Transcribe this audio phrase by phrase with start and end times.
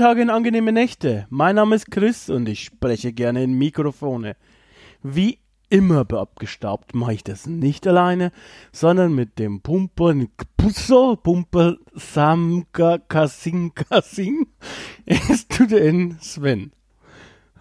[0.00, 1.26] Tage in angenehme Nächte.
[1.28, 4.34] Mein Name ist Chris und ich spreche gerne in Mikrofone.
[5.02, 8.32] Wie immer beabgestaubt mache ich das nicht alleine,
[8.72, 10.14] sondern mit dem Pumper
[10.56, 14.46] Pusso, Pumper Samka Kasing Kasing.
[15.04, 16.72] Es tut in Sven.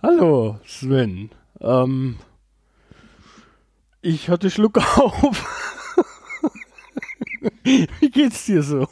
[0.01, 1.31] Hallo Sven.
[1.59, 2.19] Ähm,
[4.01, 5.45] ich hatte Schluck auf.
[7.65, 8.87] Wie geht's dir so?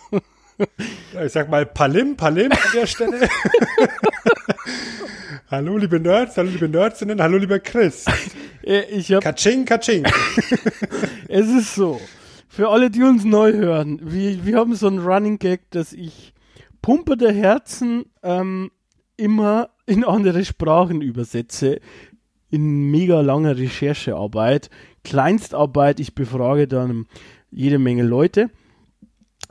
[0.57, 3.29] Ich sag mal Palim, Palim an der Stelle.
[5.51, 8.05] hallo liebe Nerds, hallo liebe Nerdsinnen, hallo lieber Chris.
[8.63, 10.03] Äh, Ich hab, Katsching, Katsching.
[11.27, 12.01] es ist so,
[12.47, 16.33] für alle, die uns neu hören, wir, wir haben so einen Running Gag, dass ich
[16.81, 18.71] Pumpe der Herzen ähm,
[19.15, 21.79] immer in andere Sprachen übersetze,
[22.49, 24.69] in mega langer Recherchearbeit,
[25.03, 27.05] Kleinstarbeit, ich befrage dann
[27.51, 28.49] jede Menge Leute,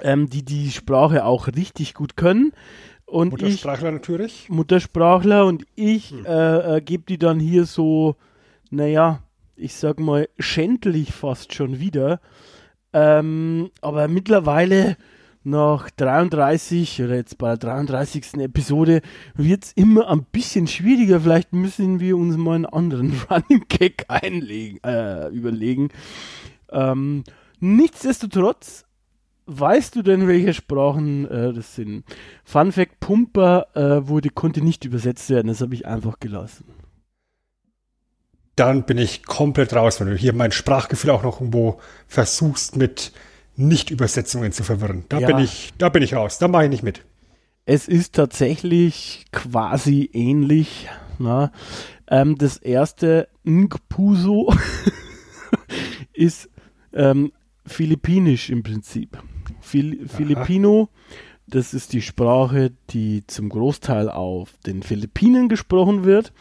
[0.02, 2.52] ähm, die die Sprache auch richtig gut können.
[3.06, 4.48] Und ich, Muttersprachler natürlich.
[4.48, 8.16] Muttersprachler und ich äh, äh, gebe die dann hier so,
[8.70, 9.22] naja,
[9.54, 12.20] ich sag mal, schändlich fast schon wieder.
[12.92, 14.96] Ähm, aber mittlerweile
[15.44, 18.34] nach 33 oder jetzt bei der 33.
[18.38, 19.00] Episode
[19.36, 21.20] wird es immer ein bisschen schwieriger.
[21.20, 25.90] Vielleicht müssen wir uns mal einen anderen Running Gag einlegen, äh, überlegen.
[26.72, 27.22] Ähm,
[27.60, 28.85] nichtsdestotrotz
[29.46, 32.04] Weißt du denn, welche Sprachen äh, das sind?
[32.44, 36.64] Fun Fact: Pumper äh, wurde, konnte nicht übersetzt werden, das habe ich einfach gelassen.
[38.56, 41.78] Dann bin ich komplett raus, wenn du hier mein Sprachgefühl auch noch irgendwo
[42.08, 43.12] versuchst mit
[43.54, 45.04] Nicht-Übersetzungen zu verwirren.
[45.10, 45.26] Da Ja.
[45.28, 46.38] bin ich, da bin ich raus.
[46.38, 47.02] Da mache ich nicht mit.
[47.66, 50.88] Es ist tatsächlich quasi ähnlich.
[51.18, 51.52] Na?
[52.08, 54.54] Ähm, das erste Ngpuso
[56.12, 56.48] ist
[56.92, 57.32] ähm,
[57.66, 59.18] philippinisch im Prinzip.
[59.66, 60.88] Fil Filipino,
[61.48, 66.32] das ist die Sprache, die zum Großteil auf den Philippinen gesprochen wird.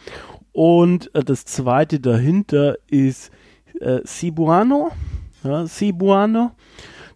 [0.52, 3.32] Und äh, das zweite dahinter ist
[3.80, 4.92] äh, Cebuano.
[5.42, 6.52] Ja, Cebuano.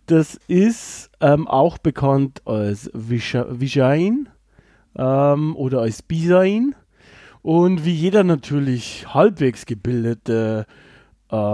[0.06, 4.28] Das ist ähm, auch bekannt als Vijain
[4.96, 6.74] ähm, oder als Bisain.
[7.42, 10.89] Und wie jeder natürlich halbwegs gebildete äh,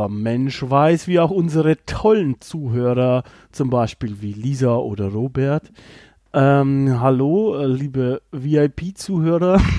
[0.09, 5.71] Mensch weiß, wie auch unsere tollen Zuhörer, zum Beispiel wie Lisa oder Robert.
[6.33, 9.61] Ähm, hallo, äh, liebe VIP-Zuhörer.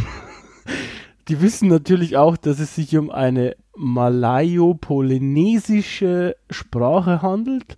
[1.28, 7.78] Die wissen natürlich auch, dass es sich um eine malayo-polynesische Sprache handelt,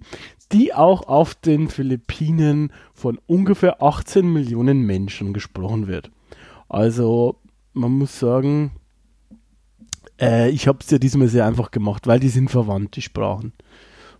[0.52, 6.12] die auch auf den Philippinen von ungefähr 18 Millionen Menschen gesprochen wird.
[6.68, 7.36] Also
[7.74, 8.72] man muss sagen,
[10.20, 13.54] äh, ich habe es ja diesmal sehr einfach gemacht, weil die sind verwandt, die Sprachen.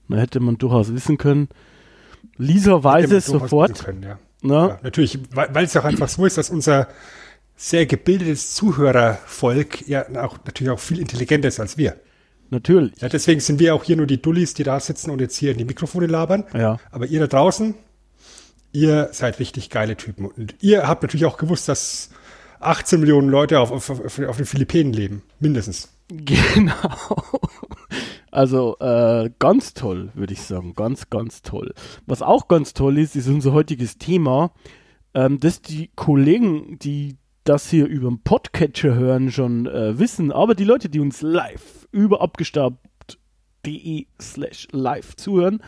[0.08, 1.50] Da hätte man durchaus wissen können.
[2.38, 3.86] Lisa weiß es sofort.
[3.86, 4.20] Können, ja.
[4.42, 4.54] Ne?
[4.54, 6.88] Ja, natürlich, weil weil es auch einfach so ist, dass unser
[7.56, 11.98] sehr gebildetes Zuhörervolk ja auch natürlich auch viel intelligenter ist als wir.
[12.50, 13.00] Natürlich.
[13.00, 15.52] Ja, deswegen sind wir auch hier nur die Dullis, die da sitzen und jetzt hier
[15.52, 16.46] in die Mikrofone labern.
[16.54, 16.80] Ja.
[16.90, 17.76] Aber ihr da draußen,
[18.72, 20.26] ihr seid richtig geile Typen.
[20.26, 22.10] Und ihr habt natürlich auch gewusst, dass
[22.60, 25.24] 18 Millionen Leute auf, auf, auf, den Philippinen leben.
[25.40, 25.90] Mindestens.
[26.12, 26.74] Genau.
[28.32, 30.74] Also äh, ganz toll, würde ich sagen.
[30.74, 31.74] Ganz, ganz toll.
[32.08, 34.52] Was auch ganz toll ist, ist unser heutiges Thema,
[35.14, 40.56] ähm, dass die Kollegen, die das hier über den Podcatcher hören, schon äh, wissen, aber
[40.56, 45.64] die Leute, die uns live über abgestaubt.de slash live zuhören,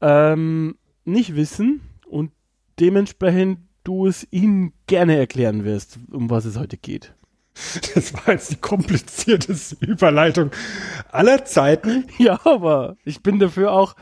[0.00, 2.30] ähm, nicht wissen und
[2.78, 7.14] dementsprechend du es ihnen gerne erklären wirst, um was es heute geht.
[7.94, 10.50] Das war jetzt die komplizierteste Überleitung
[11.10, 12.06] aller Zeiten.
[12.18, 13.94] Ja, aber ich bin dafür auch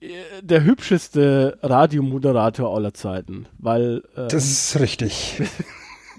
[0.00, 0.08] äh,
[0.42, 5.42] der hübscheste Radiomoderator aller Zeiten, weil äh, Das ist richtig.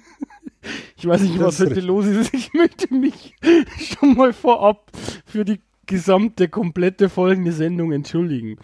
[0.97, 2.33] ich weiß nicht, was heute los ist.
[2.33, 3.35] Ich möchte mich
[3.79, 4.91] schon mal vorab
[5.25, 8.57] für die gesamte, komplette folgende Sendung entschuldigen.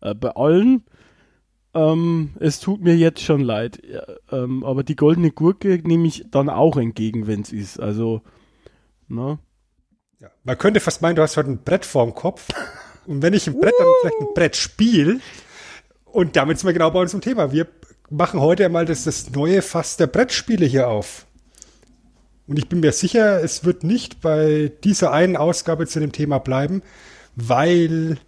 [0.00, 0.84] Äh, bei allen,
[1.74, 3.82] ähm, es tut mir jetzt schon leid,
[4.30, 7.80] ähm, aber die goldene Gurke nehme ich dann auch entgegen, wenn es ist.
[7.80, 8.22] Also,
[9.08, 9.38] ne?
[10.20, 10.28] Ja.
[10.44, 12.48] Man könnte fast meinen, du hast heute ein Brett vorm Kopf.
[13.06, 15.20] Und wenn ich ein Brett, dann vielleicht ein Brettspiel.
[16.04, 17.52] Und damit sind wir genau bei uns im Thema.
[17.52, 17.66] Wir
[18.10, 21.26] machen heute einmal das, das neue Fass der Brettspiele hier auf.
[22.46, 26.38] Und ich bin mir sicher, es wird nicht bei dieser einen Ausgabe zu dem Thema
[26.38, 26.82] bleiben,
[27.34, 28.18] weil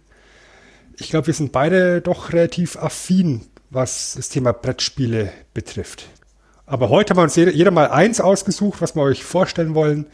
[0.97, 6.07] ich glaube, wir sind beide doch relativ affin, was das Thema Brettspiele betrifft.
[6.65, 10.07] Aber heute haben wir uns jeder, mal eins ausgesucht, was wir euch vorstellen wollen.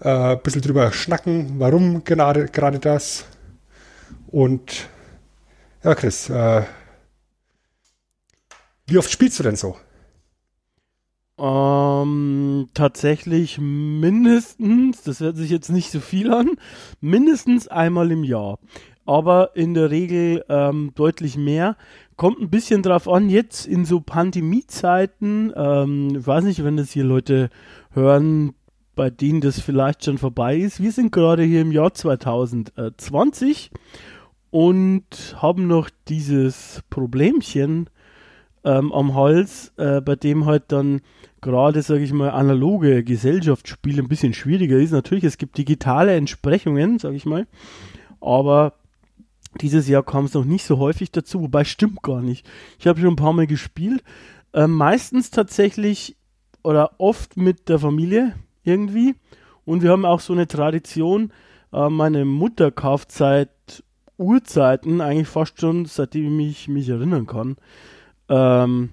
[0.00, 3.24] Äh, ein bisschen drüber schnacken, warum gerade, gerade das.
[4.28, 4.88] Und
[5.82, 6.62] ja, Chris, äh,
[8.86, 9.76] wie oft spielst du denn so?
[11.38, 16.50] Ähm, tatsächlich mindestens, das hört sich jetzt nicht so viel an,
[17.00, 18.58] mindestens einmal im Jahr.
[19.08, 21.78] Aber in der Regel ähm, deutlich mehr.
[22.16, 26.90] Kommt ein bisschen drauf an, jetzt in so Pandemiezeiten, ähm, ich weiß nicht, wenn das
[26.90, 27.48] hier Leute
[27.92, 28.52] hören,
[28.94, 30.82] bei denen das vielleicht schon vorbei ist.
[30.82, 33.70] Wir sind gerade hier im Jahr 2020
[34.50, 37.88] und haben noch dieses Problemchen
[38.64, 41.00] ähm, am Hals, äh, bei dem halt dann
[41.40, 44.90] gerade, sage ich mal, analoge Gesellschaftsspiele ein bisschen schwieriger ist.
[44.90, 47.46] Natürlich, es gibt digitale Entsprechungen, sage ich mal,
[48.20, 48.74] aber
[49.62, 52.48] dieses Jahr kam es noch nicht so häufig dazu, wobei stimmt gar nicht.
[52.78, 54.02] Ich habe schon ein paar Mal gespielt,
[54.52, 56.16] äh, meistens tatsächlich
[56.62, 59.14] oder oft mit der Familie irgendwie
[59.64, 61.32] und wir haben auch so eine Tradition,
[61.72, 63.50] äh, meine Mutter kauft seit
[64.16, 67.56] Urzeiten, eigentlich fast schon seitdem ich mich erinnern kann,
[68.28, 68.90] ähm,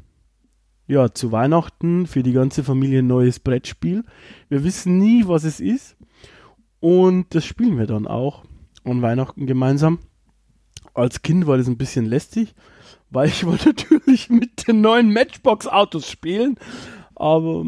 [0.88, 4.04] ja, zu Weihnachten für die ganze Familie ein neues Brettspiel.
[4.50, 5.98] Wir wissen nie, was es ist.
[6.80, 8.44] Und das spielen wir dann auch
[8.84, 10.00] an Weihnachten gemeinsam.
[10.96, 12.56] Als Kind war das ein bisschen lästig,
[13.12, 16.58] weil ich wollte natürlich mit den neuen Matchbox-Autos spielen.
[17.18, 17.64] Aber,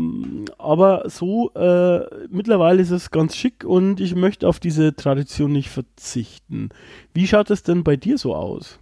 [0.58, 5.70] aber so, äh, mittlerweile ist es ganz schick und ich möchte auf diese Tradition nicht
[5.70, 6.70] verzichten.
[7.14, 8.78] Wie schaut es denn bei dir so aus?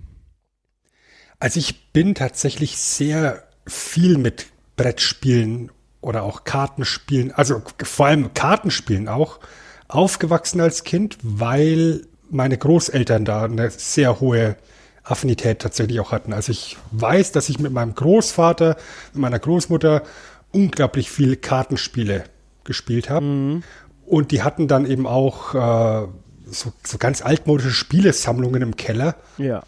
[1.38, 5.72] Also ich bin tatsächlich sehr viel mit Brettspielen
[6.02, 9.40] oder auch Kartenspielen, also vor allem Kartenspielen auch,
[9.88, 14.56] aufgewachsen als Kind, weil meine Großeltern da eine sehr hohe
[15.04, 16.34] Affinität tatsächlich auch hatten.
[16.34, 18.78] Also ich weiß, dass ich mit meinem Großvater,
[19.14, 20.04] mit meiner Großmutter
[20.52, 22.24] unglaublich viele Kartenspiele
[22.64, 23.26] gespielt habe.
[23.26, 23.64] Mhm.
[24.06, 26.08] Und die hatten dann eben auch äh,
[26.48, 29.16] so, so ganz altmodische Spielesammlungen im Keller.
[29.38, 29.64] Ja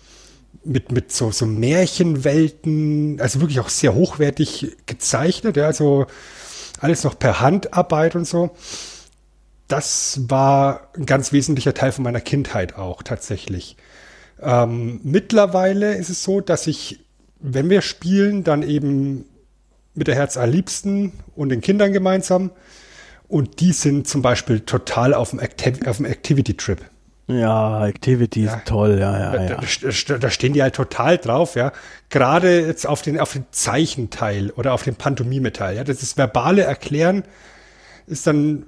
[0.68, 6.06] mit, mit so, so Märchenwelten, also wirklich auch sehr hochwertig gezeichnet, ja, also
[6.80, 8.52] alles noch per Handarbeit und so.
[9.68, 13.76] Das war ein ganz wesentlicher Teil von meiner Kindheit auch tatsächlich.
[14.42, 17.06] Ähm, mittlerweile ist es so, dass ich,
[17.40, 19.26] wenn wir spielen, dann eben
[19.94, 22.52] mit der Herz allerliebsten und den Kindern gemeinsam.
[23.28, 26.80] Und die sind zum Beispiel total auf dem, Activ auf dem Activity-Trip.
[27.28, 28.56] Ja, Activity ja.
[28.56, 29.60] ist toll, ja, ja, ja.
[29.60, 31.74] Da, da, stehen die halt total drauf, ja.
[32.10, 35.84] Gerade jetzt auf den, auf den Zeichenteil oder auf den Pantomime-Teil, ja.
[35.84, 37.24] Das ist verbale Erklären
[38.08, 38.66] ist dann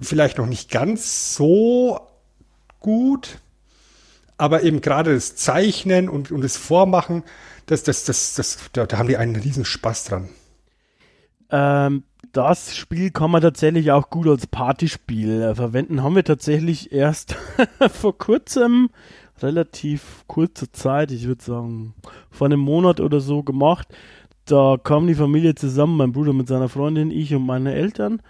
[0.00, 2.00] vielleicht noch nicht ganz so
[2.80, 3.38] gut,
[4.36, 7.22] aber eben gerade das Zeichnen und, und das Vormachen,
[7.66, 10.28] das, das, das, das, da, da haben die einen riesen Spaß dran.
[11.50, 16.02] Ähm, das Spiel kann man tatsächlich auch gut als Partyspiel äh, verwenden.
[16.02, 17.36] Haben wir tatsächlich erst
[17.92, 18.90] vor kurzem,
[19.42, 21.94] relativ kurzer Zeit, ich würde sagen
[22.30, 23.88] vor einem Monat oder so gemacht.
[24.44, 28.20] Da kam die Familie zusammen, mein Bruder mit seiner Freundin, ich und meine Eltern.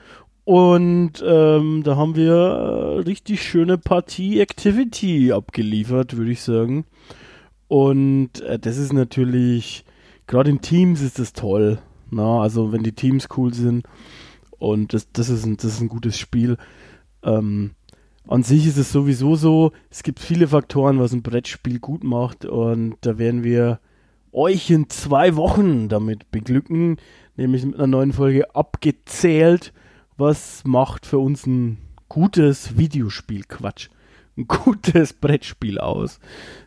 [0.51, 6.87] Und ähm, da haben wir äh, richtig schöne Partie-Activity abgeliefert, würde ich sagen.
[7.69, 9.85] Und äh, das ist natürlich,
[10.27, 11.79] gerade in Teams ist das toll.
[12.11, 13.87] Na, also wenn die Teams cool sind
[14.59, 16.57] und das, das, ist, ein, das ist ein gutes Spiel.
[17.23, 17.77] Ähm,
[18.27, 22.45] an sich ist es sowieso so, es gibt viele Faktoren, was ein Brettspiel gut macht
[22.45, 23.79] und da werden wir
[24.33, 26.97] euch in zwei Wochen damit beglücken,
[27.37, 29.73] nämlich mit einer neuen Folge abgezählt,
[30.21, 33.89] was macht für uns ein gutes Videospiel, Quatsch,
[34.37, 36.21] ein gutes Brettspiel aus,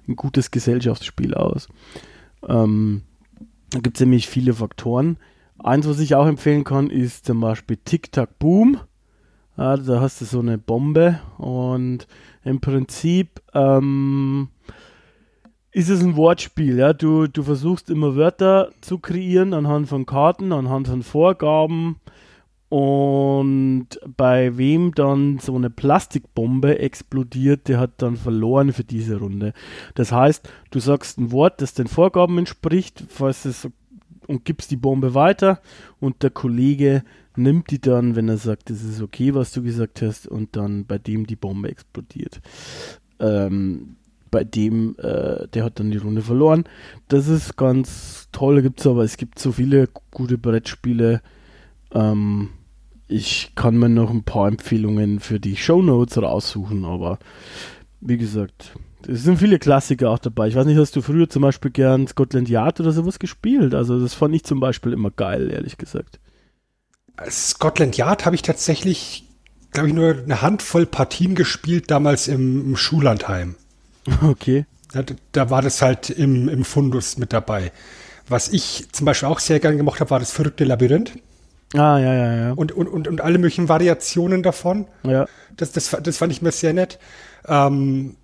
[0.07, 1.69] ein gutes Gesellschaftsspiel aus.
[2.47, 3.03] Ähm,
[3.69, 5.17] da gibt es nämlich viele Faktoren.
[5.59, 8.79] Eins, was ich auch empfehlen kann, ist zum Beispiel Tic-Tac Boom.
[9.55, 12.07] Ja, da hast du so eine Bombe und
[12.43, 14.49] im Prinzip ähm,
[15.71, 16.77] ist es ein Wortspiel.
[16.77, 16.93] Ja?
[16.93, 21.97] Du, du versuchst immer Wörter zu kreieren anhand von Karten, anhand von Vorgaben.
[22.73, 29.53] Und bei wem dann so eine Plastikbombe explodiert, der hat dann verloren für diese Runde.
[29.93, 33.69] Das heißt, du sagst ein Wort, das den Vorgaben entspricht, falls es
[34.25, 35.61] und gibst die Bombe weiter
[35.99, 37.03] und der Kollege
[37.35, 40.87] nimmt die dann, wenn er sagt, es ist okay, was du gesagt hast, und dann
[40.87, 42.41] bei dem die Bombe explodiert.
[43.19, 43.97] Ähm,
[44.31, 46.63] bei dem, äh, der hat dann die Runde verloren.
[47.07, 51.21] Das ist ganz toll, gibt es aber, es gibt so viele gute Brettspiele.
[51.93, 52.49] Ähm,
[53.07, 57.19] ich kann mir noch ein paar Empfehlungen für die Shownotes raussuchen, aber
[58.01, 58.73] wie gesagt,
[59.07, 60.47] es sind viele Klassiker auch dabei.
[60.47, 63.73] Ich weiß nicht, hast du früher zum Beispiel gern Scotland Yard oder sowas gespielt?
[63.73, 66.19] Also das fand ich zum Beispiel immer geil, ehrlich gesagt.
[67.29, 69.25] Scotland Yard habe ich tatsächlich,
[69.71, 73.55] glaube ich, nur eine Handvoll Partien gespielt, damals im, im Schullandheim.
[74.21, 74.65] Okay.
[74.91, 77.71] Da, da, war das halt im, im Fundus mit dabei.
[78.27, 81.13] Was ich zum Beispiel auch sehr gern gemacht habe, war das verrückte Labyrinth.
[81.73, 82.51] Ah, ja, ja, ja.
[82.53, 84.87] Und, und, und, und alle möglichen Variationen davon.
[85.03, 85.25] Ja.
[85.55, 86.99] Das, das, das fand ich mir sehr nett.
[87.47, 88.15] Ähm,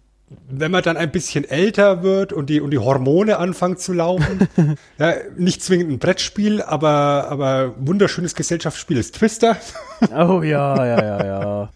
[0.48, 4.48] wenn man dann ein bisschen älter wird und die, und die Hormone anfangen zu laufen,
[5.00, 9.58] ja, nicht zwingend ein Brettspiel, aber, aber wunderschönes Gesellschaftsspiel ist Twister.
[10.16, 11.70] Oh ja, ja, ja, ja.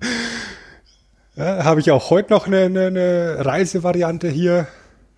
[1.36, 4.68] ja Habe ich auch heute noch eine, eine, eine Reisevariante hier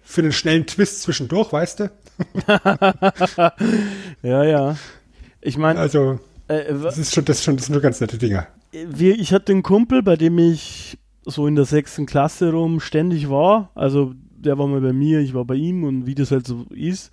[0.02, 1.92] für einen schnellen Twist zwischendurch, weißt du?
[4.24, 4.76] ja, ja.
[5.42, 5.80] Ich meine.
[5.80, 8.48] Also, äh, das ist schon, das ist schon, das sind schon ganz nette Dinge.
[8.72, 13.30] Wir, ich hatte einen Kumpel, bei dem ich so in der sechsten Klasse rum ständig
[13.30, 13.72] war.
[13.76, 16.66] Also der war mal bei mir, ich war bei ihm und wie das halt so
[16.70, 17.12] ist.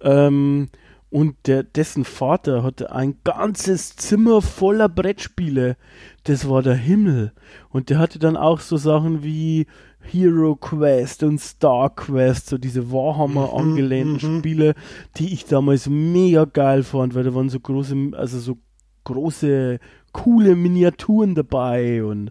[0.00, 0.68] Ähm,
[1.10, 5.76] und der, dessen Vater hatte ein ganzes Zimmer voller Brettspiele.
[6.24, 7.32] Das war der Himmel.
[7.68, 9.66] Und der hatte dann auch so Sachen wie
[10.02, 14.74] Hero Quest und Star Quest, so diese Warhammer mhm, angelehnten mhm, Spiele,
[15.16, 18.58] die ich damals mega geil fand, weil da waren so große, also so
[19.04, 19.78] große,
[20.12, 22.30] coole Miniaturen dabei und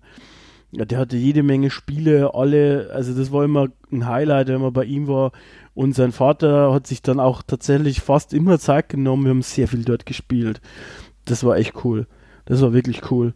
[0.72, 4.72] ja, der hatte jede Menge Spiele, alle, also das war immer ein Highlight, wenn man
[4.72, 5.32] bei ihm war.
[5.74, 9.26] Und sein Vater hat sich dann auch tatsächlich fast immer Zeit genommen.
[9.26, 10.62] Wir haben sehr viel dort gespielt.
[11.26, 12.08] Das war echt cool.
[12.46, 13.34] Das war wirklich cool.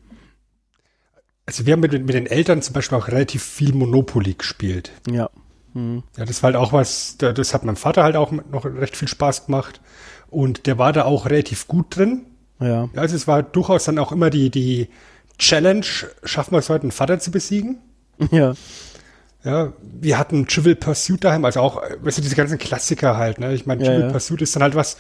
[1.45, 4.91] Also wir haben mit, mit den Eltern zum Beispiel auch relativ viel Monopoly gespielt.
[5.09, 5.29] Ja.
[5.73, 6.03] Mhm.
[6.17, 9.07] Ja, das war halt auch was, das hat meinem Vater halt auch noch recht viel
[9.07, 9.81] Spaß gemacht.
[10.29, 12.25] Und der war da auch relativ gut drin.
[12.59, 12.89] Ja.
[12.93, 14.89] ja also es war durchaus dann auch immer die, die,
[15.37, 15.85] Challenge,
[16.23, 17.77] schaffen wir es heute, einen Vater zu besiegen?
[18.31, 18.53] Ja.
[19.43, 23.53] Ja, wir hatten Trivial Pursuit daheim, also auch, weißt du, diese ganzen Klassiker halt, ne?
[23.53, 24.11] Ich meine, Trivial ja, ja.
[24.11, 24.97] Pursuit ist dann halt was,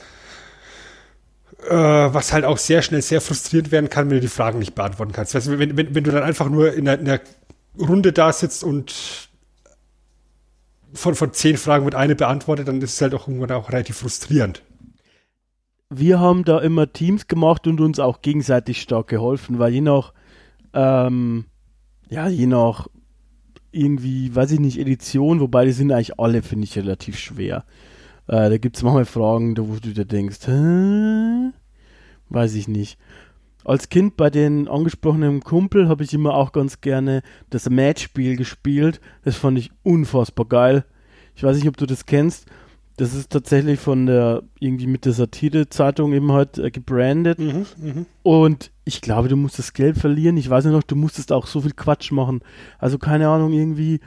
[1.69, 5.11] was halt auch sehr schnell sehr frustrierend werden kann, wenn du die Fragen nicht beantworten
[5.11, 5.35] kannst.
[5.35, 7.19] Weißt du, wenn, wenn, wenn du dann einfach nur in einer, in einer
[7.79, 9.29] Runde da sitzt und
[10.93, 13.97] von, von zehn Fragen wird eine beantwortet, dann ist es halt auch irgendwann auch relativ
[13.97, 14.61] frustrierend
[15.89, 20.13] wir haben da immer Teams gemacht und uns auch gegenseitig stark geholfen, weil je nach
[20.73, 21.45] ähm,
[22.09, 22.87] ja, je nach
[23.71, 27.65] irgendwie, weiß ich nicht, Edition, wobei die sind eigentlich alle, finde ich, relativ schwer.
[28.27, 31.51] Äh, da gibt es manchmal Fragen, wo du dir denkst, Hä?
[32.29, 32.97] weiß ich nicht.
[33.63, 39.01] Als Kind bei den angesprochenen Kumpel habe ich immer auch ganz gerne das Matchspiel gespielt.
[39.23, 40.85] Das fand ich unfassbar geil.
[41.35, 42.45] Ich weiß nicht, ob du das kennst.
[42.97, 47.39] Das ist tatsächlich von der, irgendwie mit der Satire-Zeitung eben halt äh, gebrandet.
[47.39, 48.05] Mhm, mh.
[48.23, 50.37] Und ich glaube, du musstest Geld verlieren.
[50.37, 52.41] Ich weiß nicht noch, du musstest auch so viel Quatsch machen.
[52.79, 53.99] Also keine Ahnung, irgendwie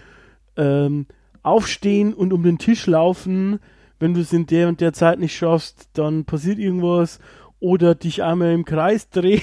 [0.57, 1.07] ähm,
[1.43, 3.59] aufstehen und um den Tisch laufen.
[3.99, 7.19] Wenn du es in der und der Zeit nicht schaffst, dann passiert irgendwas.
[7.61, 9.43] Oder dich einmal im Kreis drehen.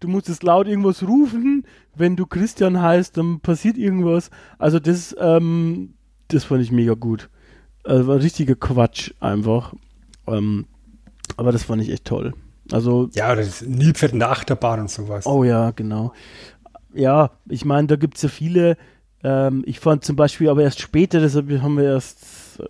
[0.00, 1.64] du musstest laut irgendwas rufen.
[1.94, 4.30] Wenn du Christian heißt, dann passiert irgendwas.
[4.58, 5.94] Also das, ähm,
[6.28, 7.30] das fand ich mega gut.
[7.84, 9.74] Also war richtiger Quatsch einfach.
[10.26, 10.66] Ähm,
[11.36, 12.34] aber das fand ich echt toll.
[12.72, 13.08] Also.
[13.14, 15.26] Ja, das Nilpferd in der Achterbahn und sowas.
[15.26, 16.12] Oh ja, genau.
[16.94, 18.76] Ja, ich meine, da gibt es ja viele.
[19.22, 22.24] Ähm, ich fand zum Beispiel aber erst später, das haben wir erst,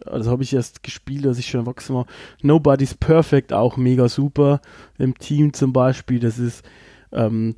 [0.06, 2.06] also habe ich erst gespielt, als ich schon erwachsen war.
[2.42, 4.60] Nobody's Perfect auch mega super.
[4.98, 6.64] Im Team zum Beispiel, das ist,
[7.12, 7.54] ähm,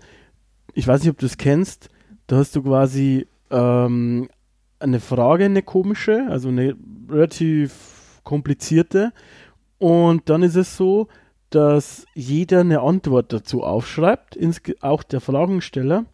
[0.75, 1.89] ich weiß nicht, ob du das kennst.
[2.27, 4.29] Da hast du quasi ähm,
[4.79, 6.77] eine Frage, eine komische, also eine
[7.09, 9.13] relativ komplizierte.
[9.79, 11.09] Und dann ist es so,
[11.51, 14.39] dass jeder eine Antwort dazu aufschreibt,
[14.81, 16.05] auch der Fragensteller.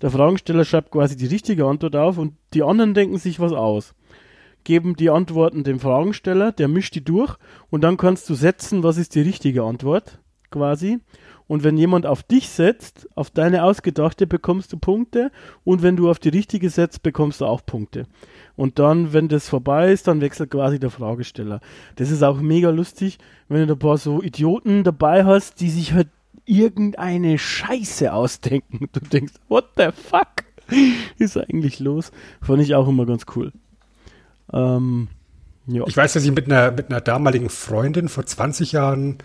[0.00, 3.94] Der Fragensteller schreibt quasi die richtige Antwort auf und die anderen denken sich was aus.
[4.68, 7.36] Geben die Antworten dem Fragensteller, der mischt die durch
[7.70, 10.18] und dann kannst du setzen, was ist die richtige Antwort
[10.50, 10.98] quasi.
[11.46, 15.32] Und wenn jemand auf dich setzt, auf deine ausgedachte, bekommst du Punkte.
[15.64, 18.04] Und wenn du auf die richtige setzt, bekommst du auch Punkte.
[18.56, 21.60] Und dann, wenn das vorbei ist, dann wechselt quasi der Fragesteller.
[21.96, 23.16] Das ist auch mega lustig,
[23.48, 26.08] wenn du ein paar so Idioten dabei hast, die sich halt
[26.44, 28.90] irgendeine Scheiße ausdenken.
[28.92, 30.44] Du denkst, what the fuck
[31.18, 32.12] ist eigentlich los?
[32.42, 33.50] Fand ich auch immer ganz cool.
[34.52, 35.08] Ähm,
[35.66, 35.84] ja.
[35.86, 39.18] Ich weiß, dass ich mit einer, mit einer damaligen Freundin vor 20 Jahren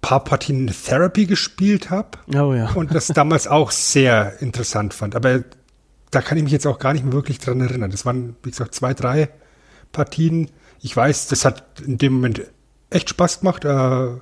[0.00, 2.18] paar Partien Therapy gespielt habe.
[2.34, 2.70] Oh ja.
[2.74, 5.16] Und das damals auch sehr interessant fand.
[5.16, 5.42] Aber
[6.10, 7.90] da kann ich mich jetzt auch gar nicht mehr wirklich dran erinnern.
[7.90, 9.28] Das waren, wie gesagt, zwei, drei
[9.92, 10.50] Partien.
[10.80, 12.42] Ich weiß, das hat in dem Moment
[12.90, 13.64] echt Spaß gemacht.
[13.64, 14.20] Äh,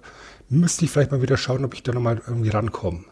[0.49, 3.04] müsste ich vielleicht mal wieder schauen, ob ich da nochmal irgendwie rankomme.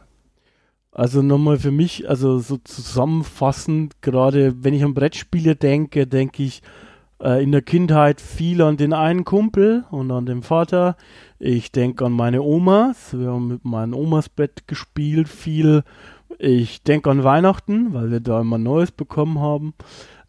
[0.95, 6.63] Also nochmal für mich, also so zusammenfassend, gerade wenn ich an Brettspiele denke, denke ich
[7.21, 10.97] äh, in der Kindheit viel an den einen Kumpel und an den Vater.
[11.41, 13.19] Ich denke an meine Omas.
[13.19, 15.83] Wir haben mit meinen Omas Brett gespielt, viel.
[16.39, 19.75] Ich denke an Weihnachten, weil wir da immer Neues bekommen haben.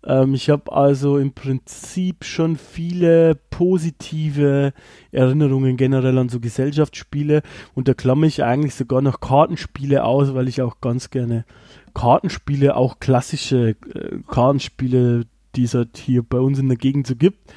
[0.05, 4.73] Ähm, ich habe also im Prinzip schon viele positive
[5.11, 7.41] Erinnerungen generell an so Gesellschaftsspiele
[7.73, 11.45] und da klamme ich eigentlich sogar noch Kartenspiele aus, weil ich auch ganz gerne
[11.93, 15.23] Kartenspiele, auch klassische äh, Kartenspiele,
[15.55, 17.53] die es halt hier bei uns in der Gegend so gibt,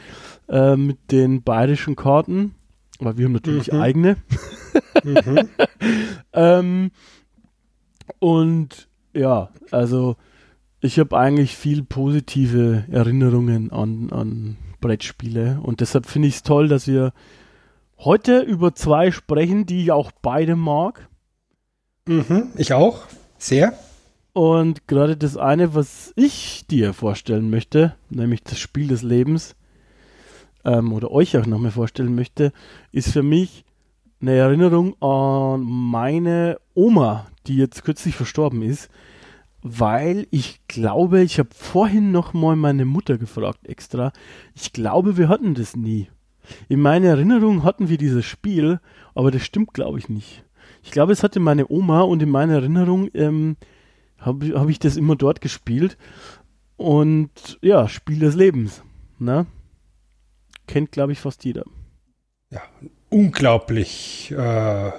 [0.48, 2.54] äh, mit den bayerischen Karten,
[3.00, 3.80] weil wir haben natürlich mhm.
[3.80, 4.16] eigene.
[5.04, 5.48] mhm.
[6.32, 6.90] ähm,
[8.20, 10.16] und ja, also
[10.80, 16.68] ich habe eigentlich viel positive Erinnerungen an, an Brettspiele und deshalb finde ich es toll,
[16.68, 17.12] dass wir
[17.98, 21.08] heute über zwei sprechen, die ich auch beide mag.
[22.06, 23.06] Mhm, ich auch.
[23.38, 23.76] Sehr.
[24.32, 29.56] Und gerade das eine, was ich dir vorstellen möchte, nämlich das Spiel des Lebens,
[30.64, 32.52] ähm, oder euch auch nochmal vorstellen möchte,
[32.92, 33.64] ist für mich
[34.20, 38.90] eine Erinnerung an meine Oma, die jetzt kürzlich verstorben ist
[39.62, 44.12] weil ich glaube, ich habe vorhin noch mal meine Mutter gefragt extra.
[44.54, 46.08] Ich glaube, wir hatten das nie.
[46.68, 48.80] In meiner Erinnerung hatten wir dieses Spiel,
[49.14, 50.44] aber das stimmt, glaube ich, nicht.
[50.82, 53.56] Ich glaube, es hatte meine Oma und in meiner Erinnerung ähm,
[54.18, 55.98] habe hab ich das immer dort gespielt.
[56.76, 58.82] Und ja, Spiel des Lebens.
[59.18, 59.46] Ne?
[60.66, 61.64] Kennt, glaube ich, fast jeder.
[62.50, 62.62] Ja,
[63.10, 64.92] unglaublich äh,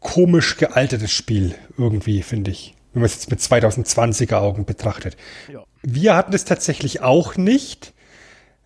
[0.00, 5.18] komisch gealtertes Spiel irgendwie, finde ich wenn man es jetzt mit 2020er Augen betrachtet.
[5.52, 5.62] Ja.
[5.82, 7.92] Wir hatten es tatsächlich auch nicht.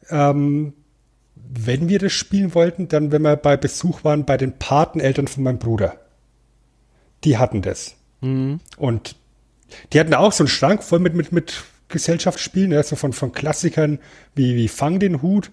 [0.09, 0.73] Ähm,
[1.35, 5.43] wenn wir das spielen wollten, dann, wenn wir bei Besuch waren bei den Pateneltern von
[5.43, 5.97] meinem Bruder.
[7.25, 7.97] Die hatten das.
[8.21, 8.61] Mhm.
[8.77, 9.17] Und
[9.93, 13.33] die hatten auch so einen Schrank voll mit, mit, mit Gesellschaftsspielen, ja, so von, von
[13.33, 13.99] Klassikern
[14.37, 15.51] wie, wie Fang den Hut,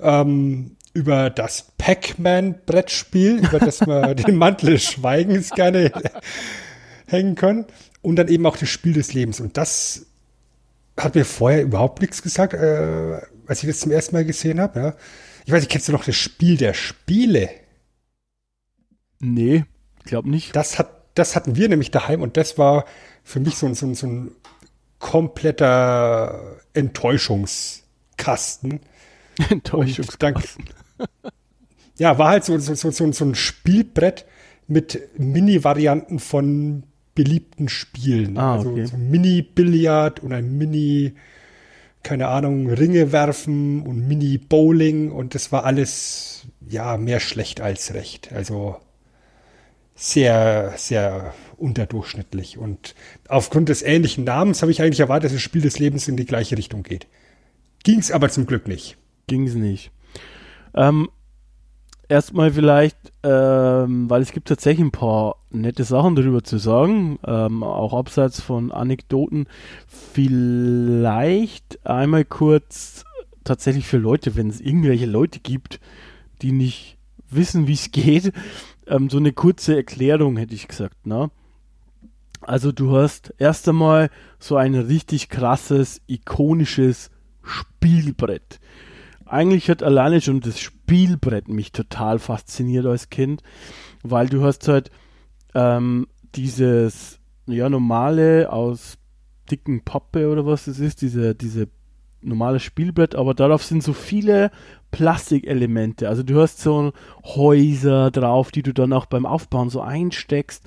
[0.00, 5.92] ähm, über das Pac-Man-Brettspiel, über das wir den Mantel des Schweigens gerne
[7.06, 7.66] hängen können
[8.04, 9.40] und dann eben auch das Spiel des Lebens.
[9.40, 10.04] Und das
[10.96, 14.78] hat mir vorher überhaupt nichts gesagt, äh, als ich das zum ersten Mal gesehen habe.
[14.78, 14.94] Ja.
[15.46, 17.48] Ich weiß nicht, kennst du noch das Spiel der Spiele?
[19.20, 19.64] Nee,
[20.04, 20.54] glaub nicht.
[20.54, 22.84] Das, hat, das hatten wir nämlich daheim und das war
[23.22, 24.32] für mich so, so, so ein
[24.98, 28.80] kompletter Enttäuschungskasten.
[29.48, 30.66] Enttäuschungskasten.
[31.96, 34.26] ja, war halt so, so, so, so ein Spielbrett
[34.66, 38.38] mit Mini-Varianten von beliebten Spielen.
[38.38, 38.86] Ah, also okay.
[38.86, 41.14] so Mini-Billard und ein Mini,
[42.02, 48.32] keine Ahnung, Ringe werfen und Mini-Bowling und das war alles, ja, mehr schlecht als recht.
[48.32, 48.76] Also
[49.94, 52.58] sehr, sehr unterdurchschnittlich.
[52.58, 52.94] Und
[53.28, 56.26] aufgrund des ähnlichen Namens habe ich eigentlich erwartet, dass das Spiel des Lebens in die
[56.26, 57.06] gleiche Richtung geht.
[57.84, 58.96] Ging es aber zum Glück nicht.
[59.26, 59.92] Ging es nicht.
[60.74, 61.08] Ähm,
[62.08, 67.62] erstmal vielleicht, ähm, weil es gibt tatsächlich ein paar nette Sachen darüber zu sagen, ähm,
[67.62, 69.46] auch abseits von Anekdoten.
[69.86, 73.04] Vielleicht einmal kurz
[73.44, 75.80] tatsächlich für Leute, wenn es irgendwelche Leute gibt,
[76.42, 76.96] die nicht
[77.30, 78.32] wissen, wie es geht,
[78.86, 81.06] ähm, so eine kurze Erklärung hätte ich gesagt.
[81.06, 81.30] Ne?
[82.40, 87.10] Also du hast erst einmal so ein richtig krasses, ikonisches
[87.42, 88.60] Spielbrett
[89.34, 93.42] eigentlich hat alleine schon das Spielbrett mich total fasziniert als Kind,
[94.02, 94.90] weil du hast halt
[95.54, 98.96] ähm, dieses ja normale aus
[99.50, 101.68] dicken Pappe oder was es ist, diese diese
[102.22, 104.50] normale Spielbrett, aber darauf sind so viele
[104.90, 106.08] Plastikelemente.
[106.08, 106.92] Also du hast so
[107.24, 110.64] Häuser drauf, die du dann auch beim Aufbauen so einsteckst.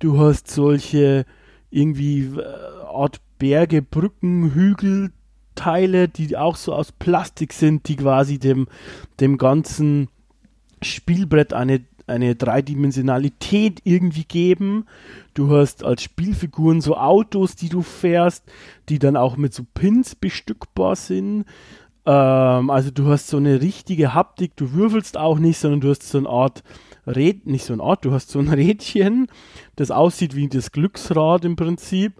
[0.00, 1.26] Du hast solche
[1.70, 2.42] irgendwie äh,
[2.86, 5.12] Art Berge, Brücken, Hügel,
[5.58, 8.68] Teile, die auch so aus Plastik sind, die quasi dem,
[9.18, 10.08] dem ganzen
[10.80, 14.86] Spielbrett eine, eine Dreidimensionalität irgendwie geben.
[15.34, 18.44] Du hast als Spielfiguren so Autos, die du fährst,
[18.88, 21.44] die dann auch mit so Pins bestückbar sind.
[22.06, 26.04] Ähm, also du hast so eine richtige Haptik, du würfelst auch nicht, sondern du hast
[26.04, 26.62] so eine Art
[27.04, 29.26] Räd, nicht so eine Art, du hast so ein Rädchen,
[29.74, 32.12] das aussieht wie das Glücksrad im Prinzip,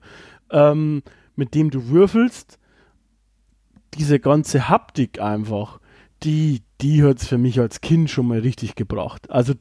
[0.51, 1.03] ähm,
[1.37, 2.59] mit dem du würfelst
[3.95, 5.81] diese ganze Haptik einfach,
[6.23, 9.31] die, die hat es für mich als Kind schon mal richtig gebracht.
[9.31, 9.55] Also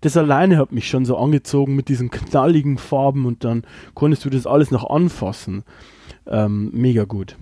[0.00, 3.62] das alleine hat mich schon so angezogen mit diesen knalligen Farben und dann
[3.94, 5.64] konntest du das alles noch anfassen.
[6.26, 7.36] Ähm, mega gut.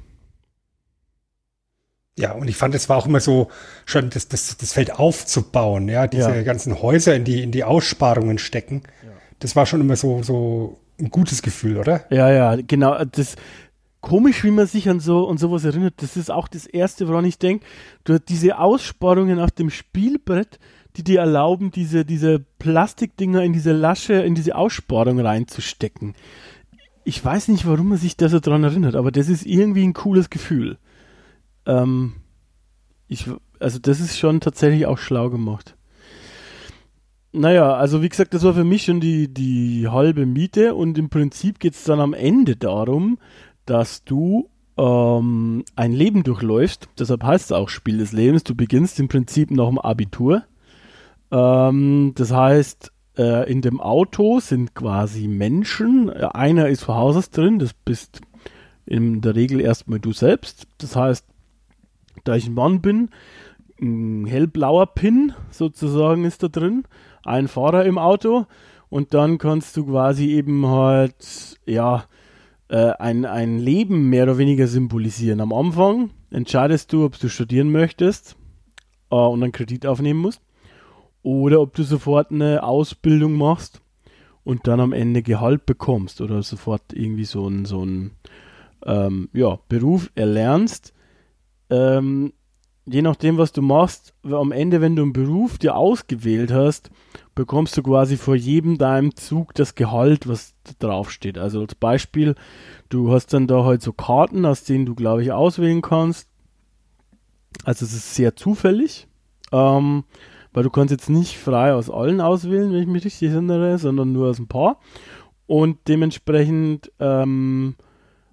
[2.19, 3.49] Ja, und ich fand, es war auch immer so,
[3.85, 6.43] schon das, das, das Feld aufzubauen, ja, diese Ja.
[6.43, 8.83] ganzen Häuser in die, in die Aussparungen stecken.
[9.39, 12.07] Das war schon immer so, so ein gutes Gefühl, oder?
[12.11, 13.05] Ja, ja, genau.
[13.05, 13.37] Das
[14.07, 15.95] komisch, wie man sich an so und sowas erinnert.
[15.97, 17.67] Das ist auch das Erste, woran ich denke.
[18.05, 20.61] Du hast diese Aussparungen auf dem Spielbrett,
[20.97, 26.15] die dir erlauben, diese, diese Plastikdinger in diese Lasche, in diese Aussparung reinzustecken.
[27.03, 29.93] Ich weiß nicht, warum man sich da so dran erinnert, aber das ist irgendwie ein
[29.93, 30.79] cooles Gefühl.
[31.67, 32.15] Ähm,
[33.09, 35.77] ich, also das ist schon tatsächlich auch schlau gemacht.
[37.33, 41.11] Naja, also wie gesagt, das war für mich schon die, die halbe Miete und im
[41.11, 43.19] Prinzip geht es dann am Ende darum,
[43.67, 44.49] dass du
[44.79, 46.89] ähm, ein Leben durchläufst.
[46.99, 48.45] Deshalb heißt es auch Spiel des Lebens.
[48.45, 50.45] Du beginnst im Prinzip nach dem Abitur.
[51.31, 56.09] Ähm, das heißt, äh, in dem Auto sind quasi Menschen.
[56.09, 58.21] Äh, Einer ist von Haus aus drin, das bist
[58.85, 60.67] in der Regel erstmal du selbst.
[60.79, 61.27] Das heißt,
[62.25, 63.11] da ich ein Mann bin,
[63.81, 66.85] ein hellblauer Pin sozusagen ist da drin,
[67.25, 68.47] ein Fahrer im Auto
[68.89, 72.05] und dann kannst du quasi eben halt, ja,
[72.69, 75.41] äh, ein, ein Leben mehr oder weniger symbolisieren.
[75.41, 78.37] Am Anfang entscheidest du, ob du studieren möchtest
[79.11, 80.43] äh, und einen Kredit aufnehmen musst
[81.23, 83.81] oder ob du sofort eine Ausbildung machst
[84.45, 88.13] und dann am Ende Gehalt bekommst oder sofort irgendwie so ein, so ein
[88.85, 90.95] ähm, ja, Beruf erlernst.
[91.69, 92.33] Ähm,
[92.87, 96.91] je nachdem, was du machst, am Ende, wenn du einen Beruf dir ausgewählt hast,
[97.35, 101.37] bekommst du quasi vor jedem deinem Zug das Gehalt, was draufsteht.
[101.37, 102.37] Also als Beispiel,
[102.89, 106.29] du hast dann da halt so Karten, aus denen du, glaube ich, auswählen kannst.
[107.65, 109.09] Also es ist sehr zufällig,
[109.53, 110.05] ähm,
[110.53, 114.13] weil du kannst jetzt nicht frei aus allen auswählen, wenn ich mich richtig erinnere, sondern
[114.13, 114.79] nur aus ein paar.
[115.47, 117.75] Und dementsprechend ähm,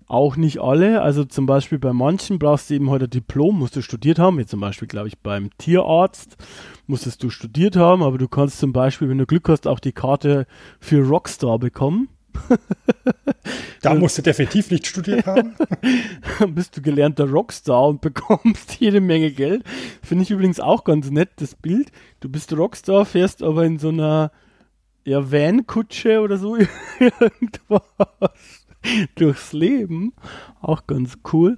[0.08, 1.02] auch nicht alle.
[1.02, 4.38] Also zum Beispiel bei manchen brauchst du eben heute ein Diplom, musst du studiert haben.
[4.38, 6.38] Wie zum Beispiel, glaube ich, beim Tierarzt
[6.88, 9.94] musstest du studiert haben, aber du kannst zum Beispiel, wenn du Glück hast, auch die
[9.94, 10.48] Karte
[10.80, 12.10] für Rockstar bekommen.
[13.82, 15.56] Da musst du definitiv nicht studiert haben.
[16.40, 19.64] Dann bist du gelernter Rockstar und bekommst jede Menge Geld.
[20.02, 21.92] Finde ich übrigens auch ganz nett, das Bild.
[22.22, 24.32] Du bist Rockstar, fährst aber in so einer
[25.06, 26.56] ja, Van-Kutsche oder so
[27.00, 27.82] irgendwas
[29.16, 30.14] durchs Leben.
[30.62, 31.58] Auch ganz cool.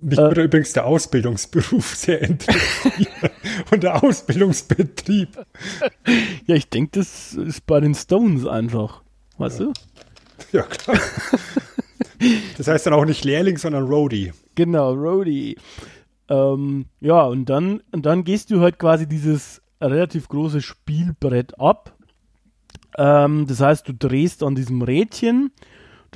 [0.00, 0.44] Mich Äh.
[0.44, 3.06] übrigens der Ausbildungsberuf sehr interessieren
[3.72, 5.36] und der Ausbildungsbetrieb.
[6.46, 9.02] Ja, ich denke, das ist bei den Stones einfach.
[9.38, 9.72] Weißt du?
[10.52, 10.98] Ja, klar.
[12.56, 14.32] Das heißt dann auch nicht Lehrling, sondern Roadie.
[14.54, 15.56] Genau, Roadie.
[16.28, 21.96] Ähm, ja, und dann, und dann gehst du halt quasi dieses relativ große Spielbrett ab.
[22.96, 25.50] Ähm, das heißt, du drehst an diesem Rädchen.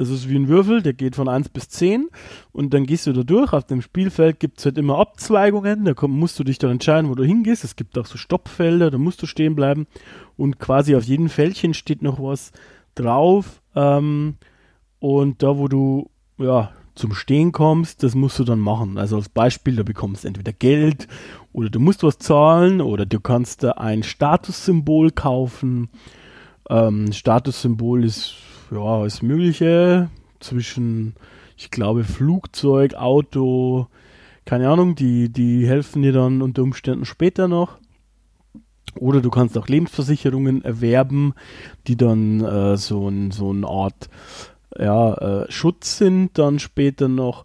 [0.03, 2.09] Das ist wie ein Würfel, der geht von 1 bis 10.
[2.51, 3.53] Und dann gehst du da durch.
[3.53, 5.85] Auf dem Spielfeld gibt es halt immer Abzweigungen.
[5.85, 7.63] Da komm, musst du dich dann entscheiden, wo du hingehst.
[7.63, 9.87] Es gibt auch so Stoppfelder, da musst du stehen bleiben.
[10.37, 12.51] Und quasi auf jedem Fältchen steht noch was
[12.97, 13.63] drauf.
[13.77, 14.35] Ähm,
[14.99, 18.99] und da, wo du ja, zum Stehen kommst, das musst du dann machen.
[18.99, 21.07] Also als Beispiel, da bekommst du entweder Geld
[21.53, 25.91] oder du musst was zahlen oder du kannst da ein Statussymbol kaufen.
[26.69, 28.35] Ähm, Statussymbol ist
[28.71, 31.15] ja das Mögliche zwischen,
[31.57, 33.89] ich glaube, Flugzeug, Auto,
[34.45, 37.79] keine Ahnung, die, die helfen dir dann unter Umständen später noch.
[38.99, 41.33] Oder du kannst auch Lebensversicherungen erwerben,
[41.87, 44.11] die dann äh, so, ein, so eine Art
[44.79, 47.45] ja, äh, Schutz sind dann später noch.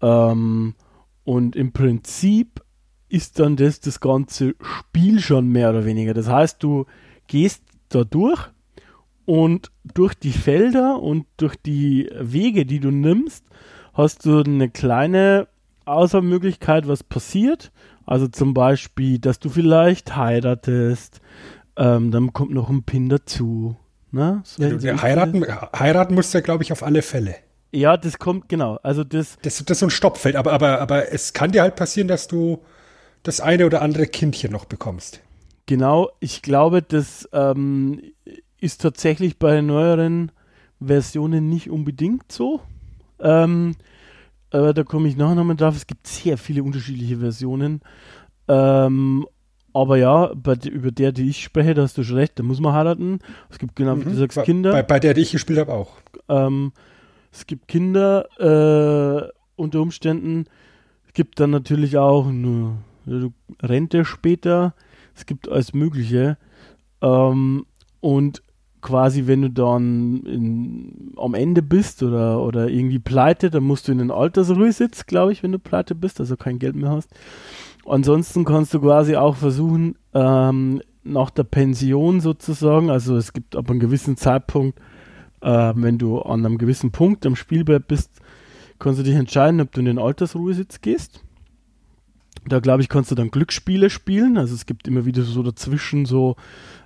[0.00, 0.74] Ähm,
[1.24, 2.62] und im Prinzip
[3.08, 6.14] ist dann das das ganze Spiel schon mehr oder weniger.
[6.14, 6.86] Das heißt, du
[7.26, 8.40] gehst da durch
[9.24, 13.44] und durch die Felder und durch die Wege, die du nimmst,
[13.94, 15.48] hast du eine kleine
[15.84, 17.72] Auswahlmöglichkeit, was passiert.
[18.06, 21.20] Also zum Beispiel, dass du vielleicht heiratest,
[21.76, 23.76] ähm, dann kommt noch ein Pin dazu.
[24.10, 24.40] Ne?
[24.44, 25.44] So, Ja, ist heiraten,
[25.78, 27.34] heiraten musst du ja, glaube ich, auf alle Fälle.
[27.70, 28.78] ja, das kommt, genau.
[28.82, 31.76] Also das, Das, das ist so ein Stoppfeld, aber, aber, aber es kann dir halt
[31.76, 32.62] passieren, dass du
[33.22, 35.20] das eine oder andere Kindchen noch bekommst.
[35.68, 38.00] Genau, ich glaube, das ähm,
[38.58, 40.32] ist tatsächlich bei neueren
[40.84, 42.60] Versionen nicht unbedingt so.
[43.20, 43.76] Ähm,
[44.50, 45.76] aber da komme ich nachher nochmal drauf.
[45.76, 47.82] Es gibt sehr viele unterschiedliche Versionen.
[48.48, 49.26] Ähm,
[49.74, 52.60] aber ja, bei, über der, die ich spreche, da hast du schon recht, da muss
[52.60, 53.20] man heiraten.
[53.50, 54.72] Es gibt genau, wie du sagst, bei, Kinder.
[54.72, 55.98] Bei, bei der, die ich gespielt habe, auch.
[56.28, 56.72] Ähm,
[57.30, 60.46] es gibt Kinder äh, unter Umständen.
[61.06, 62.78] Es gibt dann natürlich auch eine
[63.62, 64.74] Rente später.
[65.18, 66.38] Es gibt alles Mögliche.
[67.02, 67.66] Ähm,
[68.00, 68.42] und
[68.80, 73.92] quasi, wenn du dann in, am Ende bist oder, oder irgendwie pleite, dann musst du
[73.92, 77.10] in den Altersruhesitz, glaube ich, wenn du pleite bist, also kein Geld mehr hast.
[77.84, 83.68] Ansonsten kannst du quasi auch versuchen, ähm, nach der Pension sozusagen, also es gibt ab
[83.68, 84.78] einem gewissen Zeitpunkt,
[85.40, 88.10] äh, wenn du an einem gewissen Punkt am Spielbrett bist,
[88.78, 91.24] kannst du dich entscheiden, ob du in den Altersruhesitz gehst.
[92.48, 94.36] Da glaube ich, kannst du dann Glücksspiele spielen.
[94.36, 96.36] Also es gibt immer wieder so dazwischen so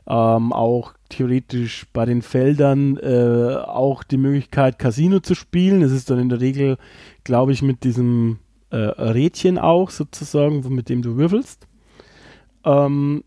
[0.07, 5.81] ähm, auch theoretisch bei den Feldern äh, auch die Möglichkeit, Casino zu spielen.
[5.81, 6.79] Das ist dann in der Regel,
[7.25, 8.39] glaube ich, mit diesem
[8.71, 11.67] äh, Rädchen auch sozusagen, mit dem du würfelst.
[12.65, 13.23] Ähm,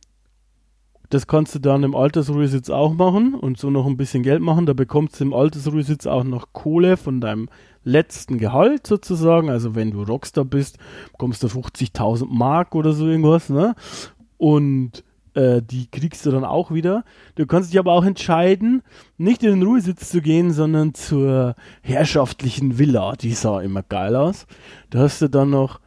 [1.10, 4.66] das kannst du dann im Altersruhesitz auch machen und so noch ein bisschen Geld machen.
[4.66, 7.48] Da bekommst du im Altersruhesitz auch noch Kohle von deinem
[7.86, 9.50] letzten Gehalt sozusagen.
[9.50, 10.78] Also wenn du Rockstar bist,
[11.14, 13.50] bekommst du 50.000 Mark oder so irgendwas.
[13.50, 13.76] Ne?
[14.38, 17.06] Und äh, die kriegst du dann auch wieder.
[17.36, 18.82] Du kannst dich aber auch entscheiden,
[19.18, 23.14] nicht in den Ruhesitz zu gehen, sondern zur herrschaftlichen Villa.
[23.14, 24.48] Die sah immer geil aus.
[24.90, 25.80] Da hast du dann noch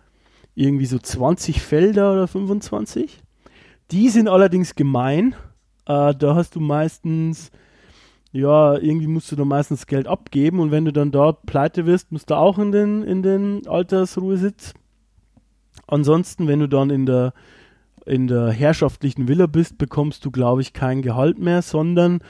[0.55, 3.21] irgendwie so 20 Felder oder 25.
[3.91, 5.35] Die sind allerdings gemein.
[5.87, 7.51] Äh, da hast du meistens,
[8.33, 12.13] ja, irgendwie musst du da meistens Geld abgeben und wenn du dann dort pleite wirst,
[12.13, 14.75] musst du auch in den, in den Altersruhesitz.
[15.87, 17.33] Ansonsten, wenn du dann in der
[18.09, 22.21] in der herrschaftlichen Villa bist, bekommst du, glaube ich, kein Gehalt mehr, sondern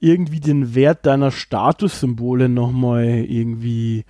[0.00, 4.04] irgendwie den Wert deiner Statussymbole nochmal irgendwie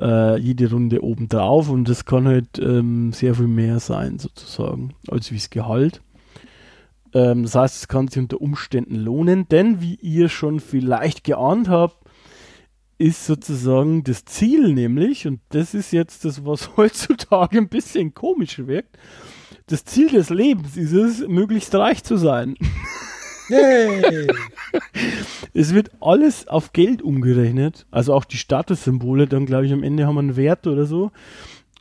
[0.00, 5.30] äh, jede Runde obendrauf und das kann halt ähm, sehr viel mehr sein, sozusagen, als
[5.30, 6.02] wie das Gehalt.
[7.16, 11.70] Ähm, das heißt, es kann sich unter Umständen lohnen, denn wie ihr schon vielleicht geahnt
[11.70, 11.96] habt,
[12.98, 18.58] ist sozusagen das Ziel nämlich, und das ist jetzt das, was heutzutage ein bisschen komisch
[18.58, 18.98] wirkt,
[19.66, 22.54] das Ziel des Lebens ist es, möglichst reich zu sein.
[23.48, 24.26] Yay.
[25.54, 30.06] es wird alles auf Geld umgerechnet, also auch die Statussymbole, dann glaube ich am Ende
[30.06, 31.12] haben wir einen Wert oder so.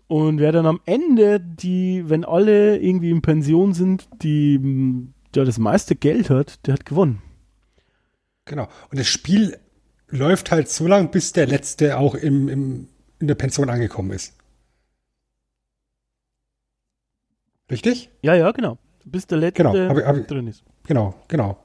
[0.07, 5.57] Und wer dann am Ende die, wenn alle irgendwie in Pension sind, die der das
[5.57, 7.21] meiste Geld hat, der hat gewonnen.
[8.45, 8.67] Genau.
[8.89, 9.57] Und das Spiel
[10.07, 12.87] läuft halt so lange, bis der letzte auch im, im,
[13.19, 14.35] in der Pension angekommen ist.
[17.69, 18.09] Richtig?
[18.21, 18.77] Ja, ja, genau.
[19.03, 20.63] Bis der letzte genau, hab, hab, drin ist.
[20.87, 21.57] Genau, genau.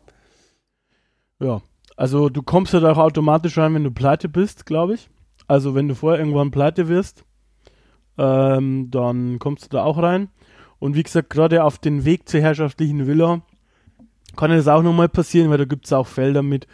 [1.38, 1.62] Ja,
[1.96, 5.10] also du kommst ja halt auch automatisch rein, wenn du pleite bist, glaube ich.
[5.46, 7.24] Also wenn du vorher irgendwann pleite wirst,
[8.18, 10.28] ähm, dann kommst du da auch rein.
[10.78, 13.42] Und wie gesagt, gerade auf den Weg zur herrschaftlichen Villa
[14.36, 16.66] kann das auch nochmal passieren, weil da gibt es auch Felder mit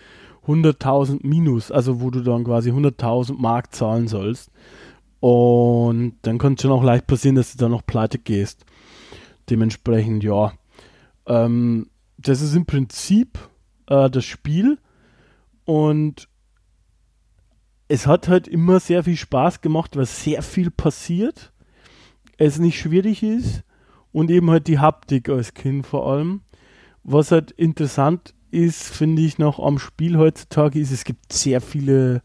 [0.47, 4.51] 100.000 Minus, also wo du dann quasi 100.000 Mark zahlen sollst.
[5.21, 8.64] Und dann kann es schon auch leicht passieren, dass du dann noch pleite gehst.
[9.51, 10.53] Dementsprechend, ja.
[11.27, 11.88] Ähm,
[12.19, 13.38] das ist im Prinzip
[13.87, 14.79] äh, das Spiel
[15.64, 16.29] und
[17.88, 21.53] es hat halt immer sehr viel Spaß gemacht, weil sehr viel passiert,
[22.37, 23.62] es nicht schwierig ist
[24.12, 26.40] und eben halt die Haptik als Kind vor allem.
[27.09, 32.21] Was halt interessant ist, finde ich noch am Spiel heutzutage, ist, es gibt sehr viele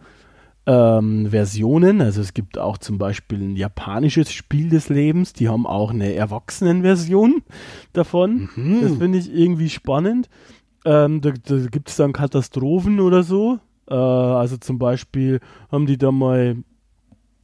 [0.65, 2.01] ähm, Versionen.
[2.01, 6.13] Also es gibt auch zum Beispiel ein japanisches Spiel des Lebens, die haben auch eine
[6.15, 7.43] Erwachsenenversion
[7.93, 8.49] davon.
[8.55, 8.81] Mhm.
[8.81, 10.29] Das finde ich irgendwie spannend.
[10.83, 13.59] Ähm, da da gibt es dann Katastrophen oder so.
[13.87, 15.41] Äh, also zum Beispiel
[15.71, 16.57] haben die da mal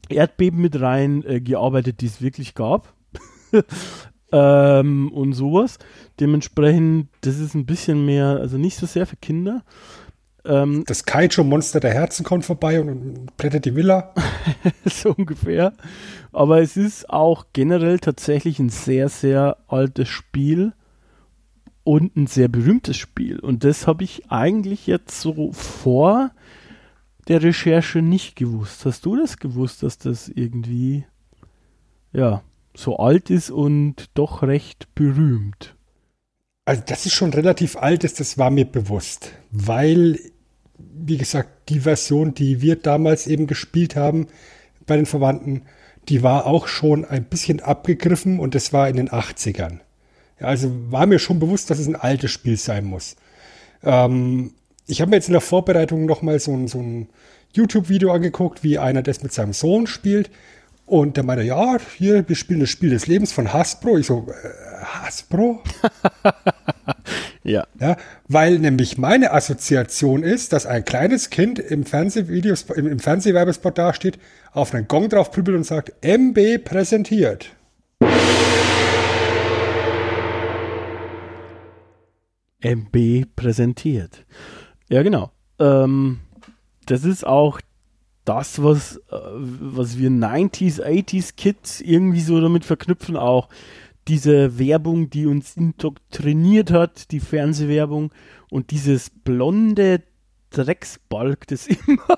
[0.10, 2.94] Erdbeben mit rein äh, gearbeitet, die es wirklich gab.
[4.32, 5.78] ähm, und sowas.
[6.20, 9.64] Dementsprechend, das ist ein bisschen mehr, also nicht so sehr für Kinder.
[10.46, 14.14] Ähm, das Kaiju-Monster der Herzen kommt vorbei und, und blättert die Villa.
[14.86, 15.74] so ungefähr.
[16.32, 20.74] Aber es ist auch generell tatsächlich ein sehr, sehr altes Spiel
[21.84, 23.40] und ein sehr berühmtes Spiel.
[23.40, 26.32] Und das habe ich eigentlich jetzt so vor
[27.30, 28.86] der Recherche nicht gewusst.
[28.86, 31.06] Hast du das gewusst, dass das irgendwie
[32.12, 32.42] ja
[32.78, 35.76] so alt ist und doch recht berühmt?
[36.66, 40.20] Also, das ist schon relativ alt ist, das war mir bewusst, weil
[40.78, 44.28] wie gesagt, die Version, die wir damals eben gespielt haben
[44.86, 45.64] bei den Verwandten,
[46.10, 49.80] die war auch schon ein bisschen abgegriffen und das war in den 80ern.
[50.40, 53.16] Ja, also war mir schon bewusst, dass es ein altes Spiel sein muss.
[53.84, 54.54] Ähm,
[54.86, 57.10] ich habe mir jetzt in der Vorbereitung nochmal so ein, so ein
[57.54, 60.30] YouTube-Video angeguckt, wie einer das mit seinem Sohn spielt.
[60.88, 63.98] Und der meinte, ja, hier, wir spielen das Spiel des Lebens von Hasbro.
[63.98, 65.62] Ich so, äh, Hasbro?
[67.44, 67.68] ja.
[67.78, 67.98] ja.
[68.30, 74.18] Weil nämlich meine Assoziation ist, dass ein kleines Kind im Fernsehvideos, im, im Fernsehwerbespot dasteht,
[74.54, 77.54] auf einen Gong drauf prügelt und sagt, MB präsentiert.
[82.62, 84.26] MB präsentiert.
[84.90, 85.32] Ja, genau.
[85.60, 86.22] ähm,
[86.86, 87.60] das ist auch
[88.28, 93.48] das, was, äh, was wir 90s, 80s Kids irgendwie so damit verknüpfen, auch
[94.08, 98.12] diese Werbung, die uns indoktriniert hat, die Fernsehwerbung
[98.50, 100.04] und dieses blonde
[100.50, 102.18] Drecksbalg, das immer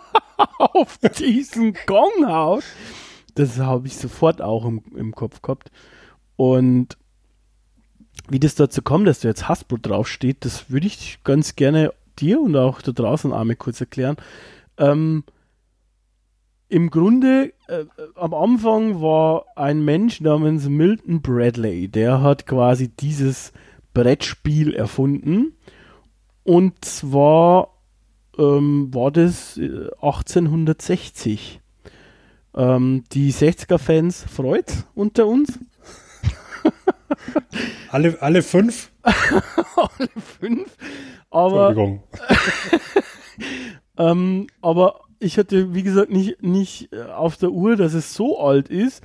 [0.57, 2.63] auf diesen Gong haut,
[3.35, 5.71] das habe ich sofort auch im, im Kopf gehabt.
[6.35, 6.97] Und
[8.29, 12.39] wie das dazu kommt, dass da jetzt Hasbro draufsteht, das würde ich ganz gerne dir
[12.41, 14.17] und auch da draußen einmal kurz erklären.
[14.77, 15.23] Ähm,
[16.71, 23.53] Im Grunde, äh, am Anfang war ein Mensch namens Milton Bradley, der hat quasi dieses
[23.95, 25.57] Brettspiel erfunden.
[26.43, 27.73] Und zwar
[28.37, 31.59] ähm, war das 1860.
[32.55, 35.57] Äh, ähm, die 60er-Fans freut unter uns.
[37.89, 38.91] alle, alle fünf?
[39.03, 40.77] alle fünf.
[41.31, 42.03] Aber, Entschuldigung.
[43.97, 48.39] ähm, aber ich hatte, wie gesagt, nicht, nicht äh, auf der Uhr, dass es so
[48.39, 49.03] alt ist.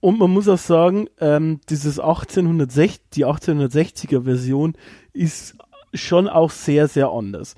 [0.00, 4.74] Und man muss auch sagen, ähm, dieses 1860, die 1860er Version
[5.12, 5.56] ist
[5.94, 7.54] schon auch sehr, sehr anders.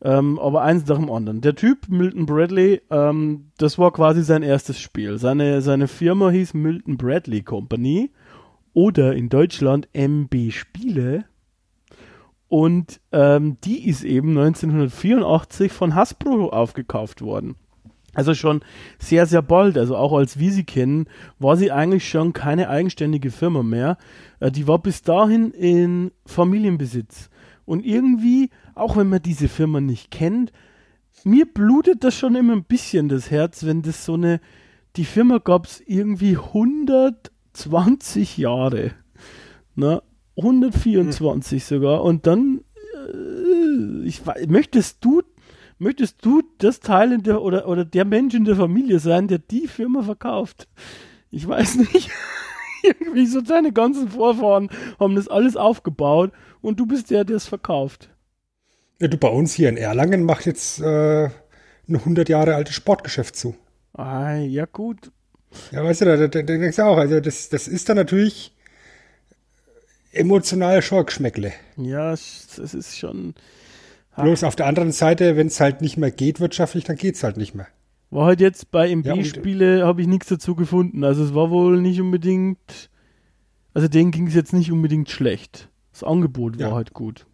[0.00, 1.42] Ähm, aber eins nach dem anderen.
[1.42, 5.18] Der Typ, Milton Bradley, ähm, das war quasi sein erstes Spiel.
[5.18, 8.10] Seine, seine Firma hieß Milton Bradley Company
[8.72, 11.24] oder in Deutschland MB Spiele.
[12.52, 17.54] Und ähm, die ist eben 1984 von Hasbro aufgekauft worden.
[18.12, 18.60] Also schon
[18.98, 19.78] sehr, sehr bald.
[19.78, 21.06] Also auch als wir sie kennen,
[21.38, 23.96] war sie eigentlich schon keine eigenständige Firma mehr.
[24.38, 27.30] Äh, die war bis dahin in Familienbesitz.
[27.64, 30.52] Und irgendwie, auch wenn man diese Firma nicht kennt,
[31.24, 34.42] mir blutet das schon immer ein bisschen das Herz, wenn das so eine,
[34.96, 38.90] die Firma gab es irgendwie 120 Jahre.
[39.74, 40.02] Ne?
[40.36, 41.76] 124 hm.
[41.76, 42.02] sogar.
[42.02, 42.62] Und dann,
[43.12, 45.22] äh, ich, möchtest du,
[45.78, 49.38] möchtest du das Teil in der, oder, oder der Mensch in der Familie sein, der
[49.38, 50.68] die Firma verkauft?
[51.30, 52.10] Ich weiß nicht.
[52.82, 54.68] Irgendwie so deine ganzen Vorfahren
[54.98, 58.10] haben das alles aufgebaut und du bist der, der es verkauft.
[59.00, 63.36] Ja, du, bei uns hier in Erlangen macht jetzt äh, ein 100 Jahre altes Sportgeschäft
[63.36, 63.54] zu.
[63.94, 65.10] Ah, ja gut.
[65.70, 68.54] Ja, weißt du, da, da, da denkst du auch, also das, das ist dann natürlich
[70.12, 71.52] emotional Schorkschmeckle.
[71.76, 73.34] Ja, das ist schon.
[74.16, 77.24] Bloß auf der anderen Seite, wenn es halt nicht mehr geht wirtschaftlich, dann geht es
[77.24, 77.66] halt nicht mehr.
[78.10, 81.02] War halt jetzt bei MB-Spiele, ja, habe ich nichts dazu gefunden.
[81.02, 82.90] Also es war wohl nicht unbedingt,
[83.72, 85.70] also denen ging es jetzt nicht unbedingt schlecht.
[85.92, 86.74] Das Angebot war ja.
[86.74, 87.26] halt gut.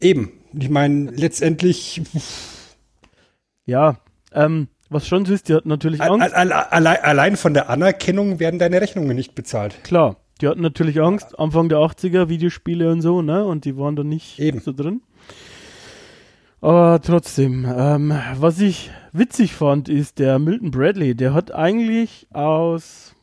[0.00, 0.32] Eben.
[0.58, 2.02] Ich meine, letztendlich.
[3.66, 3.98] Ja,
[4.32, 6.32] ähm, was schon so ist, die hat natürlich Angst.
[6.32, 9.84] Allein, allein von der Anerkennung werden deine Rechnungen nicht bezahlt.
[9.84, 13.44] Klar, die hatten natürlich Angst, Anfang der 80er, Videospiele und so, ne?
[13.44, 14.60] Und die waren da nicht Eben.
[14.60, 15.02] so drin.
[16.60, 23.14] Aber trotzdem, ähm, was ich witzig fand, ist der Milton Bradley, der hat eigentlich aus,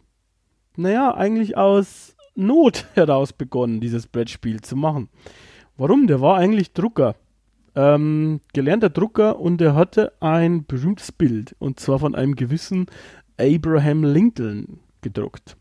[0.77, 5.09] naja, eigentlich aus Not heraus begonnen, dieses Brettspiel zu machen.
[5.77, 6.07] Warum?
[6.07, 7.15] Der war eigentlich Drucker.
[7.75, 12.85] Ähm, gelernter Drucker und er hatte ein berühmtes Bild und zwar von einem gewissen
[13.37, 15.57] Abraham Lincoln gedruckt.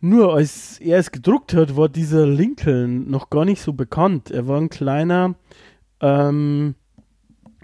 [0.00, 4.30] Nur als er es gedruckt hat, war dieser Lincoln noch gar nicht so bekannt.
[4.30, 5.34] Er war ein kleiner
[6.00, 6.74] ähm,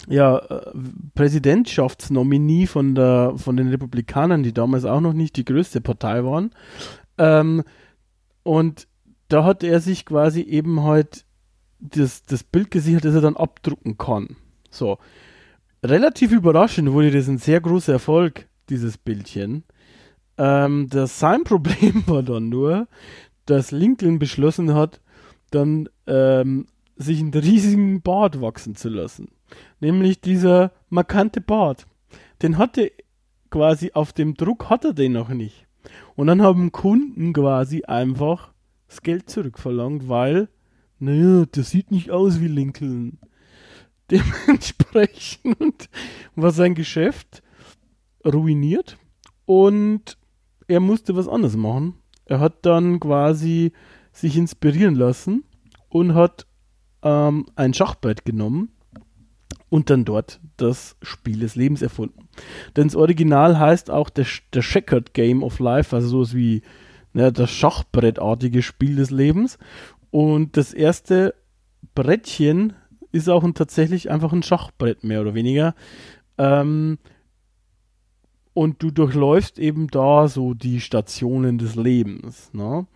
[0.08, 0.72] ja, äh,
[1.14, 6.50] Präsidentschaftsnominee von, der, von den Republikanern, die damals auch noch nicht die größte Partei waren.
[7.18, 7.62] Ähm,
[8.42, 8.86] und
[9.28, 11.24] da hat er sich quasi eben halt
[11.80, 14.36] das, das Bild gesichert, das er dann abdrucken kann.
[14.70, 14.98] So.
[15.82, 19.64] Relativ überraschend wurde das ein sehr großer Erfolg, dieses Bildchen.
[20.38, 22.88] Ähm, das sein Problem war dann nur,
[23.46, 25.00] dass Lincoln beschlossen hat,
[25.50, 29.28] dann ähm, sich einen riesigen Bart wachsen zu lassen.
[29.80, 31.86] Nämlich dieser markante Bart.
[32.42, 32.92] Den hatte
[33.50, 35.66] quasi auf dem Druck hat er den noch nicht.
[36.16, 38.52] Und dann haben Kunden quasi einfach
[38.88, 40.48] das Geld zurückverlangt, weil,
[40.98, 43.18] naja, das sieht nicht aus wie Lincoln.
[44.10, 45.88] Dementsprechend
[46.36, 47.42] war sein Geschäft
[48.24, 48.96] ruiniert
[49.44, 50.16] und
[50.68, 51.94] er musste was anderes machen.
[52.24, 53.72] Er hat dann quasi
[54.12, 55.44] sich inspirieren lassen
[55.88, 56.46] und hat
[57.02, 58.70] ähm, ein Schachbrett genommen
[59.68, 62.28] und dann dort das Spiel des Lebens erfunden.
[62.76, 66.62] Denn das Original heißt auch der, der Checkered Game of Life, also sowas wie
[67.12, 69.58] ne, das Schachbrettartige Spiel des Lebens.
[70.10, 71.34] Und das erste
[71.94, 72.74] Brettchen
[73.12, 75.74] ist auch ein, tatsächlich einfach ein Schachbrett, mehr oder weniger.
[76.38, 76.98] Ähm,
[78.56, 82.50] und du durchläufst eben da so die Stationen des Lebens.
[82.54, 82.86] Ne?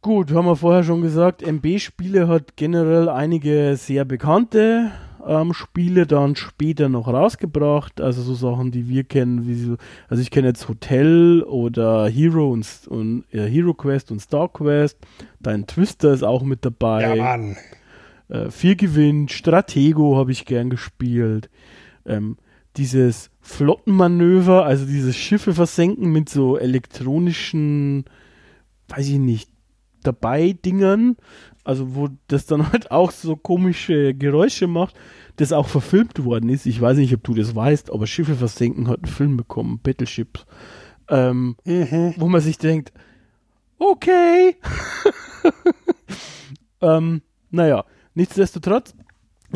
[0.00, 4.92] Gut, haben wir vorher schon gesagt, MB-Spiele hat generell einige sehr bekannte
[5.26, 8.00] ähm, Spiele dann später noch rausgebracht.
[8.00, 9.76] Also so Sachen, die wir kennen, wie so,
[10.08, 14.96] also ich kenne jetzt Hotel oder Hero und, und äh, Hero Quest und Star Quest.
[15.40, 17.14] Dein Twister ist auch mit dabei.
[17.14, 17.56] Ja, Mann.
[18.30, 21.50] Äh, Vier gewinnt, Stratego habe ich gern gespielt.
[22.06, 22.38] Ähm,
[22.76, 28.04] dieses Flottenmanöver, also dieses Schiffe versenken mit so elektronischen,
[28.88, 29.50] weiß ich nicht,
[30.02, 31.16] dabei Dingern,
[31.64, 34.94] also wo das dann halt auch so komische Geräusche macht,
[35.36, 36.66] das auch verfilmt worden ist.
[36.66, 40.46] Ich weiß nicht, ob du das weißt, aber Schiffe versenken hat einen Film bekommen, Battleships,
[41.08, 42.14] ähm, Mhm.
[42.16, 42.92] wo man sich denkt,
[43.78, 44.56] okay.
[46.80, 48.94] ähm, naja, nichtsdestotrotz,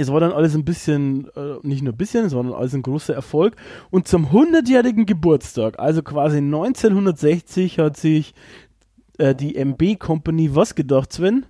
[0.01, 2.75] es war dann alles ein bisschen, äh, nicht nur ein bisschen, es war dann alles
[2.75, 3.57] ein großer Erfolg.
[3.91, 8.35] Und zum 100-jährigen Geburtstag, also quasi 1960, hat sich
[9.19, 11.47] äh, die MB Company was gedacht, Sven?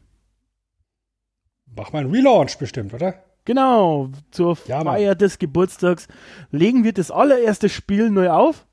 [1.76, 3.14] Mach mal einen Relaunch bestimmt, oder?
[3.44, 4.82] Genau, zur Ja.
[4.82, 6.08] Feier des Geburtstags
[6.50, 8.66] legen wir das allererste Spiel neu auf.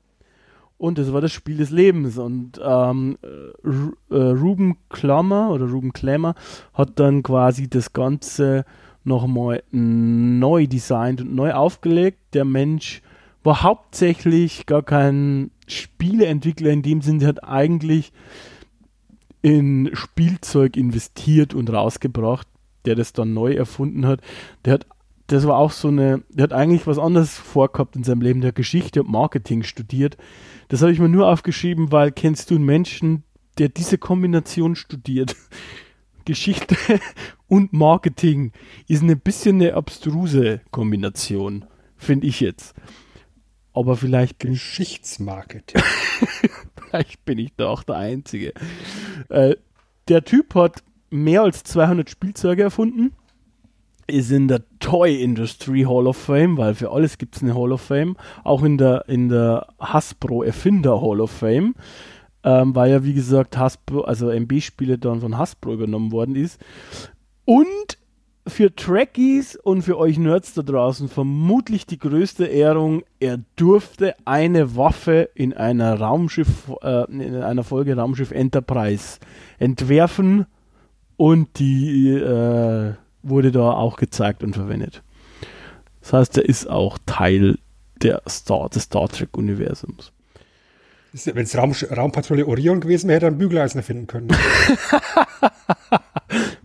[0.76, 2.18] Und das war das Spiel des Lebens.
[2.18, 6.34] Und ähm, äh, Ru- Ruben Klammer oder Ruben Klemmer
[6.72, 8.64] hat dann quasi das Ganze
[9.08, 12.18] nochmal neu designt und neu aufgelegt.
[12.34, 13.02] Der Mensch
[13.42, 18.12] war hauptsächlich gar kein Spieleentwickler in dem Sinne, der hat eigentlich
[19.42, 22.46] in Spielzeug investiert und rausgebracht,
[22.84, 24.20] der das dann neu erfunden hat.
[24.64, 24.86] Der hat,
[25.28, 28.52] das war auch so eine, der hat eigentlich was anderes vorgehabt in seinem Leben, der
[28.52, 30.16] Geschichte und Marketing studiert.
[30.68, 33.22] Das habe ich mir nur aufgeschrieben, weil kennst du einen Menschen,
[33.58, 35.36] der diese Kombination studiert?
[36.28, 36.76] Geschichte
[37.48, 38.52] und Marketing
[38.86, 41.64] ist eine bisschen eine abstruse Kombination,
[41.96, 42.74] finde ich jetzt.
[43.72, 45.82] Aber vielleicht bin ich Geschichtsmarketing.
[46.90, 48.52] Vielleicht bin ich da auch der Einzige.
[49.28, 49.56] Äh,
[50.08, 53.12] der Typ hat mehr als 200 Spielzeuge erfunden.
[54.06, 57.72] Ist in der Toy Industry Hall of Fame, weil für alles gibt es eine Hall
[57.72, 58.16] of Fame.
[58.42, 61.74] Auch in der, in der Hasbro Erfinder Hall of Fame.
[62.44, 66.60] Ähm, weil ja, wie gesagt, Hasbro, also MB-Spiele dann von Hasbro übernommen worden ist.
[67.44, 67.98] Und
[68.48, 74.76] für Trekkies und für euch Nerds da draußen vermutlich die größte Ehrung, er durfte eine
[74.76, 79.18] Waffe in einer Raumschiff, äh, in einer Folge Raumschiff Enterprise
[79.58, 80.46] entwerfen
[81.16, 85.02] und die äh, wurde da auch gezeigt und verwendet.
[86.00, 87.58] Das heißt, er ist auch Teil
[88.02, 90.12] der Star, des Star Trek Universums.
[91.12, 94.28] Wenn es Raum, Raumpatrouille Orion gewesen wäre, hätte er einen Bügeleisen erfinden können.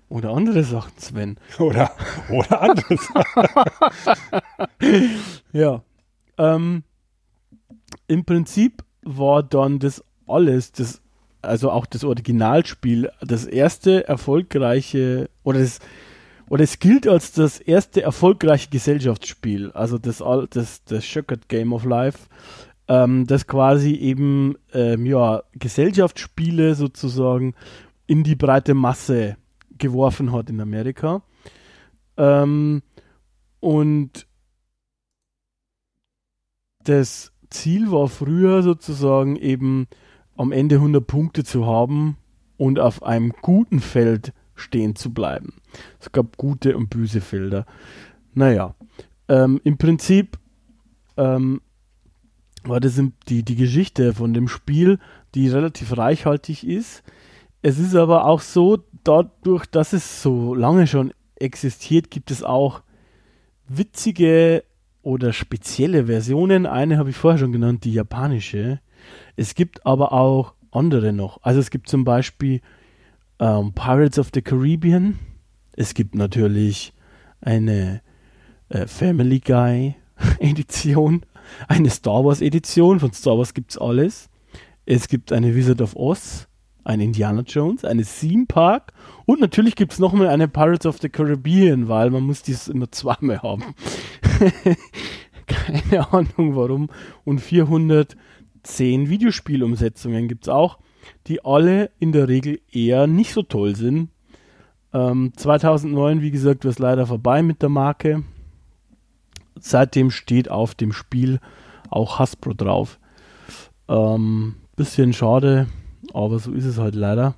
[0.10, 1.38] Oder andere Sachen, Sven.
[1.58, 1.92] oder,
[2.30, 3.00] oder anderes.
[5.54, 5.82] Ja.
[6.38, 6.84] Ähm,
[8.08, 11.02] Im Prinzip war dann das alles, das,
[11.42, 15.80] also auch das Originalspiel, das erste erfolgreiche, oder das,
[16.50, 21.74] oder es gilt als das erste erfolgreiche Gesellschaftsspiel, also das, all- das, das Checkered Game
[21.74, 22.20] of Life,
[22.88, 27.56] ähm, das quasi eben ähm, ja, Gesellschaftsspiele sozusagen
[28.08, 29.38] in die breite Masse
[29.78, 31.24] geworfen hat in Amerika.
[32.18, 32.84] Ähm,
[33.60, 34.28] und
[36.84, 39.88] das Ziel war früher sozusagen eben
[40.36, 42.18] am Ende 100 Punkte zu haben
[42.58, 45.54] und auf einem guten Feld stehen zu bleiben.
[46.00, 47.66] Es gab gute und böse Felder.
[48.34, 48.76] Naja,
[49.28, 50.38] ähm, im Prinzip
[51.18, 51.62] ähm,
[52.70, 55.00] war das die, die Geschichte von dem Spiel,
[55.36, 57.04] die relativ reichhaltig ist.
[57.62, 62.82] Es ist aber auch so, dadurch, dass es so lange schon existiert, gibt es auch
[63.68, 64.64] witzige
[65.02, 66.66] oder spezielle Versionen.
[66.66, 68.80] Eine habe ich vorher schon genannt, die japanische.
[69.36, 71.42] Es gibt aber auch andere noch.
[71.44, 72.62] Also es gibt zum Beispiel
[73.40, 75.20] ähm, Pirates of the Caribbean.
[75.76, 76.94] Es gibt natürlich
[77.42, 78.02] eine
[78.70, 79.96] äh, Family Guy
[80.40, 81.26] Edition,
[81.68, 83.00] eine Star Wars Edition.
[83.00, 84.30] Von Star Wars gibt es alles.
[84.86, 86.48] Es gibt eine Wizard of Oz,
[86.84, 88.92] ein Indiana Jones, eine Theme Park
[89.26, 92.92] und natürlich gibt es nochmal eine Pirates of the Caribbean, weil man muss dies immer
[92.92, 93.64] zweimal haben.
[95.46, 96.90] Keine Ahnung warum.
[97.24, 100.80] Und 410 Videospielumsetzungen gibt es auch,
[101.28, 104.10] die alle in der Regel eher nicht so toll sind.
[104.94, 108.24] Ähm, 2009, wie gesagt, war es leider vorbei mit der Marke.
[109.60, 111.40] Seitdem steht auf dem Spiel
[111.90, 113.00] auch Hasbro drauf.
[113.88, 115.68] Ähm, bisschen schade,
[116.14, 117.36] aber so ist es halt leider.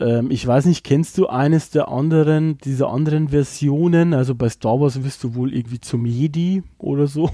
[0.00, 4.14] Ähm, ich weiß nicht, kennst du eines der anderen, dieser anderen Versionen?
[4.14, 7.30] Also bei Star Wars wirst du wohl irgendwie zum Jedi oder so.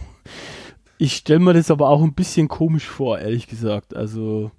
[0.98, 3.94] Ich stelle mir das aber auch ein bisschen komisch vor, ehrlich gesagt.
[3.94, 4.50] Also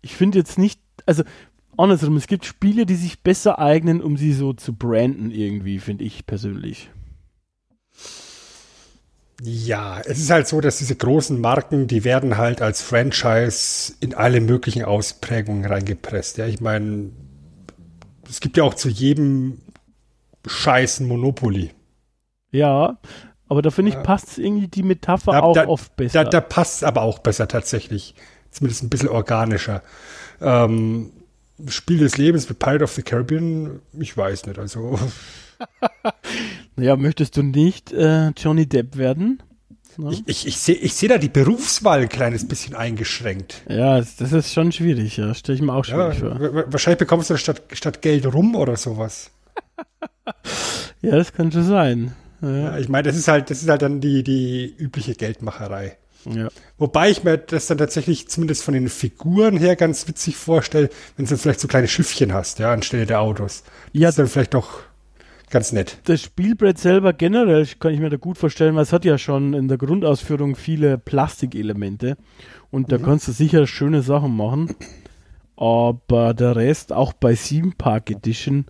[0.00, 1.24] ich finde jetzt nicht, also
[1.76, 6.04] andersrum, es gibt Spiele, die sich besser eignen, um sie so zu branden irgendwie, finde
[6.04, 6.90] ich persönlich.
[9.42, 14.14] Ja, es ist halt so, dass diese großen Marken, die werden halt als Franchise in
[14.14, 16.38] alle möglichen Ausprägungen reingepresst.
[16.38, 17.10] Ja, ich meine,
[18.28, 19.58] es gibt ja auch zu jedem
[20.46, 21.70] Scheiß Monopoly.
[22.50, 22.98] Ja,
[23.48, 26.24] aber da finde ich, passt irgendwie die Metapher da, auch da, oft besser.
[26.24, 28.14] Da, da passt es aber auch besser tatsächlich.
[28.50, 29.82] Zumindest ein bisschen organischer.
[30.40, 31.12] Ähm,
[31.68, 34.98] Spiel des Lebens mit Pirate of the Caribbean, ich weiß nicht, also.
[36.76, 39.42] naja, möchtest du nicht äh, Johnny Depp werden?
[39.98, 40.10] Ne?
[40.12, 43.62] Ich, ich, ich sehe ich seh da die Berufswahl ein kleines bisschen eingeschränkt.
[43.68, 45.34] Ja, das ist schon schwierig, ja.
[45.34, 46.72] Stelle ich mir auch schwierig ja, vor.
[46.72, 49.32] Wahrscheinlich bekommst du statt, statt Geld rum oder sowas.
[51.02, 52.14] ja, das könnte sein.
[52.40, 52.48] Ja.
[52.48, 55.98] ja ich meine, das ist halt, das ist halt dann die, die übliche Geldmacherei.
[56.24, 56.48] Ja.
[56.76, 61.26] Wobei ich mir das dann tatsächlich zumindest von den Figuren her ganz witzig vorstelle, wenn
[61.26, 63.62] du vielleicht so kleine Schiffchen hast, ja, anstelle der Autos.
[63.92, 64.80] Das ja, ist dann vielleicht doch
[65.50, 65.98] ganz nett.
[66.04, 69.54] Das Spielbrett selber generell kann ich mir da gut vorstellen, weil es hat ja schon
[69.54, 72.16] in der Grundausführung viele Plastikelemente
[72.70, 73.02] und da mhm.
[73.02, 74.74] kannst du sicher schöne Sachen machen.
[75.56, 78.66] Aber der Rest, auch bei Theme Park Edition,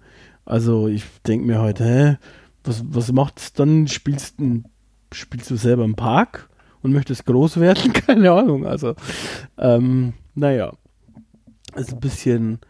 [0.46, 2.16] also ich denke mir heute, hä,
[2.64, 3.86] was, was macht's dann?
[3.88, 4.36] Spielst,
[5.12, 6.48] spielst du selber im Park
[6.80, 7.92] und möchtest groß werden?
[7.92, 8.66] Keine Ahnung.
[8.66, 8.94] Also,
[9.58, 10.72] ähm, naja,
[11.76, 12.60] ist ein bisschen,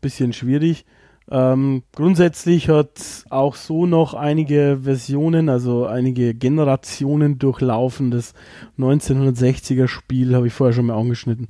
[0.00, 0.86] bisschen schwierig.
[1.30, 8.10] Ähm, grundsätzlich hat auch so noch einige Versionen, also einige Generationen durchlaufen.
[8.10, 8.32] Das
[8.78, 11.48] 1960er Spiel habe ich vorher schon mal angeschnitten.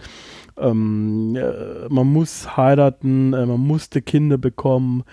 [0.56, 5.04] Ähm, äh, man muss heiraten, äh, man musste Kinder bekommen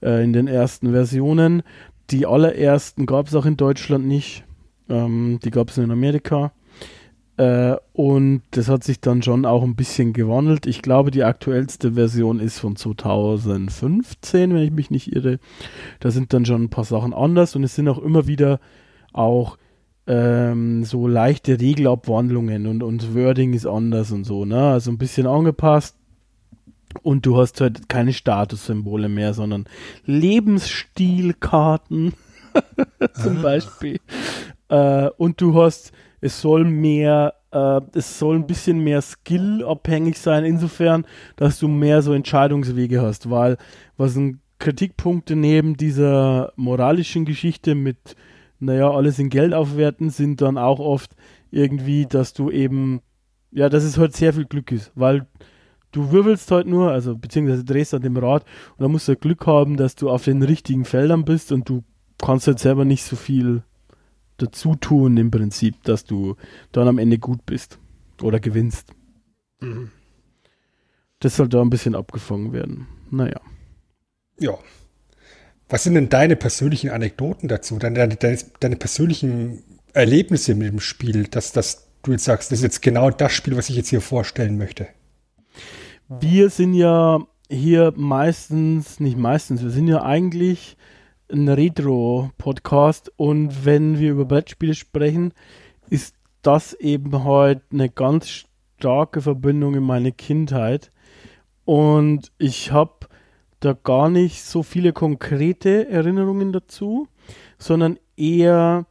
[0.00, 1.62] äh, in den ersten Versionen.
[2.10, 4.44] Die allerersten gab es auch in Deutschland nicht.
[4.88, 6.52] Ähm, die gab es in Amerika.
[7.36, 10.66] Äh, und das hat sich dann schon auch ein bisschen gewandelt.
[10.66, 15.40] Ich glaube, die aktuellste Version ist von 2015, wenn ich mich nicht irre.
[16.00, 18.60] Da sind dann schon ein paar Sachen anders und es sind auch immer wieder
[19.12, 19.58] auch
[20.06, 24.72] ähm, so leichte Regelabwandlungen und, und Wording ist anders und so, ne?
[24.72, 25.96] Also ein bisschen angepasst.
[27.02, 29.64] Und du hast halt keine Statussymbole mehr, sondern
[30.04, 32.12] Lebensstilkarten
[33.20, 33.42] zum ah.
[33.42, 33.98] Beispiel.
[34.68, 35.90] Äh, und du hast
[36.24, 41.04] es soll mehr, äh, es soll ein bisschen mehr Skill abhängig sein, insofern,
[41.36, 43.58] dass du mehr so Entscheidungswege hast, weil
[43.98, 48.16] was sind Kritikpunkte neben dieser moralischen Geschichte mit,
[48.58, 51.14] naja, alles in Geld aufwerten, sind dann auch oft
[51.50, 53.02] irgendwie, dass du eben,
[53.50, 55.26] ja, dass es halt sehr viel Glück ist, weil
[55.92, 58.46] du wirbelst halt nur, also beziehungsweise drehst an dem Rad
[58.78, 61.84] und dann musst du Glück haben, dass du auf den richtigen Feldern bist und du
[62.16, 63.62] kannst halt selber nicht so viel
[64.36, 66.36] dazu tun im Prinzip, dass du
[66.72, 67.78] dann am Ende gut bist
[68.22, 68.92] oder gewinnst.
[69.60, 69.90] Mhm.
[71.20, 72.86] Das soll da ein bisschen abgefangen werden.
[73.10, 73.40] Naja.
[74.38, 74.58] Ja.
[75.68, 77.78] Was sind denn deine persönlichen Anekdoten dazu?
[77.78, 79.62] Deine, deine, deine persönlichen
[79.92, 83.56] Erlebnisse mit dem Spiel, dass, dass du jetzt sagst, das ist jetzt genau das Spiel,
[83.56, 84.88] was ich jetzt hier vorstellen möchte?
[86.08, 90.76] Wir sind ja hier meistens, nicht meistens, wir sind ja eigentlich
[91.32, 95.32] ein Retro-Podcast und wenn wir über Brettspiele sprechen,
[95.88, 98.44] ist das eben heute eine ganz
[98.78, 100.90] starke Verbindung in meine Kindheit.
[101.64, 103.06] Und ich habe
[103.60, 107.08] da gar nicht so viele konkrete Erinnerungen dazu,
[107.58, 108.86] sondern eher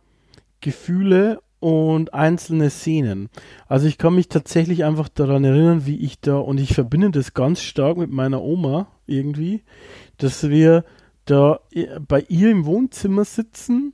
[0.62, 3.30] Gefühle und einzelne Szenen.
[3.68, 7.34] Also ich kann mich tatsächlich einfach daran erinnern, wie ich da, und ich verbinde das
[7.34, 9.64] ganz stark mit meiner Oma irgendwie,
[10.18, 10.84] dass wir
[11.26, 13.94] da äh, bei ihr im Wohnzimmer sitzen,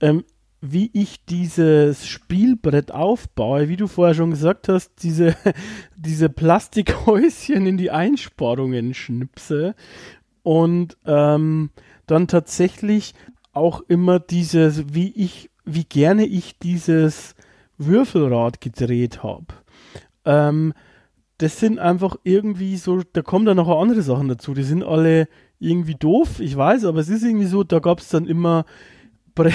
[0.00, 0.24] ähm,
[0.60, 5.36] wie ich dieses Spielbrett aufbaue, wie du vorher schon gesagt hast, diese,
[5.96, 9.74] diese Plastikhäuschen in die Einsparungen schnipse
[10.42, 11.70] und ähm,
[12.06, 13.14] dann tatsächlich
[13.52, 17.34] auch immer dieses, wie ich, wie gerne ich dieses
[17.76, 19.46] Würfelrad gedreht habe.
[20.24, 20.72] Ähm,
[21.38, 24.54] das sind einfach irgendwie so, da kommen dann noch andere Sachen dazu.
[24.54, 25.28] Die sind alle
[25.64, 28.64] irgendwie doof, ich weiß, aber es ist irgendwie so, da gab es dann immer
[29.34, 29.52] Bre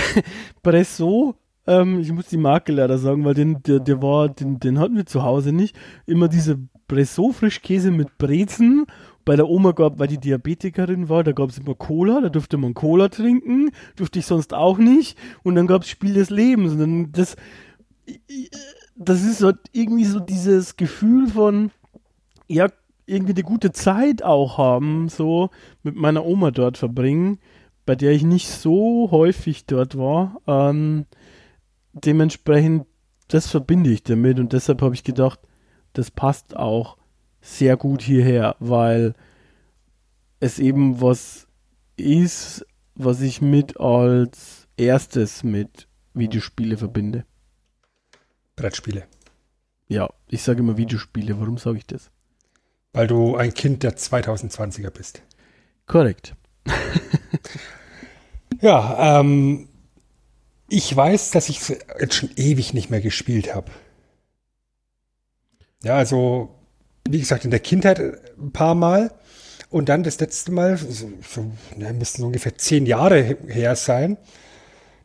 [0.64, 1.36] Bresso,
[1.68, 4.96] ähm, ich muss die Marke leider sagen, weil den, der, der war, den, den hatten
[4.96, 8.86] wir zu Hause nicht, immer diese Bresso-Frischkäse mit Brezen.
[9.24, 12.58] Bei der Oma gab, weil die Diabetikerin war, da gab es immer Cola, da durfte
[12.58, 15.18] man Cola trinken, durfte ich sonst auch nicht.
[15.44, 16.74] Und dann gab es Spiel des Lebens.
[16.74, 17.36] Und dann das,
[18.96, 21.70] das ist so irgendwie so dieses Gefühl von,
[22.48, 22.70] ja,
[23.06, 25.50] irgendwie eine gute Zeit auch haben, so
[25.90, 27.40] mit meiner Oma dort verbringen,
[27.86, 30.42] bei der ich nicht so häufig dort war.
[30.48, 31.06] Ähm,
[31.94, 32.86] dementsprechend,
[33.28, 35.40] das verbinde ich damit und deshalb habe ich gedacht,
[35.94, 36.98] das passt auch
[37.42, 39.16] sehr gut hierher, weil
[40.40, 41.48] es eben was
[41.98, 42.66] ist,
[42.96, 47.26] was ich mit als erstes mit Videospiele verbinde.
[48.56, 49.06] Brettspiele.
[49.88, 51.40] Ja, ich sage immer Videospiele.
[51.40, 52.12] Warum sage ich das?
[52.94, 55.24] Weil du ein Kind der 2020er bist.
[55.90, 56.36] Korrekt.
[58.62, 59.68] ja, ähm,
[60.70, 61.68] ich weiß, dass ich
[62.00, 63.72] jetzt schon ewig nicht mehr gespielt habe.
[65.84, 66.56] Ja, also,
[67.10, 69.12] wie gesagt, in der Kindheit ein paar Mal.
[69.72, 74.18] Und dann das letzte Mal, so, so ja, müssten so ungefähr zehn Jahre her sein.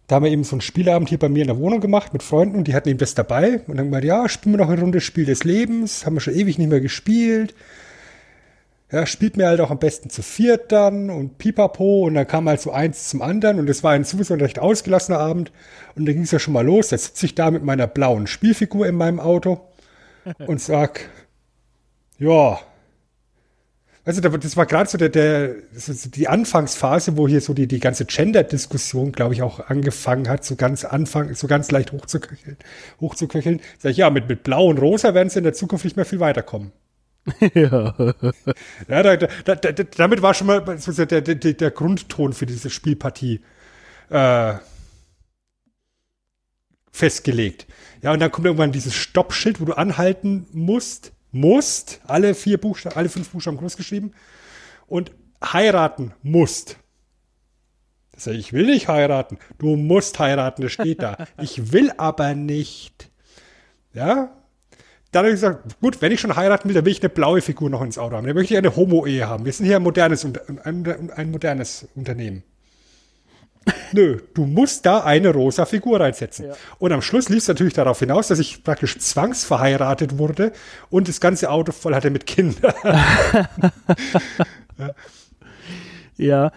[0.06, 2.22] Da haben wir eben so einen Spielabend hier bei mir in der Wohnung gemacht mit
[2.22, 3.60] Freunden und die hatten eben das dabei.
[3.66, 6.04] Und dann gesagt, ja, spielen wir noch eine Runde Spiel des Lebens.
[6.04, 7.54] Haben wir schon ewig nicht mehr gespielt.
[8.94, 12.48] Ja, spielt mir halt auch am besten zu viert dann und pipapo und dann kam
[12.48, 15.50] halt so eins zum anderen und es war ein sowieso ein recht ausgelassener Abend
[15.96, 16.92] und dann ging es ja schon mal los.
[16.92, 19.60] Jetzt sitze ich da mit meiner blauen Spielfigur in meinem Auto
[20.46, 21.10] und sag,
[22.18, 22.60] ja,
[24.04, 25.56] also das war gerade so der, der
[26.14, 30.54] die Anfangsphase, wo hier so die, die ganze Gender-Diskussion, glaube ich, auch angefangen hat, so
[30.54, 32.58] ganz Anfang, so ganz leicht hochzuköcheln.
[33.00, 33.60] hochzuköcheln.
[33.78, 36.04] Sag ich, ja, mit, mit Blau und Rosa werden sie in der Zukunft nicht mehr
[36.04, 36.70] viel weiterkommen.
[37.54, 37.94] ja.
[38.88, 43.40] ja da, da, da, damit war schon mal der, der, der Grundton für diese Spielpartie
[44.10, 44.54] äh,
[46.90, 47.66] festgelegt.
[48.02, 52.96] Ja, und dann kommt irgendwann dieses Stoppschild, wo du anhalten musst musst, alle vier Buchstaben,
[52.96, 54.12] alle fünf Buchstaben groß geschrieben,
[54.86, 55.10] und
[55.44, 56.78] heiraten musst.
[58.12, 59.38] Das heißt, ich will nicht heiraten.
[59.58, 61.26] Du musst heiraten, das steht da.
[61.42, 63.10] Ich will aber nicht.
[63.92, 64.36] Ja?
[65.14, 67.40] Dann habe ich gesagt, gut, wenn ich schon heiraten will, dann will ich eine blaue
[67.40, 68.26] Figur noch ins Auto haben.
[68.26, 69.44] Dann möchte ich eine Homo-Ehe haben.
[69.44, 72.42] Wir sind hier ein modernes, ein, ein modernes Unternehmen.
[73.92, 76.46] Nö, du musst da eine rosa Figur reinsetzen.
[76.46, 76.54] Ja.
[76.78, 80.52] Und am Schluss lief es natürlich darauf hinaus, dass ich praktisch zwangsverheiratet wurde
[80.90, 82.74] und das ganze Auto voll hatte mit Kindern.
[84.78, 84.90] ja.
[86.16, 86.52] ja,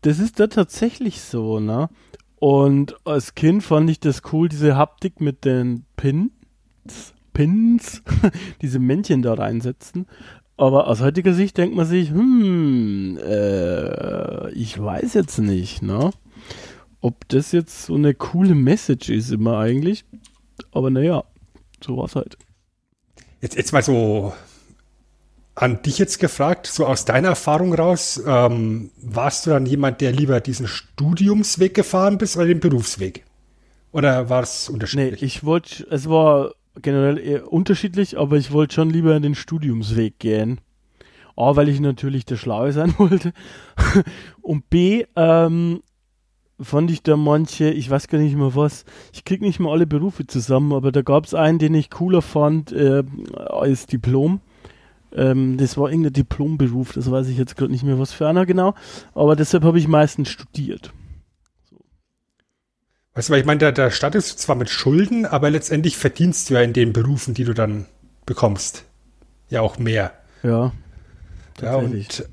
[0.00, 1.88] das ist da tatsächlich so, ne?
[2.36, 8.02] Und als Kind fand ich das cool, diese Haptik mit den Pins, Pins,
[8.60, 10.06] diese Männchen da reinsetzen.
[10.58, 16.10] Aber aus heutiger Sicht denkt man sich, hm, äh, ich weiß jetzt nicht, ne?
[17.00, 20.04] ob das jetzt so eine coole Message ist immer eigentlich.
[20.70, 21.24] Aber naja,
[21.82, 22.36] so war es halt.
[23.40, 24.34] Jetzt, jetzt mal so
[25.54, 30.12] an dich jetzt gefragt, so aus deiner Erfahrung raus, ähm, warst du dann jemand, der
[30.12, 33.24] lieber diesen Studiumsweg gefahren bist oder den Berufsweg?
[33.92, 35.22] Oder war es unterschiedlich?
[35.22, 40.18] Nee, ich wollte, es war generell eher unterschiedlich, aber ich wollte schon lieber den Studiumsweg
[40.18, 40.60] gehen.
[41.36, 43.32] A, weil ich natürlich der Schlaue sein wollte.
[44.42, 45.80] Und B, ähm,
[46.60, 49.86] fand ich da manche, ich weiß gar nicht mehr was, ich krieg nicht mal alle
[49.86, 53.02] Berufe zusammen, aber da gab es einen, den ich cooler fand äh,
[53.34, 54.40] als Diplom.
[55.12, 58.46] Ähm, das war irgendein Diplomberuf, das weiß ich jetzt gerade nicht mehr, was für einer
[58.46, 58.74] genau,
[59.14, 60.92] aber deshalb habe ich meistens studiert.
[63.14, 66.48] Weißt du, weil ich meine, da, da startest du zwar mit Schulden, aber letztendlich verdienst
[66.48, 67.86] du ja in den Berufen, die du dann
[68.24, 68.84] bekommst,
[69.48, 70.12] ja auch mehr.
[70.42, 70.72] Ja.
[71.60, 72.28] Ja, und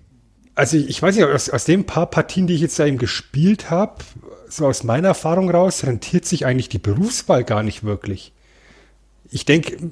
[0.55, 3.69] also ich weiß nicht, aus, aus den paar Partien, die ich jetzt da eben gespielt
[3.69, 4.03] habe,
[4.49, 8.33] so aus meiner Erfahrung raus, rentiert sich eigentlich die Berufswahl gar nicht wirklich.
[9.29, 9.91] Ich denke,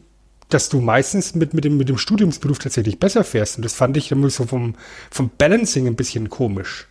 [0.49, 3.57] dass du meistens mit, mit, dem, mit dem Studiumsberuf tatsächlich besser fährst.
[3.57, 4.75] Und das fand ich immer so vom,
[5.11, 6.87] vom Balancing ein bisschen komisch.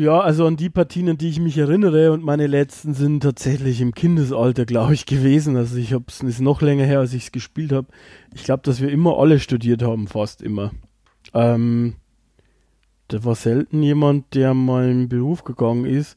[0.00, 3.82] Ja, also an die Partien, an die ich mich erinnere und meine letzten sind tatsächlich
[3.82, 5.58] im Kindesalter, glaube ich, gewesen.
[5.58, 7.86] Also ich habe es noch länger her, als ich es gespielt habe.
[8.32, 10.70] Ich glaube, dass wir immer alle studiert haben, fast immer.
[11.34, 11.96] Ähm,
[13.08, 16.16] da war selten jemand, der mal in den Beruf gegangen ist.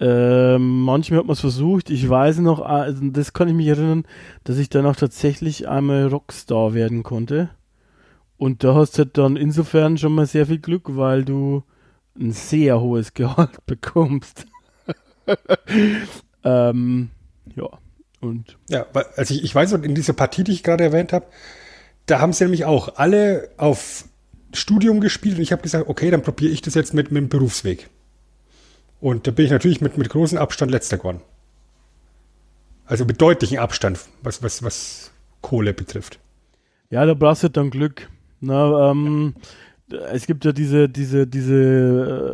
[0.00, 1.90] Ähm, manchmal hat man es versucht.
[1.90, 4.06] Ich weiß noch, also das kann ich mich erinnern,
[4.42, 7.50] dass ich dann auch tatsächlich einmal Rockstar werden konnte.
[8.38, 11.62] Und da hast du dann insofern schon mal sehr viel Glück, weil du
[12.18, 14.46] ein sehr hohes Gehalt bekommst.
[16.44, 17.10] ähm,
[17.54, 17.68] ja,
[18.20, 18.56] und.
[18.68, 21.26] Ja, also ich, ich weiß, in dieser Partie, die ich gerade erwähnt habe,
[22.06, 24.04] da haben sie nämlich auch alle auf
[24.54, 27.28] Studium gespielt und ich habe gesagt, okay, dann probiere ich das jetzt mit, mit dem
[27.28, 27.90] Berufsweg.
[29.00, 31.20] Und da bin ich natürlich mit, mit großem Abstand letzter geworden.
[32.86, 35.10] Also mit deutlichem Abstand, was, was, was
[35.42, 36.18] Kohle betrifft.
[36.90, 38.08] Ja, da brauchst du dann Glück.
[38.40, 39.34] Na, ähm,
[39.90, 41.54] es gibt ja diese, diese, diese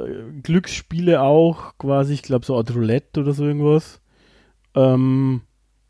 [0.09, 4.01] äh, Glücksspiele auch, quasi, ich glaube, so Art Roulette oder so irgendwas.
[4.75, 5.43] Ähm,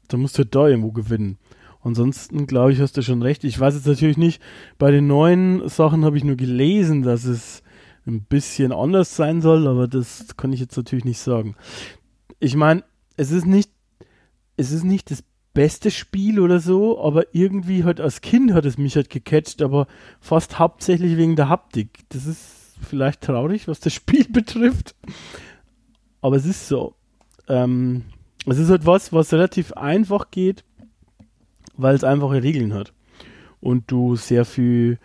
[0.09, 1.39] da musst du halt da irgendwo gewinnen.
[1.83, 3.45] Ansonsten glaube ich, hast du schon recht.
[3.45, 4.41] Ich weiß jetzt natürlich nicht,
[4.79, 7.63] bei den neuen Sachen habe ich nur gelesen, dass es
[8.07, 11.57] ein bisschen anders sein soll, aber das kann ich jetzt natürlich nicht sagen.
[12.41, 12.85] Ich meine,
[13.17, 13.71] es ist nicht,
[14.57, 15.25] es ist nicht das
[15.55, 19.87] beste Spiel oder so, aber irgendwie halt als Kind hat es mich halt gecatcht, aber
[20.21, 22.01] fast hauptsächlich wegen der Haptik.
[22.11, 24.95] Das ist vielleicht traurig, was das Spiel betrifft,
[26.21, 26.95] aber es ist so.
[27.49, 28.05] Ähm,
[28.47, 30.65] es ist halt was, was relativ einfach geht,
[31.77, 32.93] weil es einfache Regeln hat
[33.61, 34.99] und du sehr viel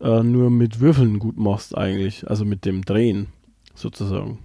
[0.00, 3.28] äh, nur mit Würfeln gut machst eigentlich, also mit dem Drehen
[3.74, 4.38] sozusagen.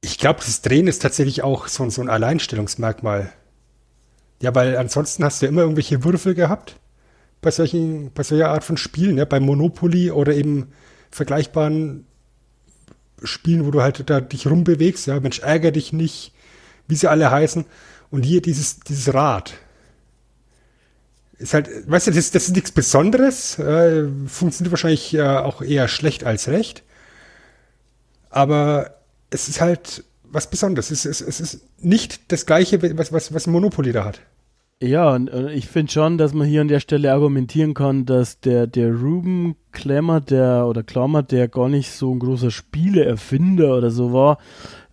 [0.00, 3.32] Ich glaube, das Drehen ist tatsächlich auch so, so ein Alleinstellungsmerkmal.
[4.40, 6.76] Ja, weil ansonsten hast du ja immer irgendwelche Würfel gehabt
[7.40, 10.72] bei solchen, bei solcher Art von Spielen, ja, bei Monopoly oder eben
[11.10, 12.06] vergleichbaren
[13.22, 16.32] Spielen, wo du halt da dich rumbewegst, ja, Mensch, ärger dich nicht,
[16.86, 17.64] wie sie alle heißen.
[18.10, 19.54] Und hier dieses, dieses Rad.
[21.38, 25.86] Ist halt, weißt du, das, das ist nichts Besonderes, äh, funktioniert wahrscheinlich äh, auch eher
[25.86, 26.82] schlecht als recht.
[28.30, 28.96] Aber
[29.30, 30.90] es ist halt was Besonderes.
[30.90, 34.20] Es ist, es ist nicht das gleiche, was, was, was Monopoly da hat.
[34.80, 38.40] Ja, und äh, ich finde schon, dass man hier an der Stelle argumentieren kann, dass
[38.40, 43.90] der, der Ruben Klemmer, der, oder Klammer, der gar nicht so ein großer Spieleerfinder oder
[43.90, 44.38] so war,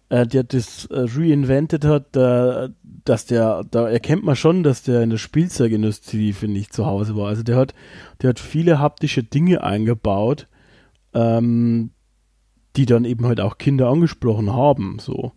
[0.09, 2.69] äh, der das äh, reinvented hat, äh,
[3.03, 7.15] dass der, da erkennt man schon, dass der in der Spielzeugindustrie, finde ich, zu Hause
[7.15, 7.27] war.
[7.27, 7.75] Also der hat,
[8.21, 10.47] der hat viele haptische Dinge eingebaut,
[11.13, 11.91] ähm,
[12.75, 15.31] die dann eben halt auch Kinder angesprochen haben, so.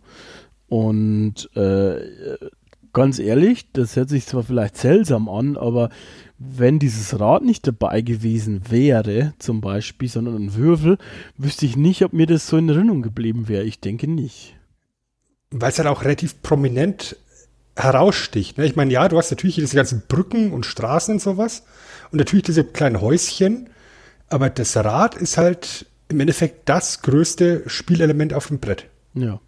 [0.67, 1.95] Und äh,
[2.93, 5.89] ganz ehrlich, das hört sich zwar vielleicht seltsam an, aber
[6.37, 10.97] wenn dieses Rad nicht dabei gewesen wäre, zum Beispiel, sondern ein Würfel,
[11.37, 13.63] wüsste ich nicht, ob mir das so in Erinnerung geblieben wäre.
[13.63, 14.55] Ich denke nicht.
[15.51, 17.17] Weil es halt auch relativ prominent
[17.75, 18.57] heraussticht.
[18.57, 18.65] Ne?
[18.65, 21.63] Ich meine, ja, du hast natürlich diese ganzen Brücken und Straßen und sowas
[22.11, 23.69] und natürlich diese kleinen Häuschen,
[24.29, 28.87] aber das Rad ist halt im Endeffekt das größte Spielelement auf dem Brett.
[29.13, 29.39] Ja.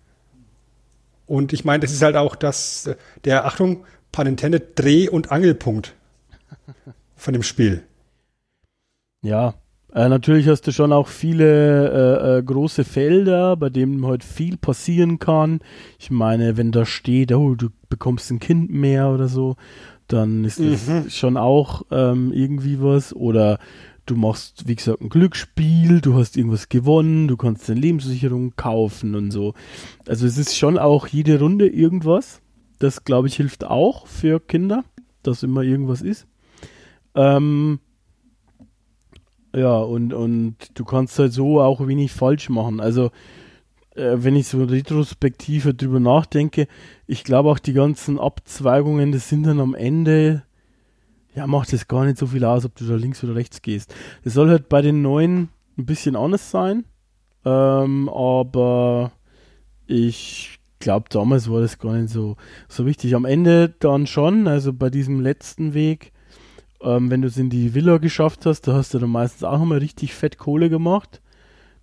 [1.26, 2.90] Und ich meine, das ist halt auch das,
[3.26, 5.96] der, Achtung, Panintended Dreh- und Angelpunkt
[7.16, 7.84] von dem Spiel.
[9.22, 9.56] Ja,
[9.94, 14.58] äh, natürlich hast du schon auch viele äh, äh, große Felder, bei denen halt viel
[14.58, 15.60] passieren kann.
[16.00, 19.58] Ich meine, wenn da steht, oh, du bekommst ein Kind mehr oder so,
[20.08, 21.10] dann ist das mhm.
[21.10, 23.14] schon auch ähm, irgendwie was.
[23.14, 23.60] Oder
[24.06, 29.16] du machst, wie gesagt, ein Glücksspiel, du hast irgendwas gewonnen, du kannst eine Lebensversicherung kaufen
[29.16, 29.54] und so.
[30.08, 32.42] Also es ist schon auch jede Runde irgendwas.
[32.80, 34.84] Das, glaube ich, hilft auch für Kinder,
[35.24, 36.28] dass immer irgendwas ist.
[37.16, 37.80] Ähm,
[39.56, 42.80] ja, und, und du kannst halt so auch wenig falsch machen.
[42.80, 43.12] Also,
[43.96, 46.68] äh, wenn ich so retrospektive drüber nachdenke,
[47.06, 50.44] ich glaube auch die ganzen Abzweigungen, das sind dann am Ende
[51.34, 53.94] ja, macht es gar nicht so viel aus, ob du da links oder rechts gehst.
[54.24, 56.86] Es soll halt bei den neuen ein bisschen anders sein,
[57.46, 59.12] ähm, aber
[59.88, 62.36] ich glaube, damals war das gar nicht so,
[62.68, 63.16] so wichtig.
[63.16, 66.12] Am Ende dann schon, also bei diesem letzten Weg,
[66.82, 69.58] ähm, wenn du es in die Villa geschafft hast, da hast du dann meistens auch
[69.58, 71.22] nochmal richtig fett Kohle gemacht,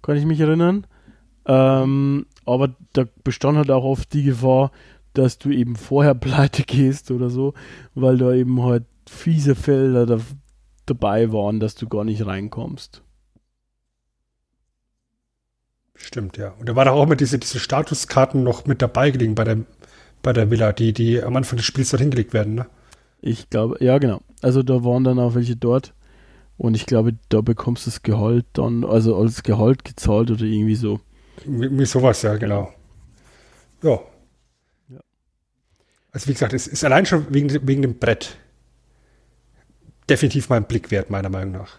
[0.02, 0.86] kann ich mich erinnern.
[1.46, 4.70] Ähm, aber da bestand halt auch oft die Gefahr,
[5.14, 7.54] dass du eben vorher pleite gehst oder so,
[7.94, 10.18] weil da eben halt fiese Felder da,
[10.86, 13.02] dabei waren, dass du gar nicht reinkommst.
[15.94, 16.54] Stimmt, ja.
[16.58, 19.58] Und da war doch auch mit diese, diese Statuskarten noch mit dabei gelegen bei der,
[20.22, 22.66] bei der Villa, die, die am Anfang des Spiels dort hingelegt werden, ne?
[23.20, 24.20] Ich glaube, ja, genau.
[24.42, 25.92] Also da waren dann auch welche dort.
[26.56, 30.76] Und ich glaube, da bekommst du das Gehalt dann, also als Gehalt gezahlt oder irgendwie
[30.76, 31.00] so.
[31.44, 32.72] Wie sowas, ja, genau.
[33.82, 34.00] Ja.
[34.88, 35.00] ja.
[36.12, 38.36] Also wie gesagt, es ist allein schon wegen, wegen dem Brett
[40.08, 41.78] definitiv mal ein Blick wert, meiner Meinung nach.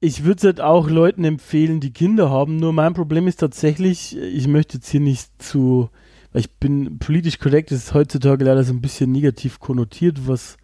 [0.00, 2.56] Ich würde es halt auch Leuten empfehlen, die Kinder haben.
[2.56, 5.90] Nur mein Problem ist tatsächlich, ich möchte jetzt hier nicht zu,
[6.32, 10.56] weil ich bin politisch korrekt, ist heutzutage leider so ein bisschen negativ konnotiert, was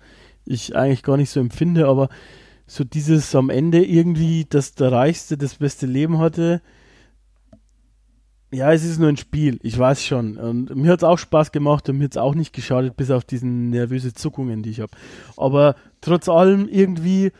[0.45, 2.09] ich eigentlich gar nicht so empfinde, aber
[2.67, 6.63] so dieses am Ende irgendwie, dass der Reichste das beste Leben hatte,
[8.55, 10.37] ja, es ist nur ein Spiel, ich weiß schon.
[10.37, 13.11] Und mir hat es auch Spaß gemacht und mir hat es auch nicht geschadet, bis
[13.11, 14.93] auf diesen nervöse Zuckungen, die ich habe.
[15.37, 15.75] Aber
[16.05, 17.33] trotz allem irgendwie,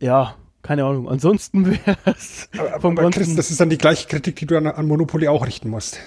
[0.00, 1.08] ja, keine Ahnung.
[1.08, 2.48] Ansonsten wäre es
[2.80, 5.46] vom aber Chris, das ist dann die gleiche Kritik, die du an, an Monopoly auch
[5.46, 5.98] richten musst.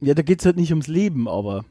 [0.00, 1.64] Ja, da geht es halt nicht ums Leben, aber.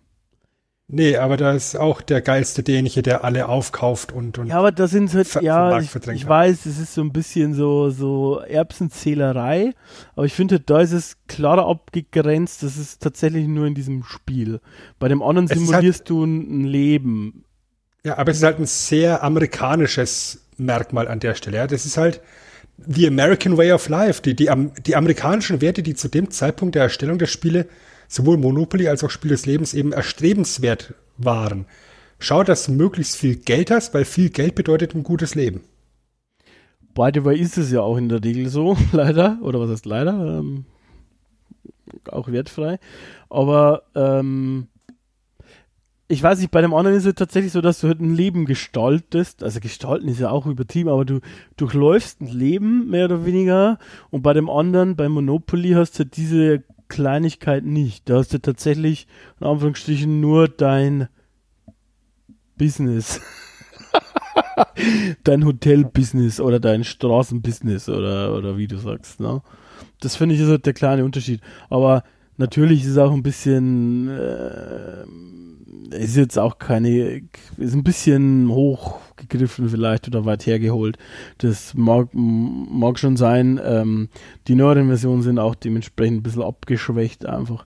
[0.94, 4.74] Nee, aber da ist auch der geilste derjenige, der alle aufkauft und, und Ja, aber
[4.74, 9.74] da sind halt, ja, ich, ich weiß, es ist so ein bisschen so, so Erbsenzählerei,
[10.16, 14.60] aber ich finde, da ist es klarer abgegrenzt, das ist tatsächlich nur in diesem Spiel.
[15.00, 17.46] Bei dem anderen es simulierst halt, du ein Leben.
[18.06, 21.58] Ja, aber es ist halt ein sehr amerikanisches Merkmal an der Stelle.
[21.58, 21.68] Ja.
[21.68, 22.22] Das ist halt
[22.78, 24.50] the American Way of Life, die, die,
[24.86, 27.68] die amerikanischen Werte, die zu dem Zeitpunkt der Erstellung der Spiele
[28.08, 31.66] sowohl Monopoly als auch Spiel des Lebens eben erstrebenswert waren.
[32.20, 35.62] schau, dass du möglichst viel Geld hast, weil viel Geld bedeutet ein gutes Leben.
[36.94, 39.86] By the way ist es ja auch in der Regel so, leider, oder was heißt
[39.86, 40.66] leider, ähm,
[42.10, 42.80] auch wertfrei.
[43.30, 44.68] Aber ähm,
[46.12, 48.46] ich weiß nicht, bei dem anderen ist es tatsächlich so, dass du halt ein Leben
[48.46, 49.44] gestaltest.
[49.44, 51.22] Also gestalten ist ja auch übertrieben, aber du
[51.56, 53.80] durchläufst ein Leben mehr oder weniger.
[54.10, 58.10] Und bei dem anderen, bei Monopoly, hast du diese Kleinigkeit nicht.
[58.10, 59.08] Da hast du tatsächlich
[59.40, 61.08] in Anführungsstrichen nur dein
[62.58, 63.22] Business.
[65.24, 69.22] dein Hotel-Business oder dein Straßenbusiness oder, oder wie du sagst.
[69.22, 69.42] Ne?
[70.02, 71.40] Das finde ich ist halt der kleine Unterschied.
[71.70, 72.04] Aber
[72.42, 74.10] natürlich ist es auch ein bisschen.
[74.10, 75.06] Äh,
[75.96, 77.22] ist jetzt auch keine,
[77.58, 80.98] ist ein bisschen hochgegriffen vielleicht oder weit hergeholt.
[81.40, 83.60] Das mag, mag schon sein.
[83.62, 84.08] Ähm,
[84.48, 87.66] die neueren Versionen sind auch dementsprechend ein bisschen abgeschwächt einfach.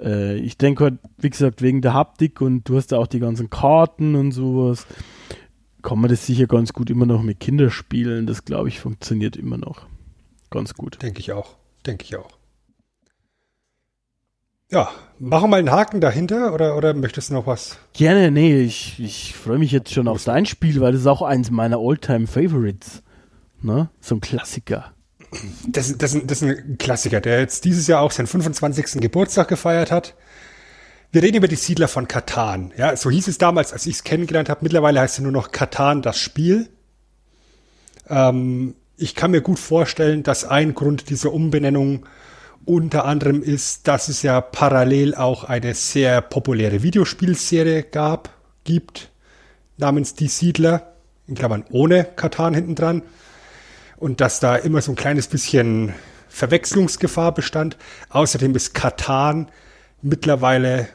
[0.00, 3.20] Äh, ich denke halt, wie gesagt, wegen der Haptik und du hast ja auch die
[3.20, 4.86] ganzen Karten und sowas,
[5.82, 8.26] kann man das sicher ganz gut immer noch mit Kindern spielen.
[8.26, 9.86] Das glaube ich funktioniert immer noch
[10.50, 11.00] ganz gut.
[11.00, 11.56] Denke ich auch.
[11.86, 12.39] Denke ich auch.
[14.70, 17.78] Ja, machen wir mal einen Haken dahinter oder, oder möchtest du noch was?
[17.92, 21.22] Gerne, nee, ich, ich freue mich jetzt schon auf dein Spiel, weil das ist auch
[21.22, 23.02] eins meiner Alltime favorites
[23.62, 23.90] Ne?
[24.00, 24.92] So ein Klassiker.
[25.66, 29.00] Das, das, das ist ein Klassiker, der jetzt dieses Jahr auch seinen 25.
[29.00, 30.14] Geburtstag gefeiert hat.
[31.12, 32.72] Wir reden über die Siedler von Katan.
[32.76, 34.60] Ja, so hieß es damals, als ich es kennengelernt habe.
[34.62, 36.68] Mittlerweile heißt es nur noch Katan das Spiel.
[38.08, 42.06] Ähm, ich kann mir gut vorstellen, dass ein Grund dieser Umbenennung
[42.64, 48.30] unter anderem ist, dass es ja parallel auch eine sehr populäre Videospielserie gab,
[48.64, 49.10] gibt,
[49.76, 50.92] namens Die Siedler,
[51.26, 53.02] in Klammern ohne Katan hinten dran.
[53.96, 55.94] Und dass da immer so ein kleines bisschen
[56.28, 57.76] Verwechslungsgefahr bestand.
[58.08, 59.50] Außerdem ist Katan
[60.00, 60.88] mittlerweile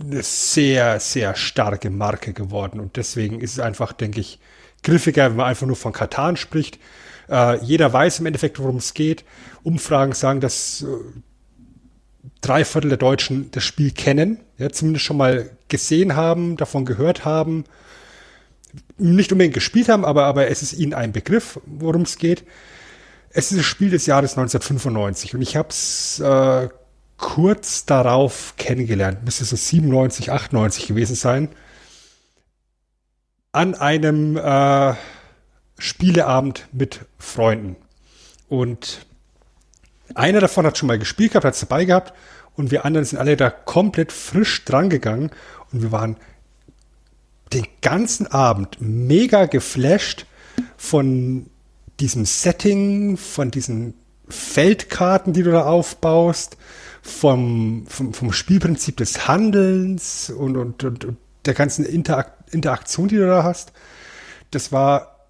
[0.00, 2.80] eine sehr, sehr starke Marke geworden.
[2.80, 4.38] Und deswegen ist es einfach, denke ich,
[4.82, 6.78] griffiger, wenn man einfach nur von Katan spricht.
[7.28, 9.24] Äh, jeder weiß im Endeffekt, worum es geht.
[9.68, 10.86] Umfragen sagen, dass äh,
[12.40, 17.24] drei Viertel der Deutschen das Spiel kennen, ja, zumindest schon mal gesehen haben, davon gehört
[17.24, 17.64] haben,
[18.96, 22.44] nicht unbedingt gespielt haben, aber, aber es ist ihnen ein Begriff, worum es geht.
[23.30, 26.68] Es ist das Spiel des Jahres 1995 und ich habe es äh,
[27.18, 31.50] kurz darauf kennengelernt, müsste so 97, 98 gewesen sein,
[33.52, 34.94] an einem äh,
[35.78, 37.76] Spieleabend mit Freunden.
[38.48, 39.06] Und
[40.14, 42.12] einer davon hat schon mal gespielt gehabt, hat es dabei gehabt
[42.54, 45.30] und wir anderen sind alle da komplett frisch dran gegangen
[45.72, 46.16] und wir waren
[47.52, 50.26] den ganzen Abend mega geflasht
[50.76, 51.46] von
[52.00, 53.94] diesem Setting, von diesen
[54.28, 56.56] Feldkarten, die du da aufbaust,
[57.02, 63.16] vom, vom, vom Spielprinzip des Handelns und, und, und, und der ganzen Interak Interaktion, die
[63.16, 63.72] du da hast.
[64.50, 65.26] Das war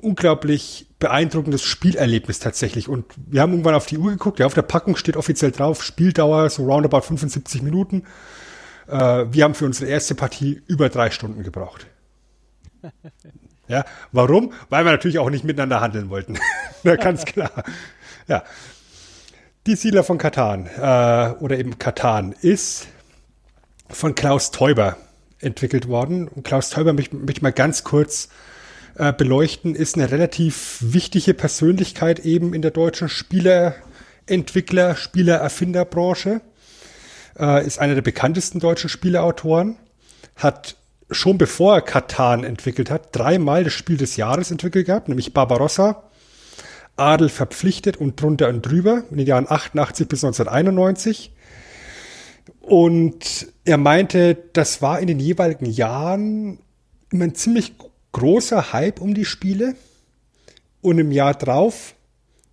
[0.00, 2.88] unglaublich beeindruckendes Spielerlebnis tatsächlich.
[2.88, 4.38] Und wir haben irgendwann auf die Uhr geguckt.
[4.38, 8.04] Ja, auf der Packung steht offiziell drauf, Spieldauer so roundabout 75 Minuten.
[8.88, 11.88] Äh, wir haben für unsere erste Partie über drei Stunden gebraucht.
[13.68, 14.54] ja, warum?
[14.70, 16.38] Weil wir natürlich auch nicht miteinander handeln wollten.
[16.84, 17.64] ja, ganz klar.
[18.26, 18.44] Ja.
[19.66, 22.88] Die Siedler von Katan, äh, oder eben Katan, ist
[23.90, 24.96] von Klaus Teuber
[25.38, 26.28] entwickelt worden.
[26.28, 28.30] Und Klaus Teuber möchte ich mal ganz kurz
[28.96, 36.40] äh, beleuchten, ist eine relativ wichtige Persönlichkeit eben in der deutschen Spielerentwickler, Spielererfinderbranche.
[37.38, 39.76] Äh, ist einer der bekanntesten deutschen Spieleautoren,
[40.36, 40.76] hat
[41.10, 46.04] schon bevor er Katan entwickelt hat, dreimal das Spiel des Jahres entwickelt gehabt, nämlich Barbarossa,
[46.96, 51.32] Adel verpflichtet und drunter und drüber in den Jahren 88 bis 1991.
[52.60, 56.60] Und er meinte, das war in den jeweiligen Jahren
[57.10, 57.74] immer ein ziemlich
[58.14, 59.74] großer Hype um die Spiele
[60.80, 61.94] und im Jahr drauf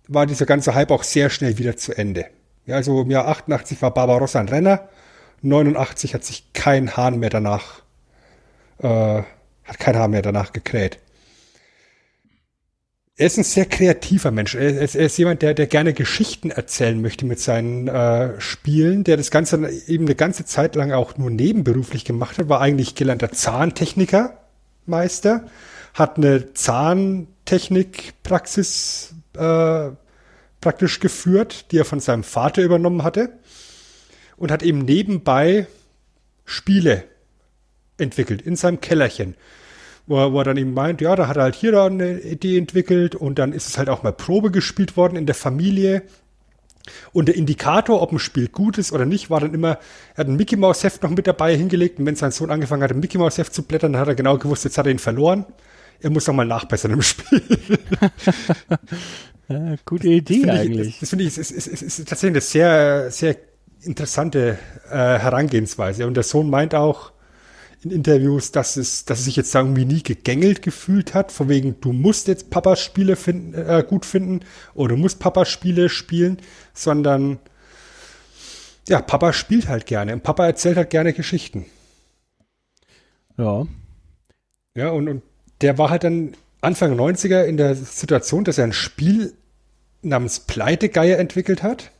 [0.08, 2.26] war dieser ganze Hype auch sehr schnell wieder zu Ende.
[2.66, 4.88] Ja, also im Jahr 88 war Barbarossa ein Renner,
[5.40, 7.82] 89 hat sich kein Hahn mehr danach,
[8.78, 9.22] äh,
[9.64, 10.98] hat kein Hahn mehr danach gekräht.
[13.16, 14.54] Er ist ein sehr kreativer Mensch.
[14.54, 19.04] Er ist, er ist jemand, der, der gerne Geschichten erzählen möchte mit seinen äh, Spielen,
[19.04, 22.94] der das Ganze eben eine ganze Zeit lang auch nur nebenberuflich gemacht hat, war eigentlich
[22.94, 24.41] gelernter Zahntechniker
[24.86, 25.46] Meister,
[25.94, 29.90] hat eine Zahntechnikpraxis äh,
[30.60, 33.38] praktisch geführt, die er von seinem Vater übernommen hatte
[34.36, 35.66] und hat eben nebenbei
[36.44, 37.04] Spiele
[37.98, 39.36] entwickelt in seinem Kellerchen,
[40.06, 42.58] wo er, wo er dann eben meint, ja, da hat er halt hier eine Idee
[42.58, 46.02] entwickelt und dann ist es halt auch mal Probe gespielt worden in der Familie
[47.12, 49.78] Und der Indikator, ob ein Spiel gut ist oder nicht, war dann immer,
[50.14, 52.82] er hat ein Mickey Mouse Heft noch mit dabei hingelegt und wenn sein Sohn angefangen
[52.82, 54.92] hat, ein Mickey Mouse Heft zu blättern, dann hat er genau gewusst, jetzt hat er
[54.92, 55.46] ihn verloren.
[56.00, 57.42] Er muss noch mal nachbessern im Spiel.
[59.48, 60.88] ja, gute Idee das eigentlich.
[60.88, 63.36] Ich, das, das finde ich, ist, ist, ist, ist tatsächlich eine sehr, sehr
[63.82, 64.58] interessante
[64.90, 66.06] äh, Herangehensweise.
[66.06, 67.12] Und der Sohn meint auch
[67.84, 71.80] in Interviews, dass es, dass es sich jetzt irgendwie nie gegängelt gefühlt hat, von wegen,
[71.80, 74.40] du musst jetzt Papas Spiele finden, äh, gut finden
[74.74, 76.38] oder du musst Papas Spiele spielen,
[76.74, 77.38] sondern
[78.88, 81.66] ja, Papa spielt halt gerne und Papa erzählt halt gerne Geschichten.
[83.36, 83.66] Ja.
[84.74, 85.22] Ja, und, und
[85.60, 89.34] der war halt dann Anfang 90er in der Situation, dass er ein Spiel
[90.02, 91.90] namens Pleitegeier entwickelt hat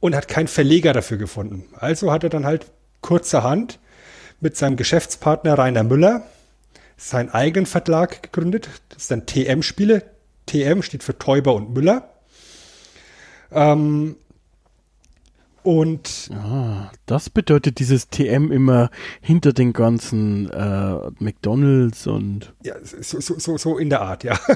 [0.00, 1.64] und hat keinen Verleger dafür gefunden.
[1.74, 3.78] Also hat er dann halt kurzerhand
[4.40, 6.24] mit seinem Geschäftspartner Rainer Müller
[6.98, 8.68] seinen eigenen Verlag gegründet.
[8.88, 10.02] Das ist dann TM-Spiele.
[10.46, 12.10] TM steht für Täuber und Müller.
[13.52, 14.16] Ähm,
[15.62, 23.20] und ah, das bedeutet dieses TM immer hinter den ganzen äh, McDonalds und ja, so,
[23.20, 24.38] so, so, so in der Art, ja.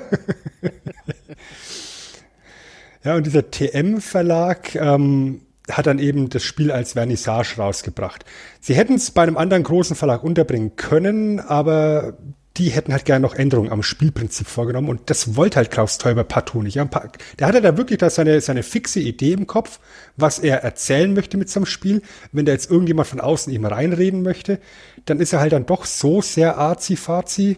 [3.05, 8.25] ja, und dieser TM-Verlag ähm, hat dann eben das Spiel als Vernissage rausgebracht.
[8.61, 12.17] Sie hätten es bei einem anderen großen Verlag unterbringen können, aber
[12.59, 16.25] die hätten halt gerne noch Änderungen am Spielprinzip vorgenommen und das wollte halt Klaus Teuber
[16.25, 16.77] partout nicht.
[16.77, 19.81] Der hatte da wirklich da seine, seine fixe Idee im Kopf,
[20.17, 22.03] was er erzählen möchte mit seinem Spiel.
[22.31, 24.59] Wenn da jetzt irgendjemand von außen ihm reinreden möchte,
[25.07, 27.57] dann ist er halt dann doch so sehr arzi-fazi.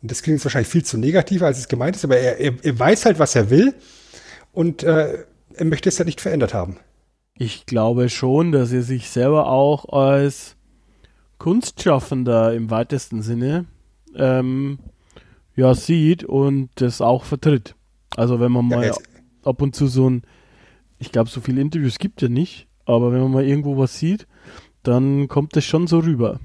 [0.00, 2.78] Das klingt jetzt wahrscheinlich viel zu negativ, als es gemeint ist, aber er, er, er
[2.78, 3.74] weiß halt, was er will
[4.52, 6.78] und äh, er möchte es halt nicht verändert haben.
[7.40, 10.56] Ich glaube schon, dass er sich selber auch als
[11.38, 13.66] Kunstschaffender im weitesten Sinne
[14.16, 14.80] ähm,
[15.54, 17.76] ja, sieht und das auch vertritt.
[18.16, 18.94] Also wenn man mal ja,
[19.44, 20.22] ab und zu so ein,
[20.98, 24.26] ich glaube, so viele Interviews gibt er nicht, aber wenn man mal irgendwo was sieht,
[24.82, 26.40] dann kommt das schon so rüber.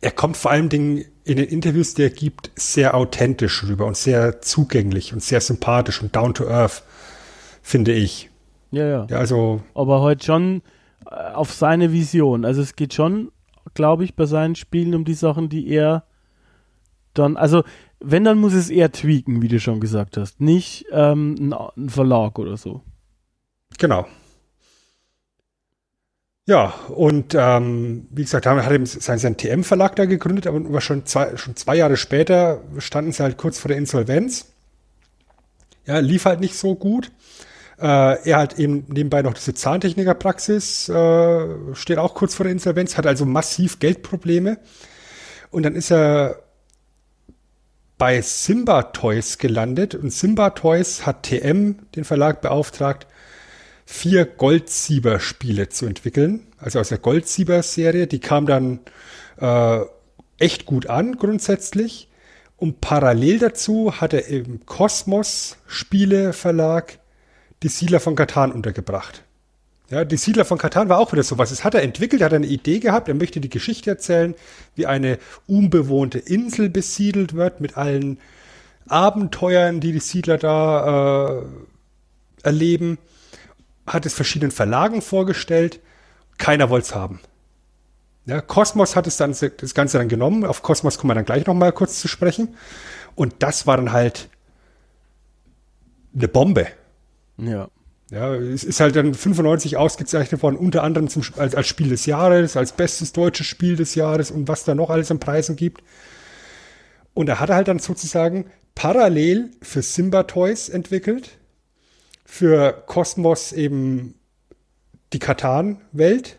[0.00, 3.96] Er kommt vor allen Dingen in den Interviews, die er gibt, sehr authentisch rüber und
[3.96, 6.82] sehr zugänglich und sehr sympathisch und down to earth,
[7.62, 8.29] finde ich.
[8.70, 9.06] Ja, ja.
[9.08, 10.62] ja also aber heute halt schon
[11.10, 12.44] äh, auf seine Vision.
[12.44, 13.32] Also es geht schon,
[13.74, 16.04] glaube ich, bei seinen Spielen um die Sachen, die er
[17.14, 17.64] dann, also
[17.98, 20.40] wenn, dann muss es eher tweaken, wie du schon gesagt hast.
[20.40, 22.82] Nicht ähm, ein, ein Verlag oder so.
[23.78, 24.06] Genau.
[26.46, 31.06] Ja, und ähm, wie gesagt, haben, hat eben sein, sein TM-Verlag da gegründet, aber schon
[31.06, 34.46] zwei, schon zwei Jahre später standen sie halt kurz vor der Insolvenz.
[35.86, 37.12] Ja, lief halt nicht so gut.
[37.80, 42.98] Äh, er hat eben nebenbei noch diese Zahntechnikerpraxis, äh, steht auch kurz vor der Insolvenz,
[42.98, 44.58] hat also massiv Geldprobleme.
[45.50, 46.42] Und dann ist er
[47.96, 53.06] bei Simba Toys gelandet und Simba Toys hat TM, den Verlag, beauftragt,
[53.86, 56.46] vier Goldsieber-Spiele zu entwickeln.
[56.58, 58.80] Also aus der Goldsieber-Serie, die kam dann
[59.38, 59.80] äh,
[60.38, 62.08] echt gut an grundsätzlich.
[62.56, 66.99] Und parallel dazu hat er im Kosmos Spiele Verlag
[67.62, 69.24] die Siedler von Katan untergebracht.
[69.90, 71.50] Ja, die Siedler von Katan war auch wieder sowas.
[71.50, 74.36] Es hat er entwickelt, er hat eine Idee gehabt, er möchte die Geschichte erzählen,
[74.76, 78.18] wie eine unbewohnte Insel besiedelt wird mit allen
[78.88, 81.42] Abenteuern, die die Siedler da äh,
[82.44, 82.98] erleben.
[83.86, 85.80] Hat es verschiedenen Verlagen vorgestellt.
[86.38, 87.20] Keiner wollte es haben.
[88.26, 90.44] Ja, Kosmos hat es dann das Ganze dann genommen.
[90.44, 92.54] Auf Kosmos kommen wir dann gleich noch mal kurz zu sprechen.
[93.16, 94.28] Und das war dann halt
[96.14, 96.68] eine Bombe.
[97.40, 97.68] Ja.
[98.10, 102.06] Ja, es ist halt dann 95 ausgezeichnet worden, unter anderem zum, als, als Spiel des
[102.06, 105.84] Jahres, als bestes deutsches Spiel des Jahres und was da noch alles an Preisen gibt.
[107.14, 111.38] Und er hat halt dann sozusagen parallel für Simba Toys entwickelt,
[112.24, 114.14] für Kosmos eben
[115.12, 116.38] die Katan-Welt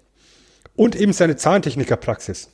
[0.76, 2.50] und eben seine Zahntechnikerpraxis.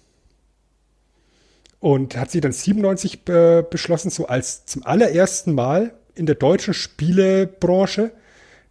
[1.80, 6.74] Und hat sie dann 97 äh, beschlossen, so als zum allerersten Mal in der deutschen
[6.74, 8.12] Spielebranche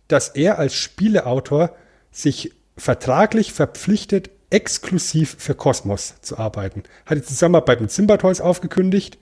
[0.08, 1.74] dass er als Spieleautor
[2.10, 6.84] sich vertraglich verpflichtet, exklusiv für Cosmos zu arbeiten.
[7.04, 9.18] Hat die Zusammenarbeit mit Simba aufgekündigt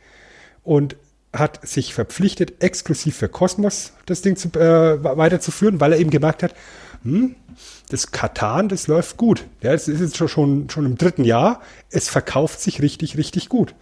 [0.63, 0.97] und
[1.33, 6.43] hat sich verpflichtet, exklusiv für Cosmos das Ding zu, äh, weiterzuführen, weil er eben gemerkt
[6.43, 6.55] hat,
[7.03, 7.35] hm,
[7.89, 9.45] das Katan, das läuft gut.
[9.61, 11.61] Ja, es ist jetzt schon, schon im dritten Jahr.
[11.91, 13.75] Es verkauft sich richtig, richtig gut.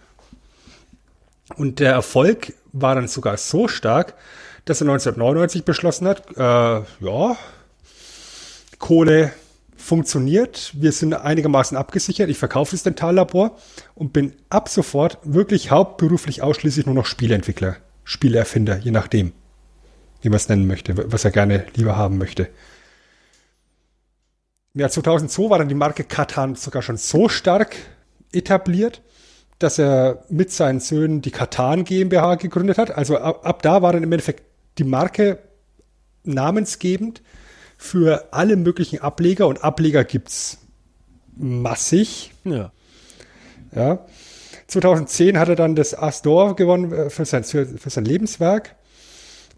[1.55, 4.15] Und der Erfolg war dann sogar so stark,
[4.65, 7.37] dass er 1999 beschlossen hat, äh, ja,
[8.79, 9.31] Kohle
[9.75, 13.57] funktioniert, wir sind einigermaßen abgesichert, ich verkaufe das Dentallabor
[13.95, 19.33] und bin ab sofort wirklich hauptberuflich ausschließlich nur noch Spieleentwickler, Spieleerfinder, je nachdem.
[20.21, 22.47] wie man es nennen möchte, was er gerne lieber haben möchte.
[24.73, 27.75] Im Jahr 2002 war dann die Marke Katan sogar schon so stark
[28.31, 29.01] etabliert,
[29.59, 32.91] dass er mit seinen Söhnen die Katan GmbH gegründet hat.
[32.91, 34.43] Also ab, ab da war dann im Endeffekt
[34.77, 35.39] die Marke
[36.23, 37.21] namensgebend
[37.77, 40.57] für alle möglichen Ableger und Ableger gibt es
[41.35, 42.31] massig.
[42.43, 42.71] Ja.
[43.75, 44.05] Ja.
[44.67, 48.75] 2010 hat er dann das Astor gewonnen äh, für sein, für, für sein Lebenswerk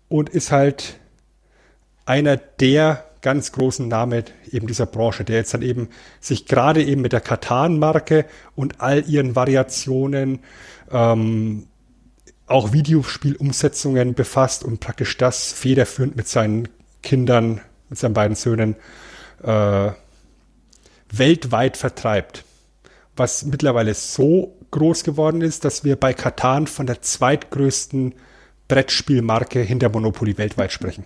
[0.10, 1.00] und ist halt
[2.06, 5.90] einer der ganz großen Namen eben dieser Branche, der jetzt dann eben
[6.20, 10.40] sich gerade eben mit der Katan-Marke und all ihren Variationen,
[10.92, 11.68] ähm,
[12.48, 16.68] auch Videospielumsetzungen befasst und praktisch das federführend mit seinen
[17.02, 18.76] Kindern, mit seinen beiden Söhnen
[19.44, 19.92] äh,
[21.12, 22.44] weltweit vertreibt.
[23.16, 28.14] Was mittlerweile so groß geworden ist, dass wir bei Katan von der zweitgrößten
[28.68, 31.06] Brettspielmarke hinter Monopoly weltweit sprechen.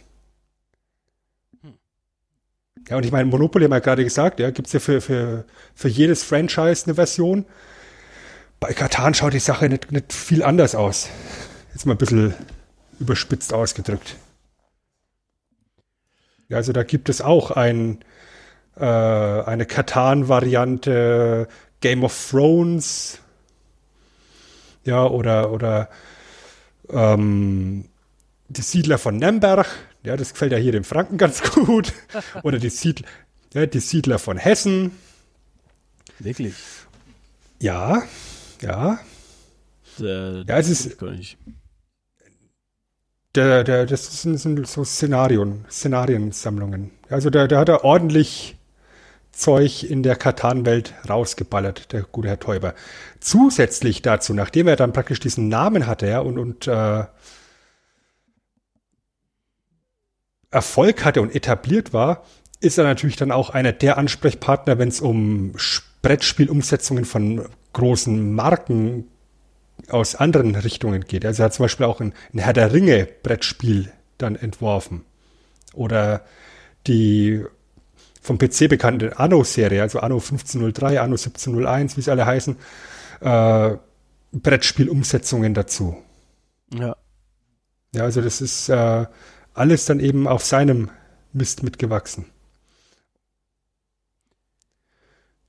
[2.90, 5.46] Ja, und ich meine, Monopoly haben wir gerade gesagt, ja, gibt es ja für, für,
[5.76, 7.46] für jedes Franchise eine Version.
[8.60, 11.10] Bei Katan schaut die Sache nicht, nicht viel anders aus.
[11.74, 12.34] Jetzt mal ein bisschen
[13.00, 14.18] überspitzt ausgedrückt.
[16.50, 18.00] Ja, also da gibt es auch ein,
[18.76, 21.48] äh, eine Katan-Variante,
[21.80, 23.20] Game of Thrones,
[24.84, 25.90] ja, oder, oder
[26.90, 27.86] ähm,
[28.48, 29.68] die Siedler von Nemberg,
[30.04, 31.94] ja, das gefällt ja hier dem Franken ganz gut.
[32.44, 33.08] Oder die Siedler,
[33.54, 34.92] ja, die Siedler von Hessen.
[36.18, 36.56] Wirklich?
[37.60, 38.04] Ja,
[38.62, 39.00] ja.
[40.00, 40.98] Äh, ja, es ist.
[43.36, 46.92] Der, der, das sind, so Szenarien, Szenariensammlungen.
[47.10, 48.58] Also da, da hat er ordentlich
[49.32, 52.74] Zeug in der Katan-Welt rausgeballert, der gute Herr Täuber.
[53.20, 57.06] Zusätzlich dazu, nachdem er dann praktisch diesen Namen hatte, ja, und, und äh,
[60.52, 62.26] Erfolg hatte und etabliert war,
[62.60, 65.54] ist er natürlich dann auch einer der Ansprechpartner, wenn es um
[66.02, 69.08] Brettspielumsetzungen von großen Marken
[69.90, 71.26] aus anderen Richtungen geht.
[71.26, 75.06] Also er hat zum Beispiel auch ein, ein Herr der Ringe Brettspiel dann entworfen.
[75.74, 76.26] Oder
[76.88, 77.44] die
[78.22, 82.58] vom PC bekannte Anno-Serie, also Anno 1503, Anno 1701, wie sie alle heißen,
[83.22, 83.78] äh,
[84.32, 85.98] Brettspielumsetzungen dazu.
[86.74, 86.96] Ja.
[87.94, 89.06] Ja, also das ist äh,
[89.54, 90.92] alles dann eben auf seinem
[91.34, 92.26] Mist mitgewachsen.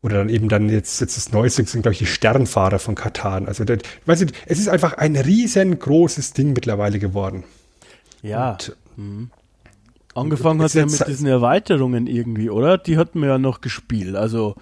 [0.03, 3.47] Oder dann eben dann jetzt, jetzt das Neueste sind, glaube ich, die Sternfahrer von Katan.
[3.47, 7.45] Also, das, weißt du, es ist einfach ein riesengroßes Ding mittlerweile geworden.
[8.23, 8.53] Ja.
[8.53, 9.31] Und, mhm.
[10.15, 12.79] Angefangen hat ja mit diesen Erweiterungen irgendwie, oder?
[12.79, 14.17] Die hatten wir ja noch gespielt.
[14.17, 14.57] Also,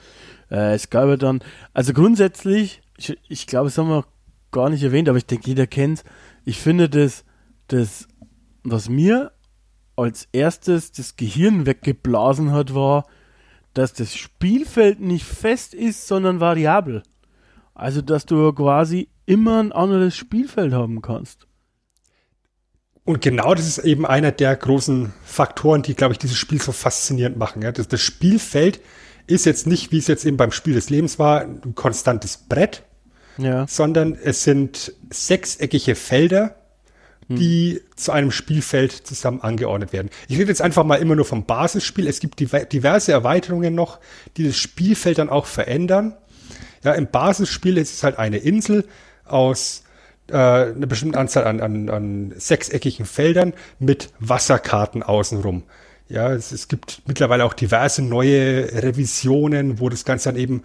[0.51, 1.41] äh, es gab ja dann,
[1.72, 4.05] also grundsätzlich, ich, ich glaube, das haben wir
[4.51, 6.05] gar nicht erwähnt, aber ich denke, jeder kennt
[6.45, 7.24] Ich finde das,
[7.68, 8.09] das,
[8.62, 9.32] was mir
[9.97, 13.07] als erstes das Gehirn weggeblasen hat, war,
[13.79, 17.05] dass das Spielfeld nicht fest ist, sondern variabel.
[17.74, 21.47] Also, dass du quasi immer ein anderes Spielfeld haben kannst.
[23.05, 26.72] Und genau das ist eben einer der großen Faktoren, die, glaube ich, dieses Spiel so
[26.72, 27.62] faszinierend machen.
[27.62, 27.70] Ja?
[27.70, 28.81] Das, das Spielfeld
[29.29, 32.83] ist jetzt nicht, wie es jetzt eben beim Spiel des Lebens war, ein konstantes Brett,
[33.37, 33.64] ja.
[33.68, 36.57] sondern es sind sechseckige Felder,
[37.29, 37.81] die hm.
[37.97, 40.11] zu einem Spielfeld zusammen angeordnet werden.
[40.29, 42.07] Ich rede jetzt einfach mal immer nur vom Basisspiel.
[42.07, 43.99] Es gibt diverse Erweiterungen noch,
[44.37, 46.14] die das Spielfeld dann auch verändern.
[46.83, 48.85] Ja, im Basisspiel ist es halt eine Insel
[49.24, 49.83] aus
[50.31, 55.64] äh, einer bestimmten Anzahl an, an, an sechseckigen Feldern mit Wasserkarten außenrum.
[56.09, 60.63] Ja, es, es gibt mittlerweile auch diverse neue Revisionen, wo das Ganze dann eben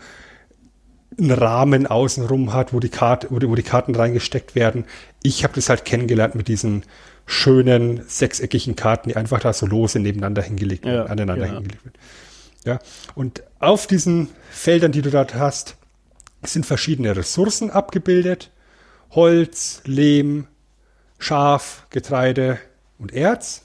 [1.18, 4.86] einen Rahmen außenrum hat, wo die, Karte, wo die, wo die Karten reingesteckt werden.
[5.22, 6.84] Ich habe das halt kennengelernt mit diesen
[7.26, 11.60] schönen sechseckigen Karten, die einfach da so lose nebeneinander hingelegt werden, ja, aneinander genau.
[11.60, 12.00] hingelegt werden.
[12.66, 12.80] Ja,
[13.16, 15.76] und auf diesen Feldern, die du dort hast,
[16.44, 18.52] sind verschiedene Ressourcen abgebildet.
[19.12, 20.48] Holz, Lehm,
[21.20, 22.60] Schaf, Getreide
[22.98, 23.64] und Erz.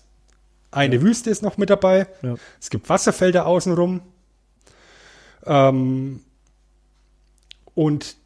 [0.71, 1.03] Eine ja.
[1.03, 2.07] Wüste ist noch mit dabei.
[2.23, 2.35] Ja.
[2.61, 4.03] Es gibt Wasserfelder außenrum.
[5.47, 6.21] Ähm,
[7.79, 8.17] und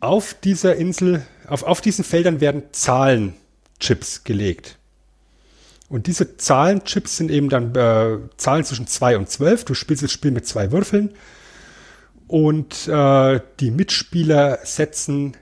[0.00, 4.78] auf dieser Insel, auf, auf diesen Feldern werden Zahlenchips gelegt.
[5.90, 9.66] Und diese Zahlenchips sind eben dann äh, Zahlen zwischen 2 und 12.
[9.66, 11.10] Du spielst das Spiel mit zwei Würfeln.
[12.26, 15.36] Und äh, die Mitspieler setzen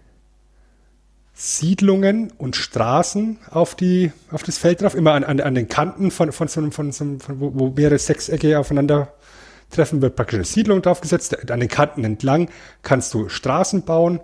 [1.32, 6.10] Siedlungen und Straßen auf, die, auf das Feld drauf, immer an, an, an den Kanten
[6.10, 9.12] von, von so einem, von so einem von, wo, wo mehrere Sechsecke aufeinander
[9.70, 11.50] treffen, wird praktisch eine Siedlung draufgesetzt.
[11.50, 12.50] An den Kanten entlang
[12.82, 14.20] kannst du Straßen bauen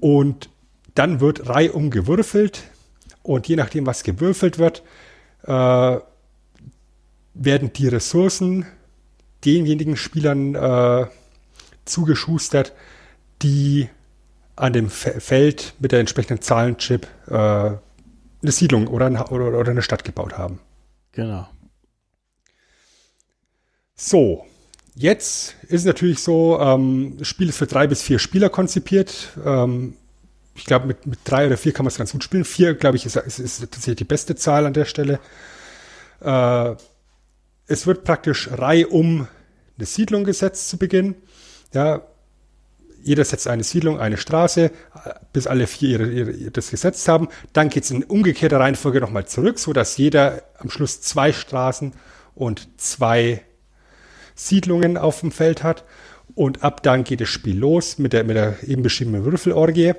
[0.00, 0.48] und
[0.94, 2.62] dann wird reihum gewürfelt
[3.22, 4.82] und je nachdem, was gewürfelt wird,
[5.44, 5.98] äh,
[7.34, 8.66] werden die Ressourcen
[9.44, 11.06] denjenigen Spielern äh,
[11.84, 12.72] zugeschustert,
[13.42, 13.88] die
[14.54, 17.80] an dem Feld mit der entsprechenden Zahlenchip äh, eine
[18.44, 20.60] Siedlung oder, ein, oder, oder eine Stadt gebaut haben.
[21.12, 21.48] Genau.
[24.04, 24.44] So,
[24.96, 29.28] jetzt ist natürlich so, ähm, das Spiel ist für drei bis vier Spieler konzipiert.
[29.46, 29.94] Ähm,
[30.56, 32.44] ich glaube, mit, mit drei oder vier kann man es ganz gut spielen.
[32.44, 35.20] Vier, glaube ich, ist, ist, ist tatsächlich die beste Zahl an der Stelle.
[36.20, 36.74] Äh,
[37.68, 39.28] es wird praktisch reihum
[39.78, 41.14] eine Siedlung gesetzt zu Beginn.
[41.72, 42.02] Ja,
[43.04, 44.72] jeder setzt eine Siedlung, eine Straße,
[45.32, 47.28] bis alle vier ihre, ihre, das gesetzt haben.
[47.52, 51.92] Dann geht es in umgekehrter Reihenfolge nochmal zurück, so dass jeder am Schluss zwei Straßen
[52.34, 53.42] und zwei
[54.34, 55.84] Siedlungen auf dem Feld hat.
[56.34, 59.94] Und ab dann geht das Spiel los mit der, mit der eben beschriebenen Würfelorgie.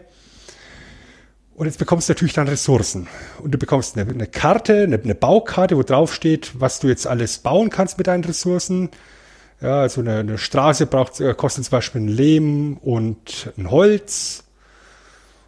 [1.56, 3.08] Und jetzt bekommst du natürlich dann Ressourcen.
[3.40, 7.06] Und du bekommst eine, eine Karte, eine, eine, Baukarte, wo drauf steht, was du jetzt
[7.06, 8.90] alles bauen kannst mit deinen Ressourcen.
[9.62, 14.46] Ja, also eine, eine Straße braucht, äh, kostet zum Beispiel ein Lehm und ein Holz.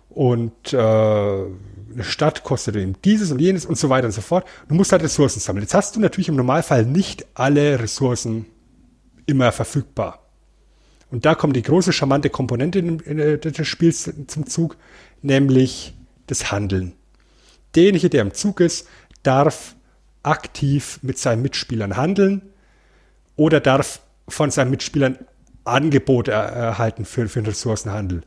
[0.09, 4.45] Und äh, eine Stadt kostet eben dieses und jenes und so weiter und so fort.
[4.67, 5.63] Du musst halt Ressourcen sammeln.
[5.63, 8.45] Jetzt hast du natürlich im Normalfall nicht alle Ressourcen
[9.26, 10.26] immer verfügbar.
[11.11, 14.77] Und da kommt die große charmante Komponente des Spiels zum Zug,
[15.22, 15.93] nämlich
[16.27, 16.93] das Handeln.
[17.76, 18.88] Derjenige, der im Zug ist,
[19.23, 19.76] darf
[20.23, 22.41] aktiv mit seinen Mitspielern handeln
[23.35, 25.19] oder darf von seinen Mitspielern
[25.64, 28.22] Angebote erhalten für, für den Ressourcenhandel.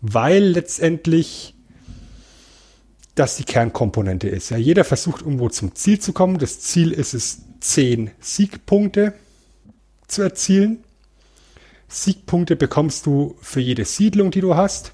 [0.00, 1.54] Weil letztendlich
[3.14, 4.50] das die Kernkomponente ist.
[4.50, 6.38] Ja, jeder versucht irgendwo zum Ziel zu kommen.
[6.38, 9.14] Das Ziel ist es, zehn Siegpunkte
[10.14, 10.84] zu erzielen.
[11.88, 14.92] Siegpunkte bekommst du für jede Siedlung, die du hast.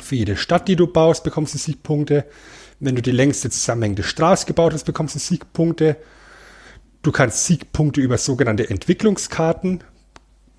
[0.00, 2.24] Für jede Stadt, die du baust, bekommst du Siegpunkte.
[2.78, 5.96] Wenn du die längste zusammenhängende Straße gebaut hast, bekommst du Siegpunkte.
[7.02, 9.82] Du kannst Siegpunkte über sogenannte Entwicklungskarten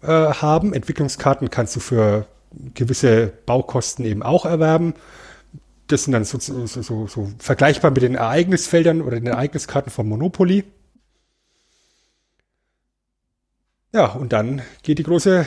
[0.01, 0.73] äh, haben.
[0.73, 2.27] Entwicklungskarten kannst du für
[2.73, 4.93] gewisse Baukosten eben auch erwerben.
[5.87, 10.07] Das sind dann so, so, so, so vergleichbar mit den Ereignisfeldern oder den Ereigniskarten von
[10.07, 10.63] Monopoly.
[13.93, 15.45] Ja, und dann geht die große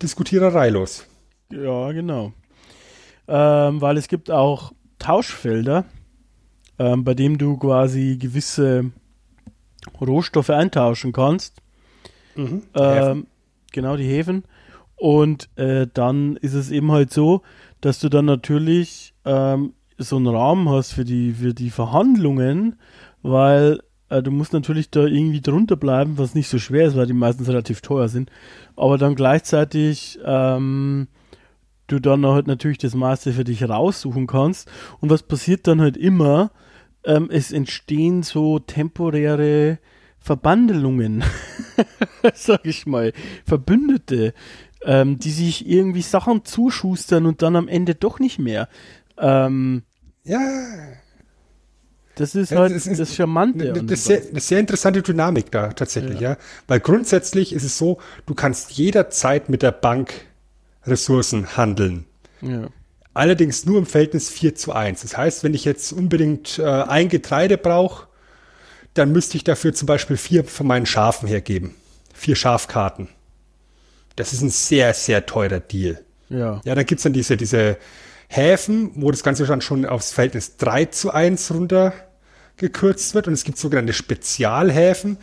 [0.00, 1.06] Diskutiererei los.
[1.50, 2.32] Ja, genau.
[3.26, 5.84] Ähm, weil es gibt auch Tauschfelder,
[6.78, 8.92] ähm, bei dem du quasi gewisse
[10.00, 11.60] Rohstoffe eintauschen kannst.
[12.36, 13.26] Mhm, ähm,
[13.72, 14.44] genau, die Häfen.
[14.96, 17.42] Und äh, dann ist es eben halt so,
[17.80, 22.78] dass du dann natürlich ähm, so einen Rahmen hast für die, für die Verhandlungen,
[23.22, 23.80] weil
[24.10, 27.12] äh, du musst natürlich da irgendwie drunter bleiben, was nicht so schwer ist, weil die
[27.12, 28.30] meistens relativ teuer sind.
[28.76, 31.08] Aber dann gleichzeitig ähm,
[31.88, 34.70] du dann halt natürlich das meiste für dich raussuchen kannst.
[35.00, 36.52] Und was passiert dann halt immer?
[37.04, 39.78] Ähm, es entstehen so temporäre
[40.18, 41.24] Verbandelungen,
[42.34, 43.12] sag ich mal,
[43.44, 44.34] Verbündete,
[44.82, 48.68] ähm, die sich irgendwie Sachen zuschustern und dann am Ende doch nicht mehr.
[49.16, 49.82] Ähm,
[50.24, 50.40] ja,
[52.18, 53.72] das ist halt das, ist, das Charmante.
[53.72, 56.30] Eine, sehr, eine sehr interessante Dynamik da tatsächlich, ja.
[56.30, 56.36] ja.
[56.66, 60.12] Weil grundsätzlich ist es so, du kannst jederzeit mit der Bank
[60.84, 62.04] Ressourcen handeln.
[62.40, 62.68] Ja.
[63.14, 65.02] Allerdings nur im Verhältnis 4 zu 1.
[65.02, 68.06] Das heißt, wenn ich jetzt unbedingt äh, ein Getreide brauche,
[68.94, 71.74] dann müsste ich dafür zum Beispiel vier von meinen Schafen hergeben.
[72.14, 73.08] Vier Schafkarten.
[74.16, 76.04] Das ist ein sehr, sehr teurer Deal.
[76.28, 76.60] Ja.
[76.64, 77.76] Ja, dann gibt's dann diese, diese
[78.28, 81.94] Häfen, wo das Ganze dann schon aufs Verhältnis 3 zu 1 runter
[82.58, 85.18] gekürzt wird und es gibt sogenannte Spezialhäfen,